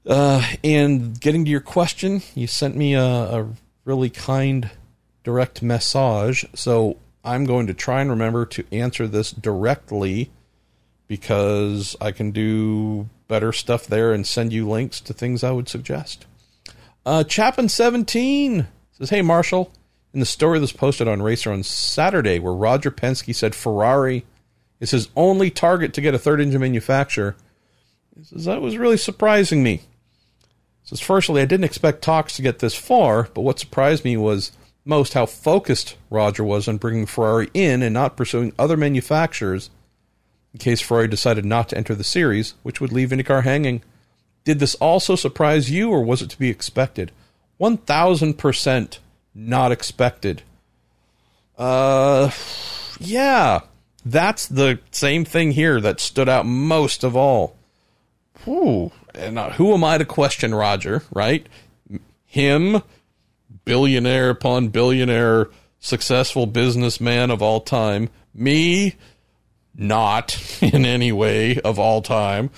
[0.06, 3.50] uh, and getting to your question, you sent me a, a
[3.84, 4.72] really kind
[5.26, 6.46] direct message.
[6.56, 6.96] So
[7.28, 10.32] I'm going to try and remember to answer this directly
[11.08, 15.68] because I can do better stuff there and send you links to things I would
[15.68, 16.26] suggest.
[17.06, 19.74] Uh, Chapin17 says, Hey, Marshall,
[20.14, 24.26] in the story that's posted on Racer on Saturday, where Roger Penske said Ferrari
[24.80, 27.36] is his only target to get a third engine manufacturer,
[28.18, 29.82] he says, that was really surprising me.
[30.84, 34.54] Says, firstly, I didn't expect talks to get this far, but what surprised me was
[34.88, 39.70] most how focused Roger was on bringing Ferrari in and not pursuing other manufacturers
[40.54, 43.84] in case Ferrari decided not to enter the series, which would leave IndyCar hanging.
[44.44, 47.12] Did this also surprise you, or was it to be expected?
[47.60, 49.00] 1000%
[49.36, 50.42] not expected.
[51.58, 52.32] Uh,
[53.00, 53.62] yeah,
[54.06, 57.56] that's the same thing here that stood out most of all.
[58.46, 58.92] Whew.
[59.14, 61.48] And uh, who am I to question Roger, right?
[62.26, 62.82] Him,
[63.66, 68.10] billionaire upon billionaire, successful businessman of all time.
[68.34, 68.96] Me,
[69.76, 72.50] not in any way of all time.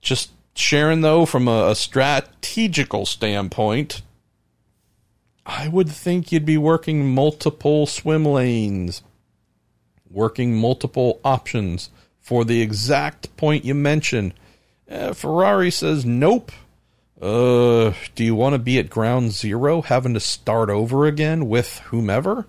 [0.00, 4.02] Just sharing, though, from a, strategical standpoint,
[5.46, 9.02] I would think you'd be working multiple swim lanes,
[10.10, 11.90] working multiple options
[12.20, 14.32] for the exact point you mentioned.
[14.90, 16.52] Uh, Ferrari says nope.
[17.24, 21.78] Uh, do you want to be at ground zero, having to start over again with
[21.86, 22.46] whomever?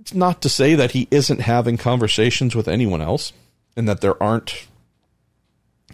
[0.00, 3.32] It's not to say that he isn't having conversations with anyone else
[3.76, 4.66] and that there aren't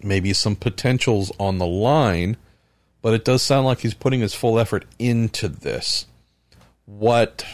[0.03, 2.37] maybe some potentials on the line
[3.05, 6.07] but it does sound like he's putting his full effort into this.
[6.87, 7.45] What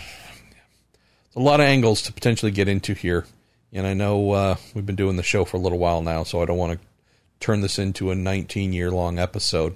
[1.34, 3.26] a lot of angles to potentially get into here,
[3.72, 6.40] and I know uh, we've been doing the show for a little while now, so
[6.40, 6.86] I don't want to
[7.40, 9.74] turn this into a 19 year long episode.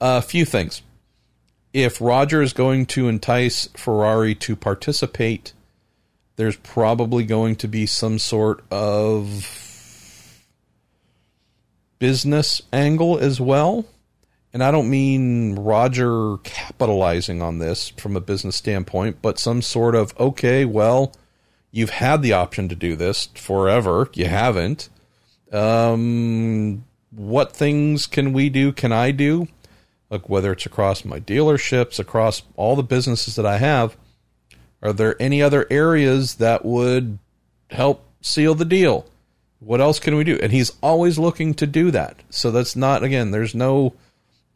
[0.00, 0.82] A few things.
[1.72, 5.52] If Roger is going to entice Ferrari to participate,
[6.36, 10.40] there's probably going to be some sort of
[11.98, 13.86] business angle as well.
[14.52, 19.96] And I don't mean Roger capitalizing on this from a business standpoint, but some sort
[19.96, 21.12] of, okay, well,
[21.72, 24.08] you've had the option to do this forever.
[24.14, 24.88] You haven't.
[25.50, 28.70] Um, what things can we do?
[28.70, 29.48] Can I do?
[30.22, 33.96] Whether it's across my dealerships, across all the businesses that I have,
[34.82, 37.18] are there any other areas that would
[37.70, 39.06] help seal the deal?
[39.60, 40.38] What else can we do?
[40.42, 42.22] And he's always looking to do that.
[42.30, 43.94] So that's not, again, there's no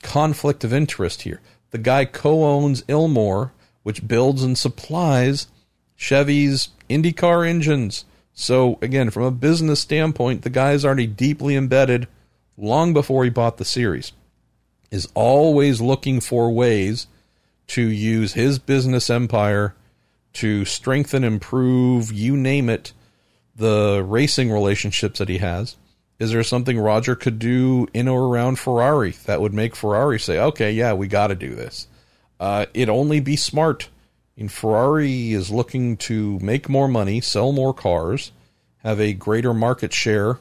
[0.03, 1.41] conflict of interest here.
[1.71, 3.53] The guy co owns Ilmor,
[3.83, 5.49] which builds and supplies
[5.97, 8.05] Chevy's IndyCar engines.
[8.33, 12.07] So, again, from a business standpoint, the guy is already deeply embedded
[12.57, 14.13] long before he bought the series,
[14.91, 17.07] is always looking for ways
[17.69, 19.75] to use his business empire
[20.35, 22.93] to strengthen, improve, you name it,
[23.57, 25.77] the racing relationships that he has.
[26.19, 30.39] Is there something Roger could do in or around Ferrari that would make Ferrari say,
[30.39, 31.87] okay, yeah, we got to do this?
[32.41, 33.89] Uh, it'd only be smart.
[34.37, 38.33] And Ferrari is looking to make more money, sell more cars,
[38.79, 40.39] have a greater market share,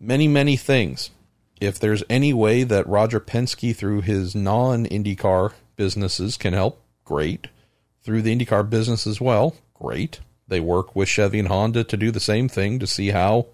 [0.00, 1.10] many, many things.
[1.62, 7.46] If there's any way that Roger Penske, through his non IndyCar businesses, can help, great.
[8.02, 10.18] Through the IndyCar business as well, great.
[10.48, 13.46] They work with Chevy and Honda to do the same thing to see how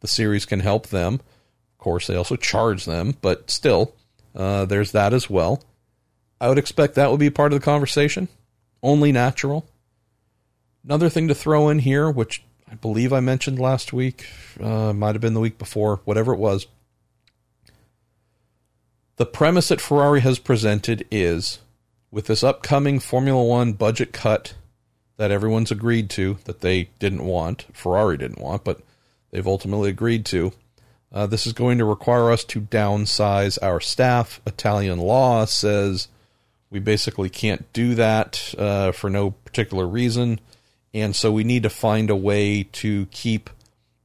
[0.00, 1.14] the series can help them.
[1.14, 3.94] Of course, they also charge them, but still,
[4.34, 5.62] uh, there's that as well.
[6.40, 8.26] I would expect that would be part of the conversation.
[8.82, 9.64] Only natural.
[10.82, 14.26] Another thing to throw in here, which I believe I mentioned last week,
[14.60, 16.66] uh, might have been the week before, whatever it was.
[19.16, 21.60] The premise that Ferrari has presented is
[22.10, 24.54] with this upcoming Formula One budget cut
[25.16, 28.80] that everyone's agreed to, that they didn't want, Ferrari didn't want, but
[29.30, 30.52] they've ultimately agreed to.
[31.12, 34.40] Uh, this is going to require us to downsize our staff.
[34.46, 36.08] Italian law says
[36.70, 40.40] we basically can't do that uh, for no particular reason.
[40.92, 43.48] And so we need to find a way to keep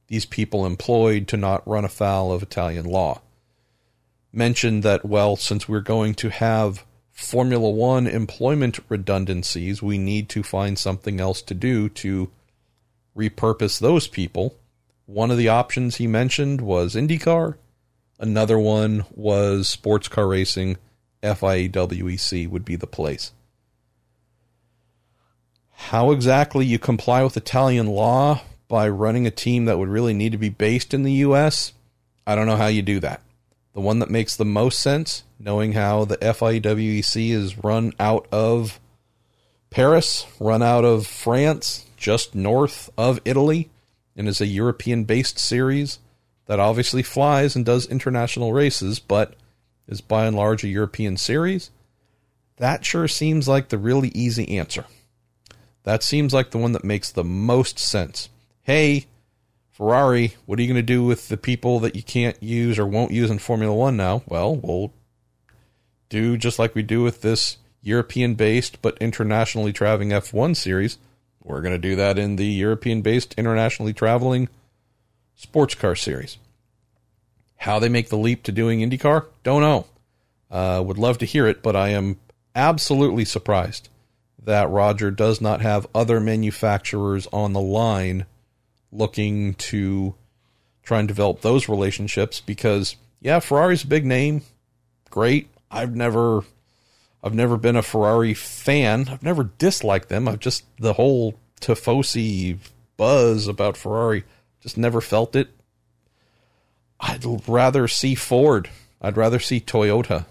[0.06, 3.22] these people employed to not run afoul of Italian law.
[4.32, 10.42] Mentioned that, well, since we're going to have Formula One employment redundancies, we need to
[10.42, 12.30] find something else to do to
[13.16, 14.56] repurpose those people
[15.10, 17.56] one of the options he mentioned was IndyCar.
[18.20, 20.76] Another one was sports car racing.
[21.20, 21.68] FIA
[22.48, 23.32] would be the place.
[25.72, 30.30] How exactly you comply with Italian law by running a team that would really need
[30.30, 31.72] to be based in the U.S.,
[32.24, 33.20] I don't know how you do that.
[33.72, 38.26] The one that makes the most sense, knowing how the FIA WEC is run out
[38.32, 38.80] of
[39.70, 43.70] Paris, run out of France, just north of Italy,
[44.16, 46.00] and is a European based series
[46.46, 49.34] that obviously flies and does international races, but
[49.86, 51.70] is by and large a European series.
[52.56, 54.84] That sure seems like the really easy answer.
[55.84, 58.28] That seems like the one that makes the most sense.
[58.62, 59.06] Hey,
[59.80, 62.86] Ferrari, what are you going to do with the people that you can't use or
[62.86, 64.22] won't use in Formula One now?
[64.26, 64.92] Well, we'll
[66.10, 70.98] do just like we do with this European based but internationally traveling F1 series.
[71.42, 74.50] We're going to do that in the European based internationally traveling
[75.34, 76.36] sports car series.
[77.56, 79.86] How they make the leap to doing IndyCar, don't know.
[80.50, 82.20] Uh, would love to hear it, but I am
[82.54, 83.88] absolutely surprised
[84.44, 88.26] that Roger does not have other manufacturers on the line
[88.92, 90.14] looking to
[90.82, 94.42] try and develop those relationships because, yeah, Ferrari's a big name.
[95.10, 95.48] Great.
[95.70, 96.42] I've never
[97.22, 99.08] I've never been a Ferrari fan.
[99.10, 100.26] I've never disliked them.
[100.26, 102.58] I've just the whole Tifosi
[102.96, 104.24] buzz about Ferrari
[104.60, 105.48] just never felt it.
[106.98, 108.68] I'd rather see Ford.
[109.00, 110.26] I'd rather see Toyota.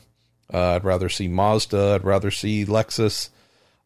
[0.52, 1.96] Uh, I'd rather see Mazda.
[1.96, 3.30] I'd rather see Lexus.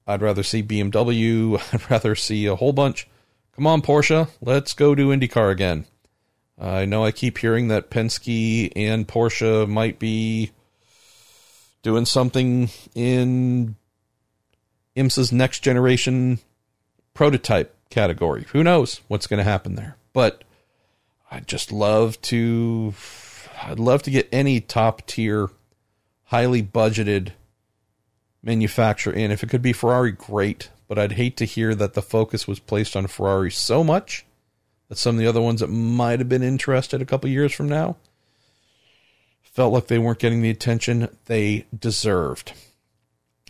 [0.05, 1.61] I'd rather see BMW.
[1.73, 3.07] I'd rather see a whole bunch.
[3.55, 4.29] Come on, Porsche.
[4.41, 5.85] Let's go do IndyCar again.
[6.59, 10.51] I know I keep hearing that Penske and Porsche might be
[11.83, 13.75] doing something in
[14.95, 16.39] IMSA's next generation
[17.13, 18.45] prototype category.
[18.53, 19.97] Who knows what's going to happen there?
[20.13, 20.43] But
[21.29, 22.93] I'd just love to
[23.61, 25.49] I'd love to get any top tier
[26.25, 27.33] highly budgeted
[28.41, 29.31] manufacturer in.
[29.31, 30.69] If it could be Ferrari, great.
[30.93, 34.27] But I'd hate to hear that the focus was placed on Ferrari so much
[34.89, 37.67] that some of the other ones that might have been interested a couple years from
[37.67, 37.95] now
[39.41, 42.53] felt like they weren't getting the attention they deserved.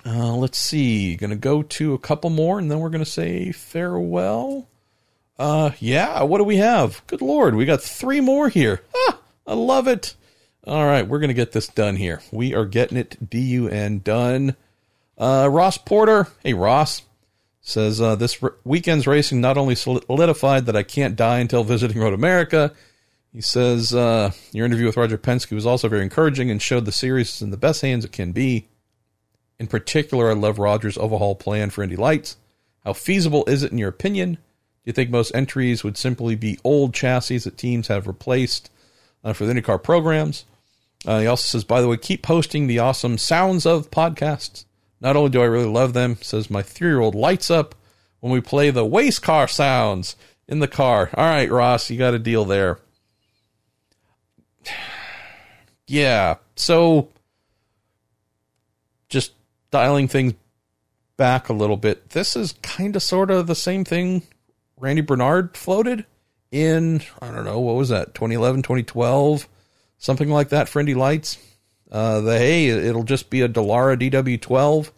[0.06, 1.18] Uh, let's see.
[1.18, 4.70] Going to go to a couple more and then we're going to say farewell.
[5.38, 7.06] Uh, yeah, what do we have?
[7.08, 8.84] Good Lord, we got three more here.
[8.96, 10.16] Ah, I love it.
[10.66, 12.22] All right, we're going to get this done here.
[12.32, 14.56] We are getting it D-U-N done.
[15.18, 16.30] Uh, Ross Porter.
[16.42, 17.02] Hey, Ross.
[17.66, 22.14] Says, uh, this weekend's racing not only solidified that I can't die until visiting Road
[22.14, 22.74] America,
[23.34, 26.92] He says uh, your interview with Roger Penske was also very encouraging and showed the
[26.92, 28.68] series is in the best hands it can be.
[29.60, 32.38] In particular, I love Roger's overhaul plan for Indy Lights.
[32.84, 34.34] How feasible is it in your opinion?
[34.36, 34.40] Do
[34.86, 38.70] you think most entries would simply be old chassis that teams have replaced
[39.24, 40.46] uh, for the IndyCar programs?
[41.06, 44.66] Uh, he also says, by the way, keep posting the awesome Sounds of podcasts.
[45.04, 47.76] Not only do I really love them, says my three year old lights up
[48.22, 50.16] when we play the waste car sounds
[50.48, 51.10] in the car.
[51.14, 52.80] All right, Ross, you got a deal there.
[55.86, 57.10] Yeah, so
[59.10, 59.34] just
[59.70, 60.34] dialing things
[61.18, 62.12] back a little bit.
[62.12, 64.24] This is kind of sort of the same thing
[64.80, 66.06] Randy Bernard floated
[66.52, 69.48] in, I don't know, what was that, 2011, 2012,
[69.98, 71.38] something like that for Indy Lights.
[71.94, 74.90] Uh, the hey, it'll just be a Dallara DW12,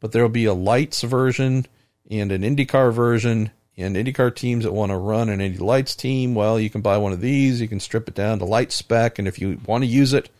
[0.00, 1.66] but there'll be a lights version
[2.10, 3.50] and an IndyCar version.
[3.76, 6.96] And IndyCar teams that want to run an Indy Lights team, well, you can buy
[6.96, 7.60] one of these.
[7.60, 10.30] You can strip it down to light spec, and if you want to use it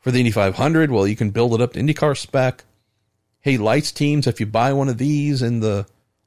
[0.00, 2.64] for the Indy 500, well, you can build it up to IndyCar spec.
[3.40, 5.86] Hey, lights teams, if you buy one of these in the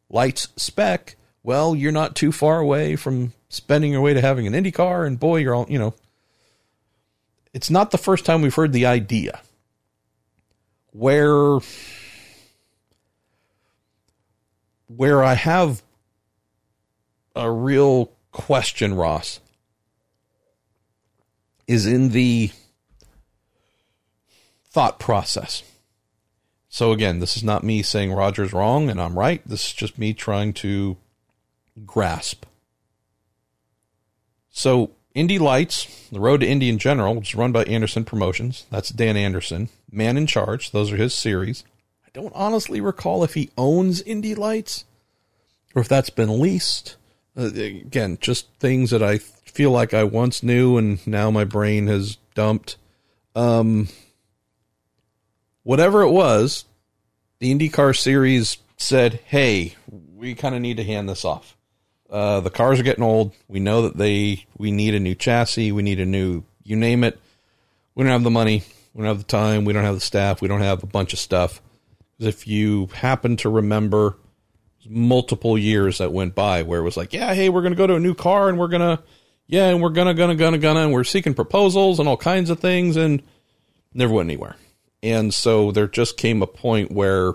[0.09, 4.53] lights spec, well, you're not too far away from spending your way to having an
[4.53, 5.95] IndyCar, and boy, you're all, you know,
[7.53, 9.41] it's not the first time we've heard the idea
[10.91, 11.59] where
[14.87, 15.81] where I have
[17.35, 19.39] a real question, Ross,
[21.67, 22.51] is in the
[24.65, 25.63] thought process.
[26.67, 29.41] So again, this is not me saying Roger's wrong and I'm right.
[29.45, 30.97] This is just me trying to
[31.85, 32.45] grasp.
[34.49, 38.65] So Indy Lights, the road to Indy in general, which is run by Andersen Promotions.
[38.69, 40.71] That's Dan Andersen, man in charge.
[40.71, 41.63] Those are his series.
[42.05, 44.85] I don't honestly recall if he owns Indy Lights
[45.75, 46.95] or if that's been leased.
[47.37, 51.87] Uh, again, just things that I feel like I once knew and now my brain
[51.87, 52.77] has dumped.
[53.35, 53.89] Um,
[55.63, 56.65] whatever it was,
[57.39, 59.75] the IndyCar series said, "Hey,
[60.15, 61.55] we kind of need to hand this off.
[62.11, 63.33] Uh, the cars are getting old.
[63.47, 65.71] We know that they we need a new chassis.
[65.71, 67.19] We need a new you name it.
[67.95, 68.63] We don't have the money.
[68.93, 69.63] We don't have the time.
[69.63, 70.41] We don't have the staff.
[70.41, 71.61] We don't have a bunch of stuff.
[72.19, 74.17] If you happen to remember."
[74.89, 77.87] multiple years that went by where it was like, yeah, hey, we're going to go
[77.87, 79.03] to a new car and we're going to,
[79.47, 81.99] yeah, and we're going to, going to, going to, going to, and we're seeking proposals
[81.99, 83.21] and all kinds of things and
[83.93, 84.55] never went anywhere.
[85.03, 87.33] And so there just came a point where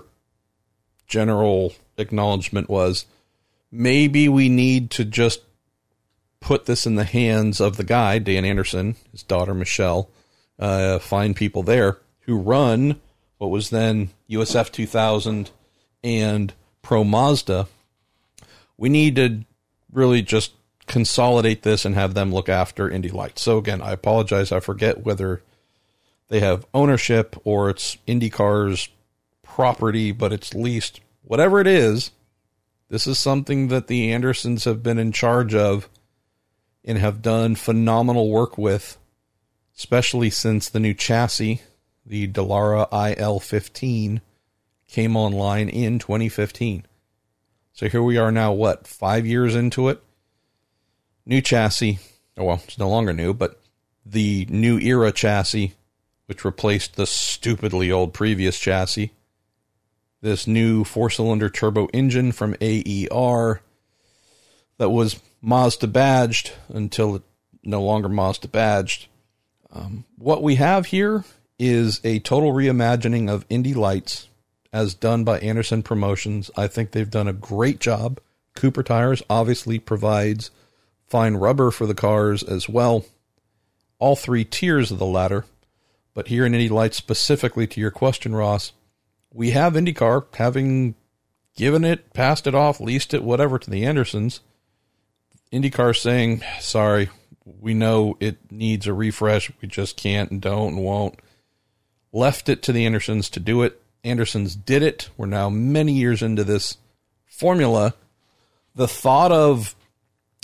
[1.07, 3.05] general acknowledgement was
[3.71, 5.41] maybe we need to just
[6.39, 10.09] put this in the hands of the guy, Dan Andersen, his daughter Michelle,
[10.59, 12.99] uh, find people there who run
[13.37, 15.51] what was then USF 2000
[16.03, 17.67] and Pro Mazda,
[18.77, 19.43] we need to
[19.91, 20.53] really just
[20.85, 23.41] consolidate this and have them look after Indy Lights.
[23.41, 24.51] So again, I apologize.
[24.51, 25.41] I forget whether
[26.29, 28.89] they have ownership or it's IndyCar's
[29.43, 31.01] property, but it's leased.
[31.23, 32.11] Whatever it is,
[32.89, 35.89] this is something that the Andersens have been in charge of
[36.83, 38.97] and have done phenomenal work with,
[39.77, 41.61] especially since the new chassis,
[42.05, 44.21] the Dallara IL15,
[44.87, 46.85] came online in 2015.
[47.73, 50.01] So here we are now, what, five years into it?
[51.25, 51.99] New chassis.
[52.37, 53.59] Oh, well, it's no longer new, but
[54.05, 55.73] the new era chassis,
[56.27, 59.11] which replaced the stupidly old previous chassis.
[60.21, 63.61] This new four cylinder turbo engine from AER
[64.77, 67.23] that was Mazda badged until it
[67.63, 69.07] no longer Mazda badged.
[69.71, 71.23] Um, what we have here
[71.59, 74.27] is a total reimagining of Indy Lights
[74.73, 76.51] as done by Andersen Promotions.
[76.55, 78.19] I think they've done a great job.
[78.55, 80.51] Cooper Tires obviously provides
[81.07, 83.05] fine rubber for the cars as well.
[83.99, 85.45] All three tiers of the ladder.
[86.13, 88.73] But here in Indy Lights, specifically to your question, Ross,
[89.37, 90.95] we have IndyCar having
[91.55, 94.39] given it, passed it off, leased it, whatever to the Andersens.
[95.53, 97.09] IndyCar saying, sorry,
[97.45, 99.51] we know it needs a refresh.
[99.61, 101.19] We just can't and don't and won't.
[102.11, 103.79] Left it to the Andersens to do it.
[104.03, 105.11] Andersens did it.
[105.17, 106.79] We're now many years into this
[107.27, 107.93] formula.
[108.73, 109.75] The thought of,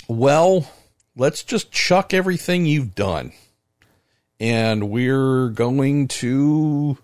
[0.06, 0.70] well,
[1.16, 3.32] let's just chuck everything you've done
[4.38, 6.98] and we're going to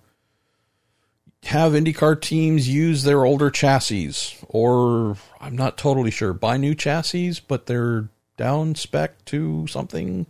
[1.45, 7.41] have IndyCar teams use their older chassis, or I'm not totally sure, buy new chassis,
[7.49, 10.27] but they're down spec to something,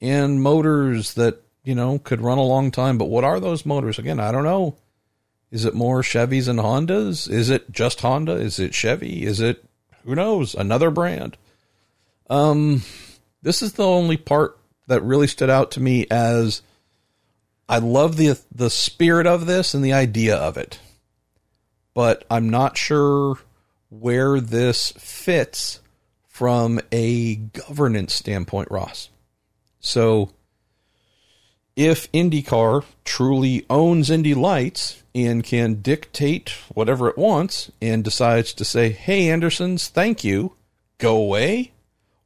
[0.00, 2.98] and motors that, you know, could run a long time.
[2.98, 3.98] But what are those motors?
[3.98, 4.76] Again, I don't know.
[5.50, 7.30] Is it more Chevys and Hondas?
[7.30, 8.32] Is it just Honda?
[8.32, 9.24] Is it Chevy?
[9.24, 9.64] Is it
[10.04, 10.54] who knows?
[10.54, 11.36] Another brand.
[12.28, 12.82] Um
[13.42, 14.58] This is the only part
[14.88, 16.62] that really stood out to me as
[17.68, 20.78] I love the the spirit of this and the idea of it.
[21.94, 23.38] But I'm not sure
[23.88, 25.80] where this fits
[26.28, 29.08] from a governance standpoint, Ross.
[29.80, 30.30] So
[31.76, 38.64] if IndyCar truly owns Indy Lights and can dictate whatever it wants and decides to
[38.64, 40.52] say, hey, Andersens, thank you,
[40.98, 41.72] go away,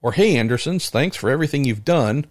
[0.03, 2.27] or hey, Andersens, thanks for everything you've done,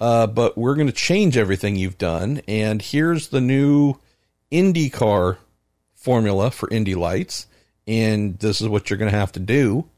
[0.00, 3.94] uh, but we're going to change everything you've done, and here's the new
[4.52, 5.38] IndyCar
[5.94, 7.46] formula for Indy Lights,
[7.86, 9.88] and this is what you're going to have to do.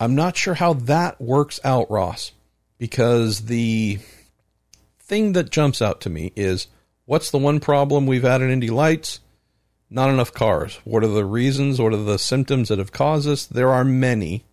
[0.00, 2.32] I'm not sure how that works out, Ross,
[2.78, 4.00] because the
[4.98, 6.66] thing that jumps out to me is
[7.04, 9.20] what's the one problem we've had in Indy Lights?
[9.88, 10.80] Not enough cars.
[10.84, 11.80] What are the reasons?
[11.80, 13.46] What are the symptoms that have caused this?
[13.46, 14.44] There are many.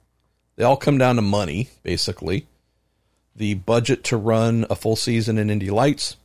[0.56, 2.46] They all come down to money, basically.
[3.36, 6.18] The budget to run a full season in Indy Lights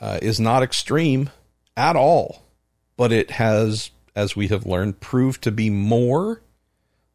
[0.00, 1.30] uh, is not extreme
[1.76, 2.42] at all,
[2.96, 6.42] but it has, as we have learned, proved to be more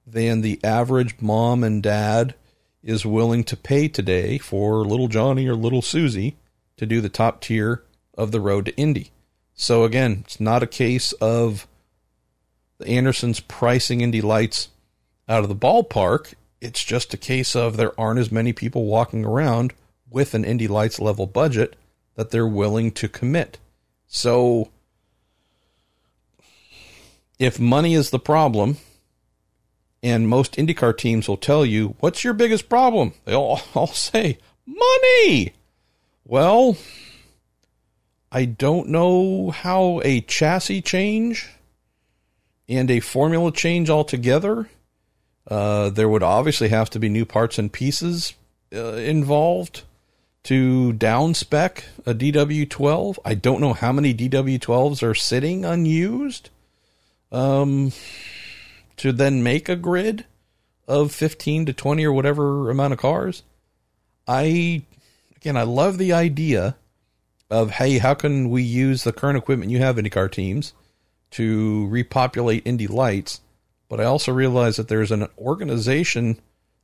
[0.06, 2.34] than the average mom and dad
[2.82, 6.38] is willing to pay today for little Johnny or little Susie
[6.78, 7.84] to do the top tier
[8.18, 9.12] of the road to Indy.
[9.54, 11.68] So again, it's not a case of
[12.78, 14.70] the Andersens pricing Indy Lights
[15.28, 16.34] out of the ballpark.
[16.60, 19.74] It's just a case of there aren't as many people walking around
[20.10, 21.76] with an Indy Lights level budget
[22.16, 23.60] that they're willing to commit.
[24.08, 24.72] So
[27.38, 28.78] if money is the problem,
[30.02, 33.14] and most IndyCar teams will tell you, what's your biggest problem?
[33.26, 35.54] They'll all say, money.
[36.26, 36.78] Well,
[38.32, 41.50] I don't know how a chassis change
[42.68, 44.70] and a formula change altogether.
[45.48, 48.34] Uh, there would obviously have to be new parts and pieces
[48.74, 49.84] uh, involved
[50.44, 53.18] to downspec a DW12.
[53.24, 56.50] I don't know how many DW12s are sitting unused.
[57.32, 57.92] Um,
[58.98, 60.26] to then make a grid
[60.88, 63.44] of 15 to 20 or whatever amount of cars.
[64.28, 64.82] I,
[65.36, 66.76] again, I love the idea
[67.50, 70.74] of, hey, how can we use the current equipment you have, IndyCar teams,
[71.32, 73.42] to repopulate Indy Lights?
[73.90, 76.40] But I also realize that there's an organization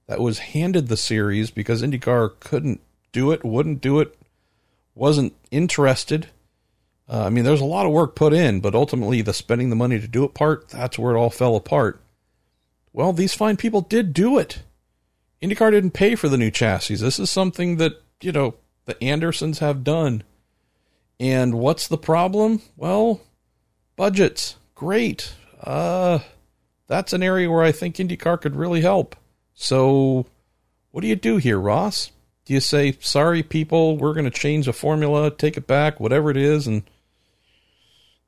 [0.07, 2.81] that was handed the series because IndyCar couldn't
[3.11, 4.17] do it, wouldn't do it,
[4.95, 6.27] wasn't interested.
[7.09, 9.75] Uh, I mean, there's a lot of work put in, but ultimately the spending the
[9.75, 11.99] money to do it part, that's where it all fell apart.
[12.93, 14.63] Well, these fine people did do it.
[15.41, 16.95] IndyCar didn't pay for the new chassis.
[16.95, 18.55] This is something that, you know,
[18.85, 20.23] the Andersens have done.
[21.19, 22.61] And what's the problem?
[22.77, 23.21] Well,
[23.95, 24.55] budgets.
[24.75, 25.33] Great.
[25.61, 26.19] Uh
[26.87, 29.15] that's an area where I think IndyCar could really help.
[29.53, 30.25] So,
[30.91, 32.11] what do you do here, Ross?
[32.45, 36.29] Do you say, "Sorry people, we're going to change the formula, take it back, whatever
[36.29, 36.83] it is and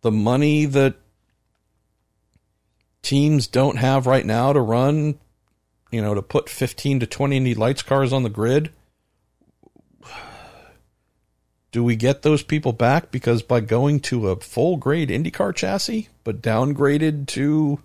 [0.06, 0.94] the money that
[3.02, 5.18] teams don't have right now to run,
[5.91, 8.72] you know, to put 15 to 20 Indy Lights cars on the grid.
[11.72, 16.10] Do we get those people back because by going to a full grade IndyCar chassis,
[16.23, 17.80] but downgraded to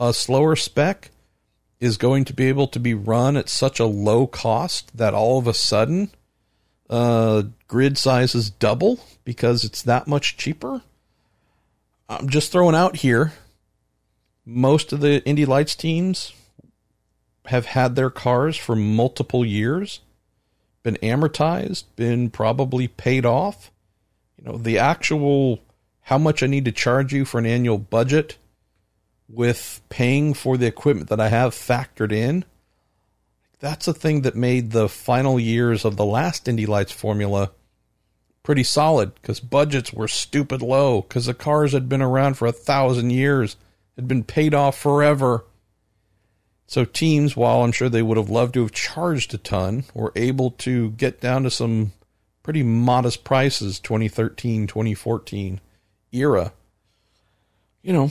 [0.00, 1.10] a slower spec,
[1.78, 5.38] is going to be able to be run at such a low cost that all
[5.38, 6.10] of a sudden
[6.88, 10.82] uh, grid sizes double because it's that much cheaper?
[12.08, 13.32] I'm just throwing out here
[14.44, 16.32] most of the Indy Lights teams
[17.46, 20.00] have had their cars for multiple years,
[20.82, 23.70] been amortized, been probably paid off.
[24.36, 25.60] You know, the actual
[26.02, 28.36] how much I need to charge you for an annual budget
[29.32, 32.44] with paying for the equipment that I have factored in.
[33.60, 37.50] That's a thing that made the final years of the last Indy Lights formula
[38.42, 42.52] pretty solid because budgets were stupid low because the cars had been around for a
[42.52, 43.56] thousand years
[43.96, 45.44] had been paid off forever.
[46.66, 50.12] So teams, while I'm sure they would have loved to have charged a ton, were
[50.16, 51.92] able to get down to some
[52.42, 55.60] pretty modest prices 2013, 2014
[56.12, 56.52] era.
[57.82, 58.10] You know,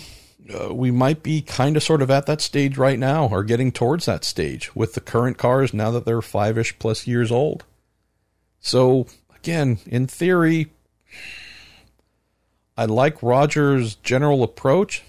[0.54, 3.72] uh, we might be kind of sort of at that stage right now or getting
[3.72, 7.64] towards that stage with the current cars now that they're five ish plus years old.
[8.60, 10.72] So, again, in theory,
[12.78, 15.04] I like Roger's general approach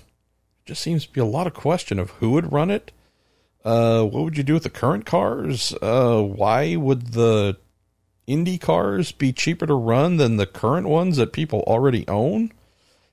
[0.64, 2.92] just seems to be a lot of question of who would run it.
[3.64, 5.74] Uh, what would you do with the current cars?
[5.82, 7.56] Uh, why would the
[8.26, 12.52] Indy cars be cheaper to run than the current ones that people already own?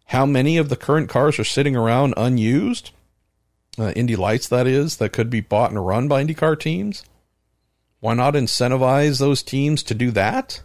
[0.08, 2.92] How many of the current cars are sitting around unused?
[3.78, 7.04] Uh, Indy Lights, that is, that could be bought and run by IndyCar teams.
[8.00, 10.62] Why not incentivize those teams to do that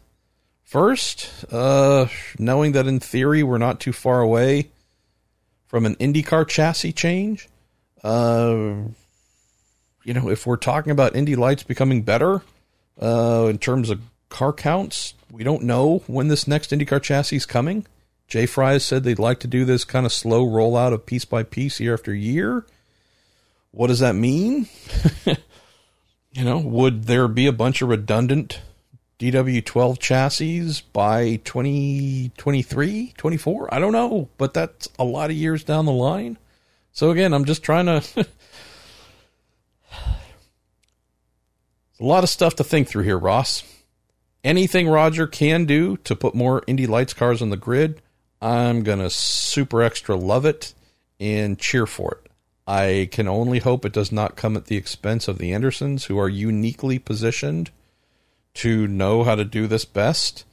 [0.63, 1.29] first?
[1.51, 2.07] Uh,
[2.39, 4.71] knowing that in theory we're not too far away
[5.67, 7.49] from an IndyCar chassis change.
[8.05, 8.75] Uh,
[10.05, 12.43] you know, if we're talking about Indy Lights becoming better
[13.01, 17.47] uh, in terms of car counts, we don't know when this next IndyCar chassis is
[17.47, 17.87] coming.
[18.33, 21.27] Jay Frye has said they'd like to do this kind of slow rollout of piece
[21.27, 22.65] by piece year after year.
[23.73, 24.71] What does that mean?
[26.33, 28.63] you know, would there be a bunch of redundant
[29.19, 33.75] DW12 chassis by 2023, 24?
[33.75, 36.39] I don't know, but that's a lot of years down the line.
[36.93, 38.03] So again, I'm just trying to
[42.01, 43.63] a lot of stuff to think through here, Ross.
[44.43, 48.01] Anything Roger can do to put more Indy Lights cars on the grid,
[48.43, 50.75] I'm going to super extra love it
[51.21, 52.31] and cheer for it.
[52.67, 56.19] I can only hope it does not come at the expense of the Andersens, who
[56.19, 57.71] are uniquely positioned
[58.55, 60.45] to know how to do this best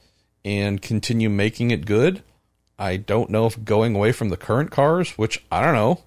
[0.44, 2.22] and continue making it good.
[2.78, 6.02] I don't know if going away from the current cars, which I don't know,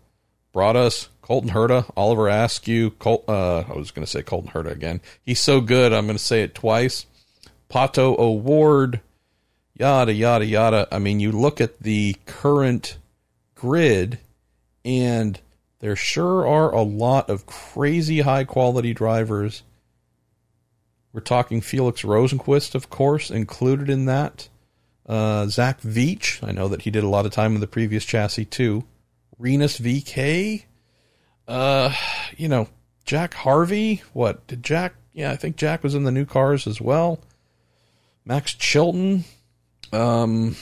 [0.53, 4.71] brought us Colton Herta, Oliver Askew, Col- uh, I was going to say Colton Herta
[4.71, 5.01] again.
[5.21, 7.05] He's so good, I'm going to say it twice.
[7.69, 9.01] Pato O'Ward,
[9.75, 10.87] yada, yada, yada.
[10.91, 12.97] I mean, you look at the current
[13.55, 14.19] grid,
[14.83, 15.39] and
[15.79, 19.63] there sure are a lot of crazy high quality drivers.
[21.11, 24.49] We're talking Felix Rosenqvist, of course, included in that.
[25.05, 28.05] Uh, Zach Veach, I know that he did a lot of time in the previous
[28.05, 28.85] chassis too.
[29.37, 30.63] Rinus VeeKay,
[31.47, 31.93] uh,
[32.37, 32.69] you know,
[33.05, 34.01] Jack Harvey.
[34.13, 34.95] What did Jack?
[35.11, 37.19] Yeah, I think Jack was in the new cars as well.
[38.25, 39.25] Max Chilton.
[39.93, 40.55] Um,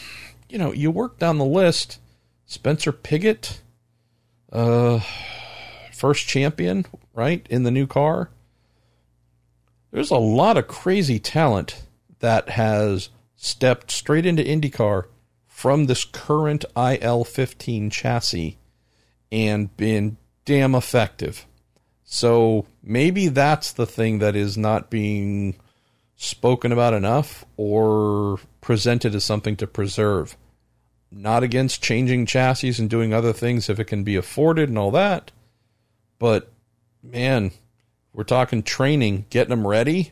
[0.49, 1.99] you know, you work down the list.
[2.45, 3.61] Spencer Pigot,
[4.51, 4.99] uh,
[5.93, 8.29] first champion, right in the new car.
[9.91, 11.83] There's a lot of crazy talent
[12.19, 15.05] that has stepped straight into IndyCar
[15.47, 18.57] from this current IL15 chassis
[19.31, 21.45] and been damn effective.
[22.03, 25.55] So maybe that's the thing that is not being
[26.17, 30.37] spoken about enough or presented as something to preserve.
[31.11, 34.91] Not against changing chassis and doing other things if it can be afforded and all
[34.91, 35.31] that.
[36.19, 36.51] But
[37.03, 37.51] man,
[38.13, 40.11] we're talking training, getting them ready.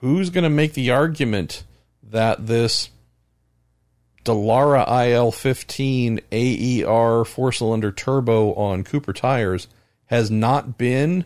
[0.00, 1.64] Who's going to make the argument
[2.02, 2.90] that this
[4.24, 9.68] Dallara IL15 AER four cylinder turbo on Cooper tires
[10.06, 11.24] has not been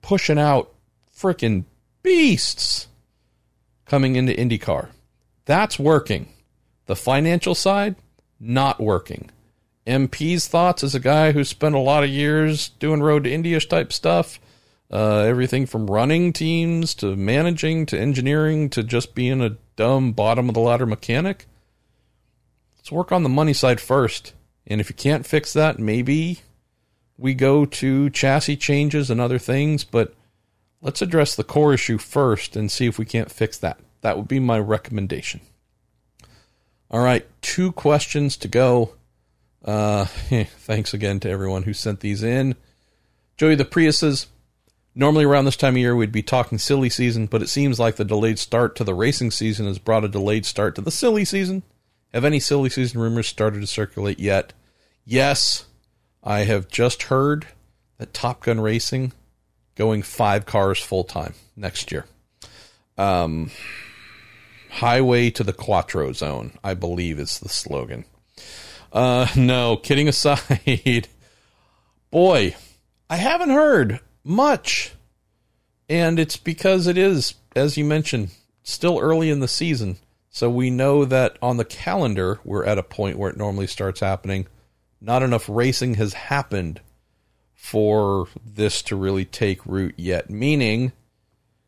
[0.00, 0.72] pushing out
[1.16, 1.64] freaking
[2.02, 2.88] beasts
[3.94, 4.88] coming into IndyCar.
[5.44, 6.26] That's working.
[6.86, 7.94] The financial side,
[8.40, 9.30] not working.
[9.86, 13.56] MP's thoughts as a guy who spent a lot of years doing road to Indy
[13.60, 14.40] type stuff,
[14.90, 20.48] uh, everything from running teams to managing to engineering to just being a dumb bottom
[20.48, 21.46] of the ladder mechanic.
[22.76, 24.32] Let's work on the money side first.
[24.66, 26.40] And if you can't fix that, maybe
[27.16, 30.16] we go to chassis changes and other things, but
[30.84, 33.80] let's address the core issue first and see if we can't fix that.
[34.02, 35.40] That would be my recommendation.
[36.90, 38.94] All right, two questions to go.
[39.64, 42.54] Uh, thanks again to everyone who sent these in.
[43.36, 44.26] Joey, the Priuses.
[44.94, 47.96] Normally, around this time of year, we'd be talking silly season, but it seems like
[47.96, 51.24] the delayed start to the racing season has brought a delayed start to the silly
[51.24, 51.64] season.
[52.12, 54.52] Have any silly season rumors started to circulate yet?
[55.04, 55.64] Yes,
[56.22, 57.48] I have just heard
[57.98, 59.12] that Top Gun Racing
[59.76, 62.06] going five cars full time next year.
[62.96, 63.50] Um,
[64.70, 68.04] highway to the Quattro Zone, I believe is the slogan.
[68.92, 71.08] Uh, no, kidding aside,
[72.10, 72.54] boy,
[73.10, 74.92] I haven't heard much,
[75.88, 78.30] and it's because it is, as you mentioned,
[78.62, 79.96] still early in the season.
[80.30, 84.00] So we know that on the calendar, we're at a point where it normally starts
[84.00, 84.46] happening.
[85.00, 86.80] Not enough racing has happened
[87.64, 90.92] for this to really take root yet, meaning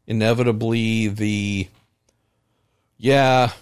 [0.07, 1.67] inevitably the
[2.99, 3.53] yeah,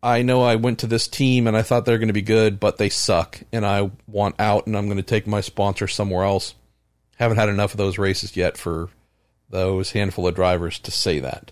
[0.00, 2.60] I know I went to this team and I thought they're going to be good,
[2.60, 6.24] but they suck and I want out and I'm going to take my sponsor somewhere
[6.24, 6.54] else.
[7.16, 8.90] Haven't had enough of those races yet for
[9.50, 11.50] those handful of drivers to say that.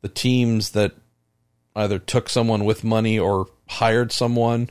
[0.00, 0.92] The teams that
[1.74, 4.70] either took someone with money or hired someone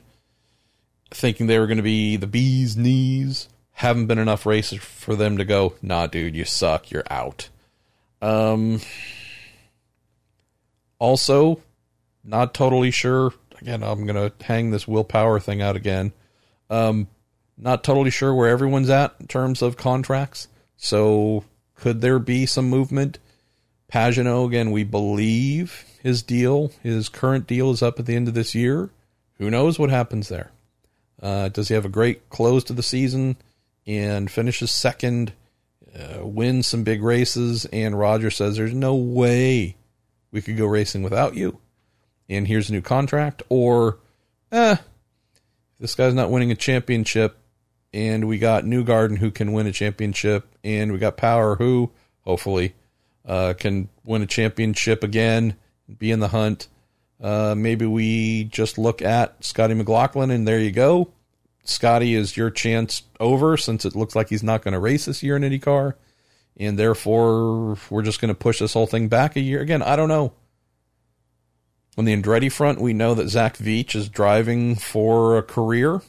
[1.12, 3.48] thinking they were going to be the bee's knees.
[3.76, 7.48] Haven't been enough races for them to go, nah, dude, you suck, you're out.
[8.22, 8.80] Um,
[10.98, 11.60] also,
[12.24, 13.32] not totally sure.
[13.60, 16.12] Again, I'm going to hang this Will Power thing out again.
[16.70, 17.08] Um,
[17.58, 20.48] not totally sure where everyone's at in terms of contracts.
[20.76, 21.44] So,
[21.74, 23.18] could there be some movement
[23.88, 28.34] Pagenaud, again, we believe his deal, his current deal is up at the end of
[28.34, 28.90] this year.
[29.38, 30.50] Who knows what happens there?
[31.22, 33.36] Uh, does he have a great close to the season
[33.86, 35.32] and finishes second,
[35.94, 37.66] uh, wins some big races?
[37.66, 39.76] And Roger says, There's no way
[40.30, 41.58] we could go racing without you.
[42.28, 43.42] And here's a new contract.
[43.48, 43.98] Or,
[44.50, 44.76] eh,
[45.78, 47.38] this guy's not winning a championship.
[47.92, 50.46] And we got Newgarden who can win a championship.
[50.64, 51.92] And we got Power who,
[52.22, 52.74] hopefully,
[53.24, 55.56] uh, can win a championship again,
[55.98, 56.68] be in the hunt.
[57.20, 61.12] Uh, maybe we just look at Scotty McLaughlin and there you go.
[61.68, 65.22] Scotty is your chance over since it looks like he's not going to race this
[65.22, 65.94] year in IndyCar.
[66.58, 69.60] And therefore, we're just going to push this whole thing back a year.
[69.60, 70.32] Again, I don't know.
[71.98, 76.02] On the Andretti front, we know that Zach Veach is driving for a career.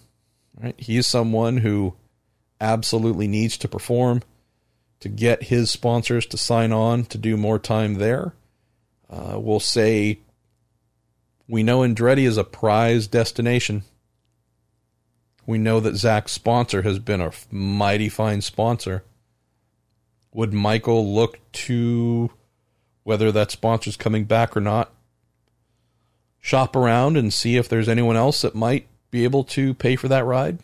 [0.61, 0.75] Right?
[0.77, 1.95] He's someone who
[2.59, 4.21] absolutely needs to perform
[4.99, 8.33] to get his sponsors to sign on to do more time there.
[9.09, 10.19] Uh, we'll say
[11.47, 13.83] we know Andretti is a prize destination.
[15.47, 19.03] We know that Zach's sponsor has been a mighty fine sponsor.
[20.33, 22.29] Would Michael look to
[23.03, 24.93] whether that sponsor's coming back or not?
[26.41, 30.09] Shop around and see if there's anyone else that might be able to pay for
[30.09, 30.59] that ride?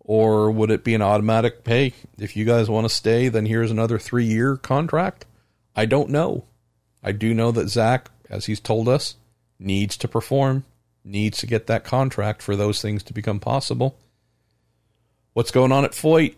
[0.00, 3.70] Or would it be an automatic, hey, if you guys want to stay, then here's
[3.70, 5.24] another three year contract?
[5.74, 6.44] I don't know.
[7.02, 9.16] I do know that Zach, as he's told us,
[9.58, 10.64] needs to perform,
[11.04, 13.98] needs to get that contract for those things to become possible.
[15.34, 16.34] What's going on at Foyt?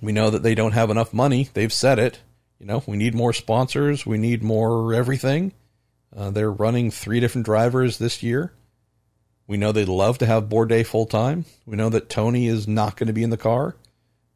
[0.00, 1.48] We know that they don't have enough money.
[1.52, 2.20] They've said it.
[2.58, 4.06] You know, we need more sponsors.
[4.06, 5.52] We need more everything.
[6.16, 8.52] Uh, they're running three different drivers this year.
[9.46, 11.44] We know they'd love to have Bourdais full time.
[11.66, 13.76] We know that Tony is not going to be in the car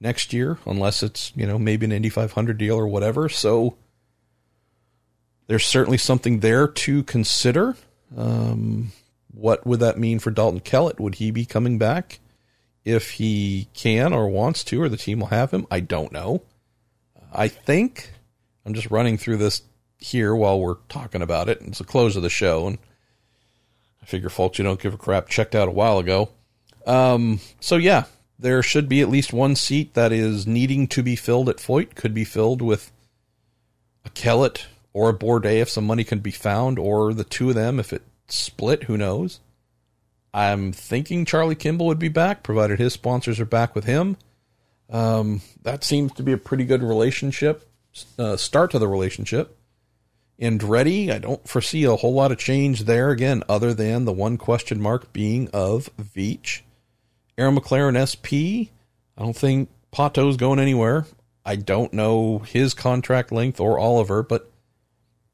[0.01, 3.29] next year unless it's, you know, maybe an Indy 500 deal or whatever.
[3.29, 3.77] So
[5.47, 7.77] there's certainly something there to consider.
[8.17, 8.93] Um,
[9.33, 11.01] what would that mean for Dalton Kellett?
[11.01, 12.21] Would he be coming back
[12.85, 15.67] if he can or wants to, or the team will have him?
[15.71, 16.43] I don't know.
[17.33, 18.13] I think
[18.65, 19.63] I'm just running through this
[19.99, 21.61] here while we're talking about it.
[21.63, 22.79] It's the close of the show, and
[24.03, 26.31] I figure folks you don't give a crap checked out a while ago.
[26.87, 28.05] Um, so yeah,
[28.39, 31.95] there should be at least one seat that is needing to be filled at Foyt.
[31.95, 32.91] Could be filled with
[34.05, 37.55] a Kellett or a Bourdais if some money can be found, or the two of
[37.55, 38.03] them if it
[38.33, 38.85] split.
[38.85, 39.41] Who knows?
[40.33, 44.17] I'm thinking Charlie Kimball would be back, provided his sponsors are back with him.
[44.89, 47.69] Um, that seems to be a pretty good relationship,
[48.19, 49.57] uh, start to the relationship.
[50.41, 54.39] Andretti, I don't foresee a whole lot of change there again, other than the one
[54.39, 56.63] question mark being of Veach.
[57.37, 58.73] Arrow McLaren SP,
[59.17, 61.07] I don't think Pato's going anywhere.
[61.45, 64.50] I don't know his contract length or Oliver, but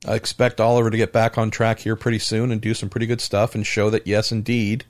[0.06, 3.06] I expect Oliver to get back on track here pretty soon and do some pretty
[3.06, 4.84] good stuff and show that, yes, indeed,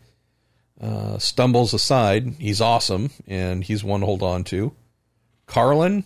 [0.78, 4.74] uh, stumbles aside, he's awesome and he's one to hold on to.
[5.46, 6.04] Carlin,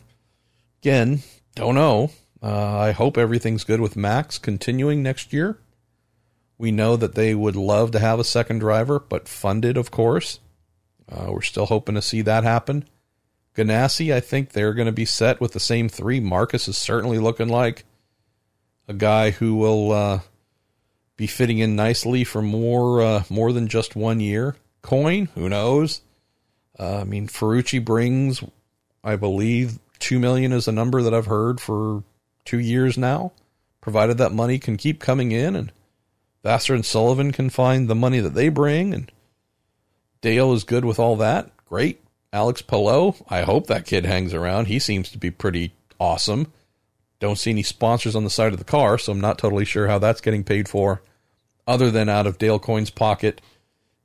[0.81, 1.23] again,
[1.57, 2.13] don't know.
[2.41, 5.59] Uh, I hope everything's good with Max continuing next year.
[6.57, 10.39] We know that they would love to have a second driver, but funded, of course.
[11.11, 12.89] Uh, we're still hoping to see that happen.
[13.57, 16.21] Ganassi, I think they're going to be set with the same three.
[16.21, 17.85] Marcus is certainly looking like
[18.91, 20.21] a guy who will uh,
[21.17, 24.57] be fitting in nicely for more uh, more than just one year.
[24.83, 26.03] Coyne, who knows?
[26.77, 28.43] Uh, I mean, Ferrucci brings,
[29.05, 32.03] I believe, two million is a number that I've heard for
[32.45, 33.31] two years now,
[33.81, 35.73] provided that money can keep coming in and
[36.45, 39.13] Vasser and Sullivan can find the money that they bring and
[40.21, 41.51] Dale is good with all that.
[41.67, 42.03] Great.
[42.33, 44.67] Alex Palou, I hope that kid hangs around.
[44.67, 46.53] He seems to be pretty awesome.
[47.21, 49.87] Don't see any sponsors on the side of the car, so I'm not totally sure
[49.87, 51.03] how that's getting paid for,
[51.67, 53.41] other than out of Dale Coyne's pocket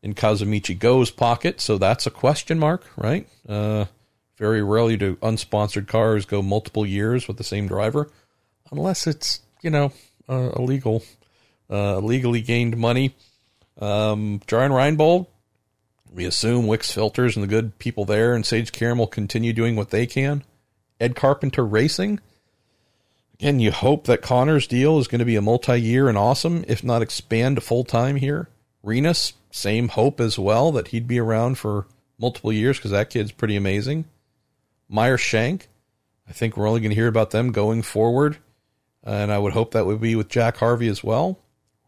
[0.04, 1.60] and Kazumichi Go's pocket.
[1.62, 3.28] So that's a question mark, right?
[3.48, 3.86] Uh,
[4.38, 8.12] very rarely do unsponsored cars go multiple years with the same driver
[8.72, 9.92] unless it's you know
[10.30, 11.04] uh, illegal,
[11.70, 13.16] uh, legally gained money.
[13.80, 15.28] Um, Brian Reinbold,
[16.14, 19.76] we assume Wix Filters and the good people there and Sage Karam will continue doing
[19.76, 20.44] what they can.
[21.00, 22.20] Ed Carpenter Racing.
[23.40, 26.84] Again, you hope that Conor's deal is going to be a multi-year and awesome, if
[26.84, 28.50] not expand to full time here.
[28.82, 31.86] Rinus, same hope as well that he'd be around for
[32.18, 34.06] multiple years because that kid's pretty amazing.
[34.88, 35.68] Meyer Shank,
[36.30, 38.38] I think we're only going to hear about them going forward
[39.06, 41.40] and I would hope that would be with Jack Harvey as well.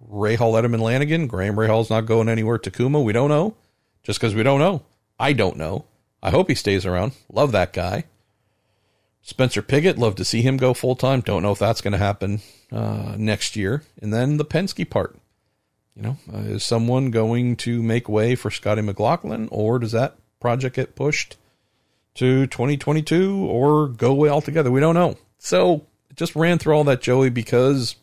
[0.08, 2.60] Rahal Letterman Lanigan, Graham Rahal's not going anywhere.
[2.60, 3.56] Takuma, we don't know.
[4.04, 4.84] Just because we don't know.
[5.20, 5.86] I don't know.
[6.22, 7.14] I hope he stays around.
[7.32, 8.06] Love that guy.
[9.28, 11.20] Spencer Pigot, love to see him go full time.
[11.20, 12.40] Don't know if that's going to happen
[12.72, 13.84] uh, next year.
[14.02, 15.18] And then the Penske part.
[15.98, 20.16] You know, uh, is someone going to make way for Scotty McLaughlin, or does that
[20.40, 21.36] project get pushed
[22.16, 24.72] to 2022 or go away altogether?
[24.72, 25.18] We don't know.
[25.40, 25.86] So
[26.16, 27.98] just ran through all that, Joey, because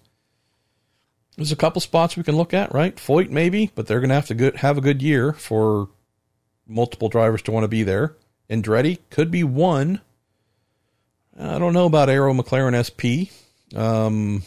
[1.36, 2.94] there's a couple spots we can look at, right?
[2.96, 5.88] Foyt maybe, but they're going to have to have a good year for
[6.66, 8.14] multiple drivers to want to be there.
[8.50, 10.02] Andretti could be one.
[11.38, 13.30] I don't know about Arrow McLaren SP.
[13.76, 14.42] Um,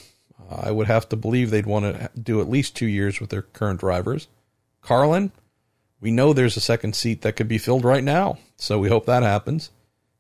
[0.49, 3.41] I would have to believe they'd want to do at least two years with their
[3.41, 4.27] current drivers.
[4.81, 5.31] Carlin,
[5.99, 9.05] we know there's a second seat that could be filled right now, so we hope
[9.05, 9.71] that happens.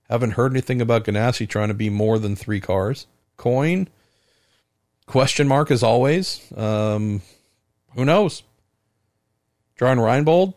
[0.09, 3.07] Haven't heard anything about Ganassi trying to be more than three cars.
[3.37, 3.87] Coyne,
[5.05, 6.51] question mark as always.
[6.55, 7.21] Um,
[7.95, 8.43] who knows?
[9.77, 10.53] John Reinbold,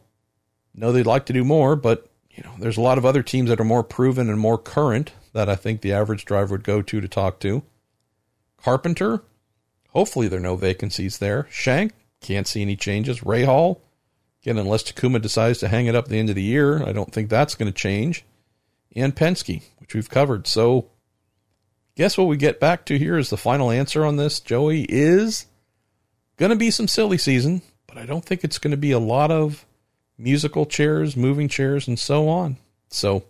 [0.75, 3.51] know they'd like to do more, but you know, there's a lot of other teams
[3.51, 6.83] that are more proven and more current that I think the average driver would go
[6.83, 7.63] to to talk to.
[8.57, 9.23] Carpenter,
[9.93, 11.47] Hopefully, there are no vacancies there.
[11.51, 13.21] Shank, can't see any changes.
[13.21, 13.81] Rahal,
[14.43, 16.93] again, unless Takuma decides to hang it up at the end of the year, I
[16.93, 18.25] don't think that's going to change.
[18.95, 20.47] And Penske, which we've covered.
[20.47, 20.91] So,
[21.97, 25.47] guess what we get back to here is the final answer on this, Joey, is
[26.37, 28.99] going to be some silly season, but I don't think it's going to be a
[28.99, 29.65] lot of
[30.19, 32.59] musical chairs, moving chairs, and so on.
[32.91, 33.25] So,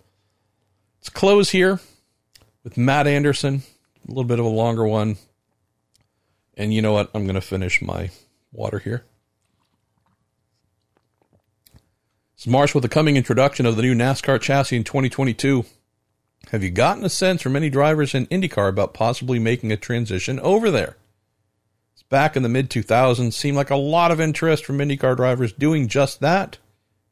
[0.98, 1.80] let's close here
[2.62, 3.62] with Matt Anderson,
[4.06, 5.16] a little bit of a longer one.
[6.56, 7.10] And you know what?
[7.14, 8.10] I'm going to finish my
[8.52, 9.04] water here.
[12.34, 15.64] It's Marsh with the coming introduction of the new NASCAR chassis in 2022.
[16.52, 20.40] Have you gotten a sense from any drivers in IndyCar about possibly making a transition
[20.40, 20.96] over there?
[21.92, 25.52] It's back in the mid 2000s, seemed like a lot of interest from IndyCar drivers
[25.52, 26.56] doing just that.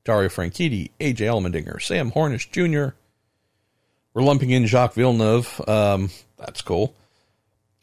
[0.02, 2.94] Dario Franchitti, AJ Allmendinger, Sam Hornish Jr.
[4.14, 5.60] We're lumping in Jacques Villeneuve.
[5.68, 6.94] Um, that's cool.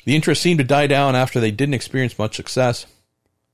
[0.05, 2.85] The interest seemed to die down after they didn't experience much success.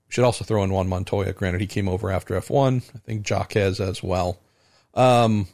[0.08, 1.34] We should also throw in Juan Montoya.
[1.34, 2.84] Granted, he came over after F1.
[2.96, 4.40] I think Jacques as well.
[4.94, 5.48] Um,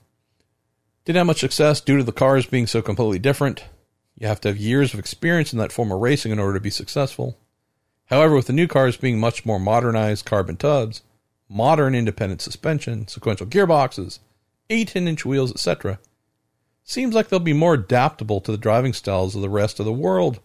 [1.05, 3.63] didn't have much success due to the cars being so completely different.
[4.17, 6.59] You have to have years of experience in that form of racing in order to
[6.59, 7.37] be successful.
[8.05, 11.03] However, with the new cars being much more modernized carbon tubs,
[11.47, 14.19] modern independent suspension, sequential gearboxes,
[14.69, 15.99] 18 inch wheels, etc.,
[16.87, 19.91] seems like they'll be more adaptable to the driving styles of the rest of the
[19.91, 20.39] world.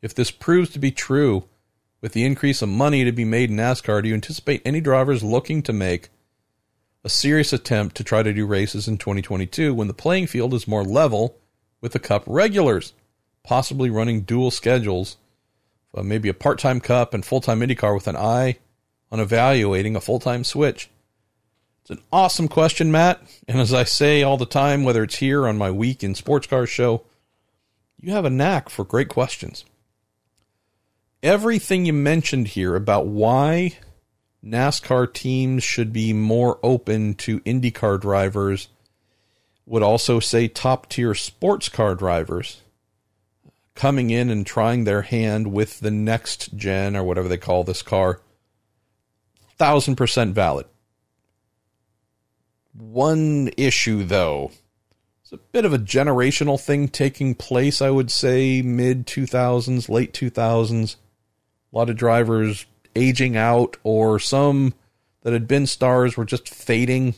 [0.00, 1.44] If this proves to be true,
[2.00, 5.22] with the increase of money to be made in NASCAR, do you anticipate any drivers
[5.22, 6.08] looking to make
[7.04, 10.66] a serious attempt to try to do races in 2022 when the playing field is
[10.66, 11.36] more level
[11.82, 12.94] with the Cup regulars,
[13.42, 15.18] possibly running dual schedules,
[15.94, 18.56] uh, maybe a part time Cup and full time IndyCar with an eye
[19.12, 20.88] on evaluating a full time switch?
[21.84, 23.22] It's an awesome question, Matt.
[23.46, 26.46] And as I say all the time, whether it's here on my Week in Sports
[26.46, 27.04] Cars show,
[28.00, 29.64] you have a knack for great questions
[31.24, 33.72] everything you mentioned here about why
[34.44, 38.68] NASCAR teams should be more open to IndyCar drivers
[39.64, 42.60] would also say top tier sports car drivers
[43.74, 47.80] coming in and trying their hand with the next gen or whatever they call this
[47.80, 48.20] car.
[49.56, 50.66] Thousand percent valid.
[52.76, 54.50] One issue though,
[55.22, 60.12] it's a bit of a generational thing taking place, I would say, mid 2000s, late
[60.12, 60.96] 2000s
[61.74, 64.74] a lot of drivers aging out, or some
[65.22, 67.16] that had been stars were just fading.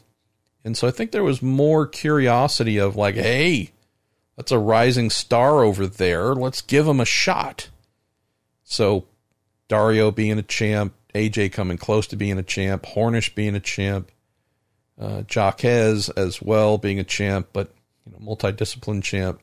[0.65, 3.73] And so I think there was more curiosity of like, hey,
[4.37, 6.35] that's a rising star over there.
[6.35, 7.69] Let's give him a shot.
[8.65, 9.07] So
[9.69, 14.11] Dario being a champ, AJ coming close to being a champ, Hornish being a champ,
[15.01, 17.71] uh, Jacques as well being a champ, but
[18.07, 19.41] you know, multi-discipline champ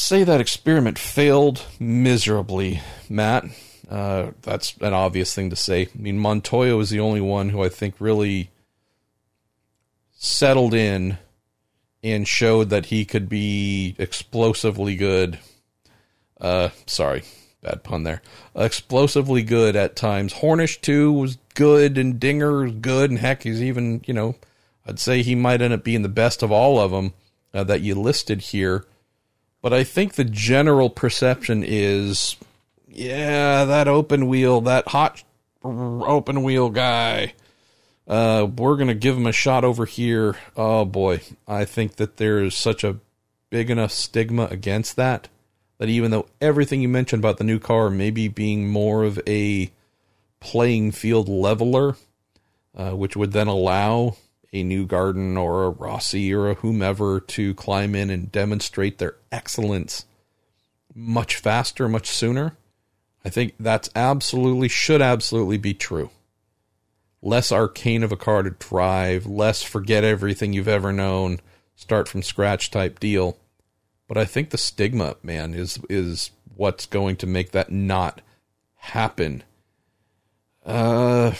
[0.00, 3.44] say that experiment failed miserably, Matt.
[3.88, 5.88] Uh, that's an obvious thing to say.
[5.94, 8.50] I mean, Montoya was the only one who I think really
[10.12, 11.18] settled in
[12.02, 15.38] and showed that he could be explosively good.
[16.40, 17.22] Uh, sorry,
[17.62, 18.22] bad pun there.
[18.54, 20.34] Explosively good at times.
[20.34, 24.34] Hornish too was good, and Dinger good, and heck, he's even you know,
[24.86, 27.12] I'd say he might end up being the best of all of them
[27.52, 28.86] uh, that you listed here.
[29.60, 32.36] But I think the general perception is,
[32.88, 35.22] yeah, that open wheel, that hot
[35.62, 37.34] open wheel guy,
[38.08, 40.36] uh, we're to give him a shot over here.
[40.56, 42.96] Oh boy, I think that there's such a
[43.50, 45.28] big enough stigma against that
[45.76, 49.70] that even though everything you mentioned about the new car maybe being more of a
[50.40, 51.96] playing field leveler,
[52.76, 54.16] uh, which would then allow
[54.52, 60.06] a Newgarden or a Rossi or a whomever to climb in and demonstrate their excellence
[60.94, 62.56] much faster, much sooner.
[63.24, 66.10] I think that's absolutely, should absolutely be true.
[67.22, 71.38] Less arcane of a car to drive, less forget everything you've ever known,
[71.76, 73.36] start from scratch type deal.
[74.08, 78.22] But I think the stigma, man, is is what's going to make that not
[78.76, 79.44] happen.
[80.64, 81.34] Uh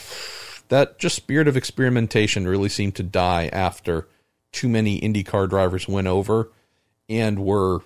[0.71, 4.09] that just spirit of experimentation really seemed to die after
[4.53, 6.51] too many IndyCar drivers went over
[7.09, 7.83] and were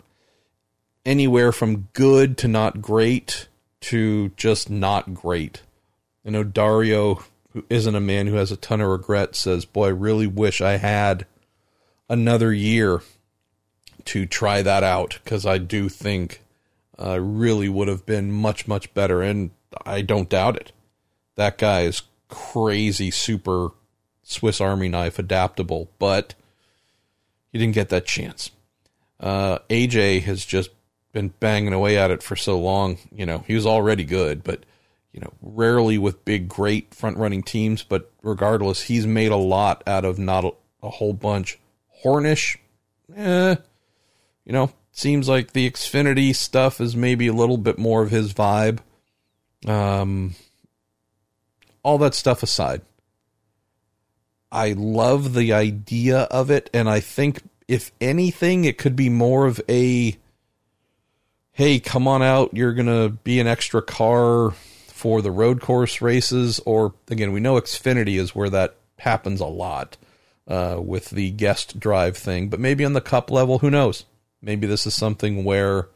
[1.05, 3.49] anywhere from good to not great
[3.81, 5.63] to just not great.
[6.27, 9.87] I know Dario, who isn't a man who has a ton of regret, says, Boy,
[9.87, 11.27] I really wish I had
[12.09, 13.03] another year
[14.07, 16.41] to try that out because I do think
[16.99, 19.23] I uh, really would have been much, much better.
[19.23, 19.51] And
[19.85, 20.73] I don't doubt it.
[21.37, 23.71] That guy is crazy, super
[24.23, 26.35] Swiss Army knife adaptable, but
[27.53, 28.51] he didn't get that chance.
[29.21, 30.71] Uh, AJ has just
[31.13, 32.99] been banging away at it for so long.
[33.15, 34.65] You know, he was already good, but
[35.13, 37.83] you know, rarely with big, great front running teams.
[37.85, 40.51] But regardless, he's made a lot out of not a,
[40.83, 41.59] a whole bunch.
[42.05, 42.59] Hornish,
[43.17, 43.55] eh,
[44.45, 48.35] you know, seems like the Xfinity stuff is maybe a little bit more of his
[48.35, 48.81] vibe.
[49.67, 50.35] Um,
[51.85, 52.83] all that stuff aside,
[54.51, 59.47] I love the idea of it, and I think if anything, it could be more
[59.47, 60.17] of a
[61.53, 64.51] hey, come on out, you're gonna be an extra car
[64.89, 69.47] for the road course races, or again, we know Xfinity is where that happens a
[69.47, 69.97] lot
[70.49, 74.05] uh, with the guest drive thing, but maybe on the cup level, who knows?
[74.43, 75.89] Maybe this is something where,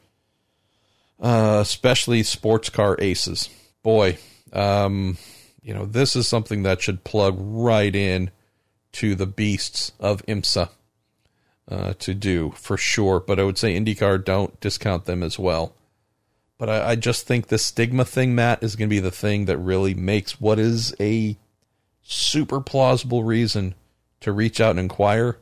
[1.21, 3.49] uh, especially sports car aces,
[3.83, 4.19] boy,
[4.53, 5.19] um,
[5.69, 8.31] you know, this is something that should plug right in
[8.93, 10.71] to the beasts of IMSA
[11.71, 13.21] uh, to do for sure.
[13.21, 15.75] But I would say IndyCar don't discount them as well.
[16.57, 19.45] But I, I just think the stigma thing, Matt, is going to be the thing
[19.45, 21.37] that really makes what is a
[22.03, 23.75] super plausible reason
[24.21, 25.37] to reach out and inquire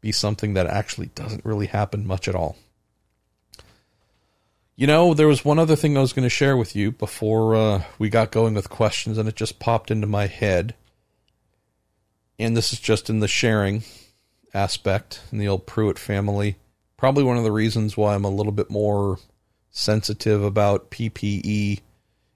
[0.00, 2.56] be something that actually doesn't really happen much at all.
[4.76, 7.54] You know, there was one other thing I was going to share with you before
[7.54, 10.74] uh, we got going with questions, and it just popped into my head.
[12.40, 13.84] And this is just in the sharing
[14.52, 16.56] aspect in the old Pruett family.
[16.96, 19.18] Probably one of the reasons why I'm a little bit more
[19.70, 21.80] sensitive about PPE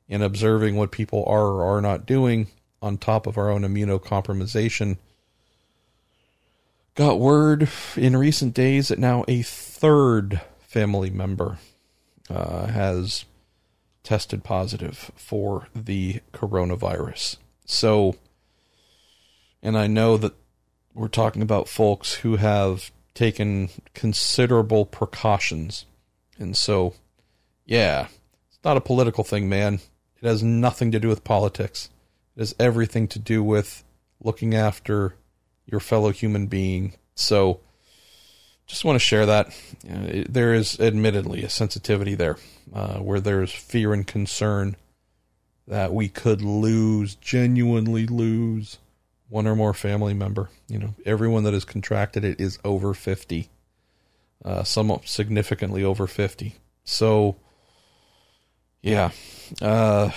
[0.09, 2.47] and observing what people are or are not doing
[2.81, 4.99] on top of our own immunocompromisation.
[6.95, 11.59] Got word in recent days that now a third family member
[12.31, 13.25] uh, has
[14.03, 17.37] tested positive for the coronavirus.
[17.67, 18.17] So,
[19.63, 20.35] and I know that
[20.95, 25.85] we're talking about folks who have taken considerable precautions.
[26.39, 26.95] And so,
[27.67, 28.09] yeah,
[28.49, 29.81] it's not a political thing, man.
[30.23, 31.91] It has nothing to do with politics.
[32.37, 33.85] It has everything to do with
[34.23, 35.15] looking after
[35.67, 36.95] your fellow human being.
[37.15, 37.61] So,
[38.69, 39.49] just want to share that.
[39.91, 42.37] Uh, there is admittedly a sensitivity there
[42.73, 44.77] uh, where there's fear and concern
[45.67, 48.79] that we could lose, genuinely lose
[49.29, 50.51] one or more family member.
[50.69, 53.49] You know, everyone that has contracted it is over 50,
[54.45, 56.57] uh, some significantly over 50.
[56.85, 57.37] So,
[58.83, 59.11] yeah,
[59.63, 60.11] uh,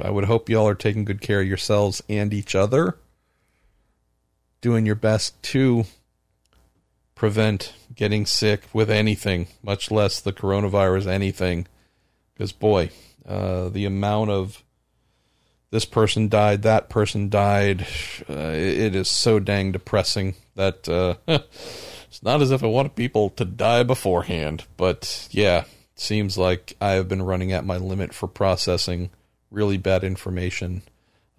[0.00, 2.98] I would hope y'all are taking good care of yourselves and each other,
[4.60, 5.84] doing your best to
[7.22, 11.68] prevent getting sick with anything, much less the coronavirus, anything.
[12.34, 12.90] Because, boy,
[13.24, 14.64] uh, the amount of
[15.70, 17.86] this person died, that person died,
[18.28, 21.14] uh, it is so dang depressing that uh,
[22.08, 24.64] it's not as if I wanted people to die beforehand.
[24.76, 29.10] But yeah, seems like I have been running at my limit for processing
[29.48, 30.82] really bad information.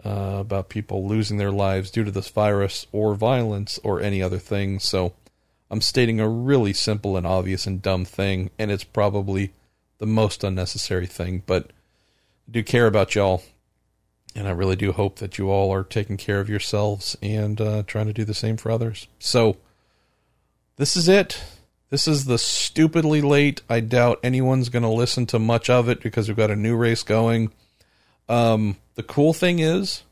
[0.05, 4.37] Uh, about people losing their lives due to this virus or violence or any other
[4.37, 4.77] thing.
[4.77, 5.13] So
[5.73, 9.53] I'm stating a really simple and obvious and dumb thing, and it's probably
[9.97, 11.71] the most unnecessary thing, but
[12.47, 13.41] I do care about y'all,
[14.35, 17.81] and I really do hope that you all are taking care of yourselves and uh,
[17.87, 19.07] trying to do the same for others.
[19.17, 19.57] So,
[20.75, 21.43] this is it.
[21.89, 23.63] This is the stupidly late.
[23.67, 26.75] I doubt anyone's going to listen to much of it because we've got a new
[26.75, 27.51] race going.
[28.29, 30.03] Um, the cool thing is,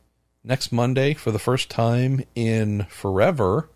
[0.44, 3.70] next Monday, for the first time in forever,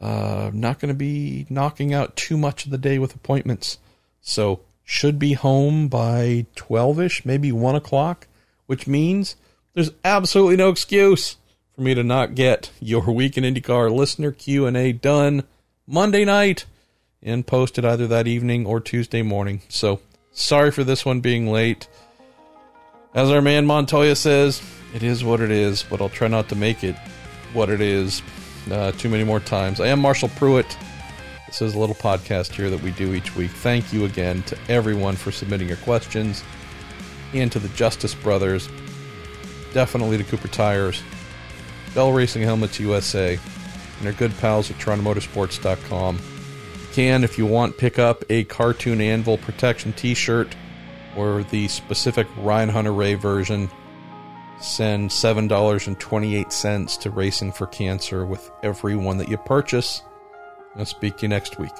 [0.00, 3.78] uh, not going to be knocking out too much of the day with appointments.
[4.20, 8.26] So, should be home by 12 ish, maybe 1 o'clock,
[8.66, 9.36] which means
[9.74, 11.36] there's absolutely no excuse
[11.74, 15.44] for me to not get your weekend IndyCar listener Q and A done
[15.86, 16.64] Monday night
[17.22, 19.62] and posted either that evening or Tuesday morning.
[19.68, 20.00] So
[20.32, 21.88] sorry for this one being late.
[23.14, 24.62] As our man Montoya says,
[24.94, 26.96] it is what it is, but I'll try not to make it
[27.52, 28.22] what it is
[28.70, 29.80] uh, too many more times.
[29.80, 30.76] I am Marshall Pruett.
[31.46, 33.50] This is a little podcast here that we do each week.
[33.50, 36.44] Thank you again to everyone for submitting your questions
[37.34, 38.68] and to the Justice Brothers,
[39.72, 41.02] definitely to Cooper Tires,
[41.94, 43.38] Bell Racing Helmets USA,
[43.98, 46.16] and our good pals at TorontoMotorsports.com.
[46.16, 50.54] You can, if you want, pick up a Cartoon Anvil Protection t shirt
[51.16, 53.68] or the specific Ryan Hunter-Reay version.
[54.60, 60.02] Send $7.28 to Racing for Cancer with every one that you purchase.
[60.76, 61.72] I'll speak to you next week.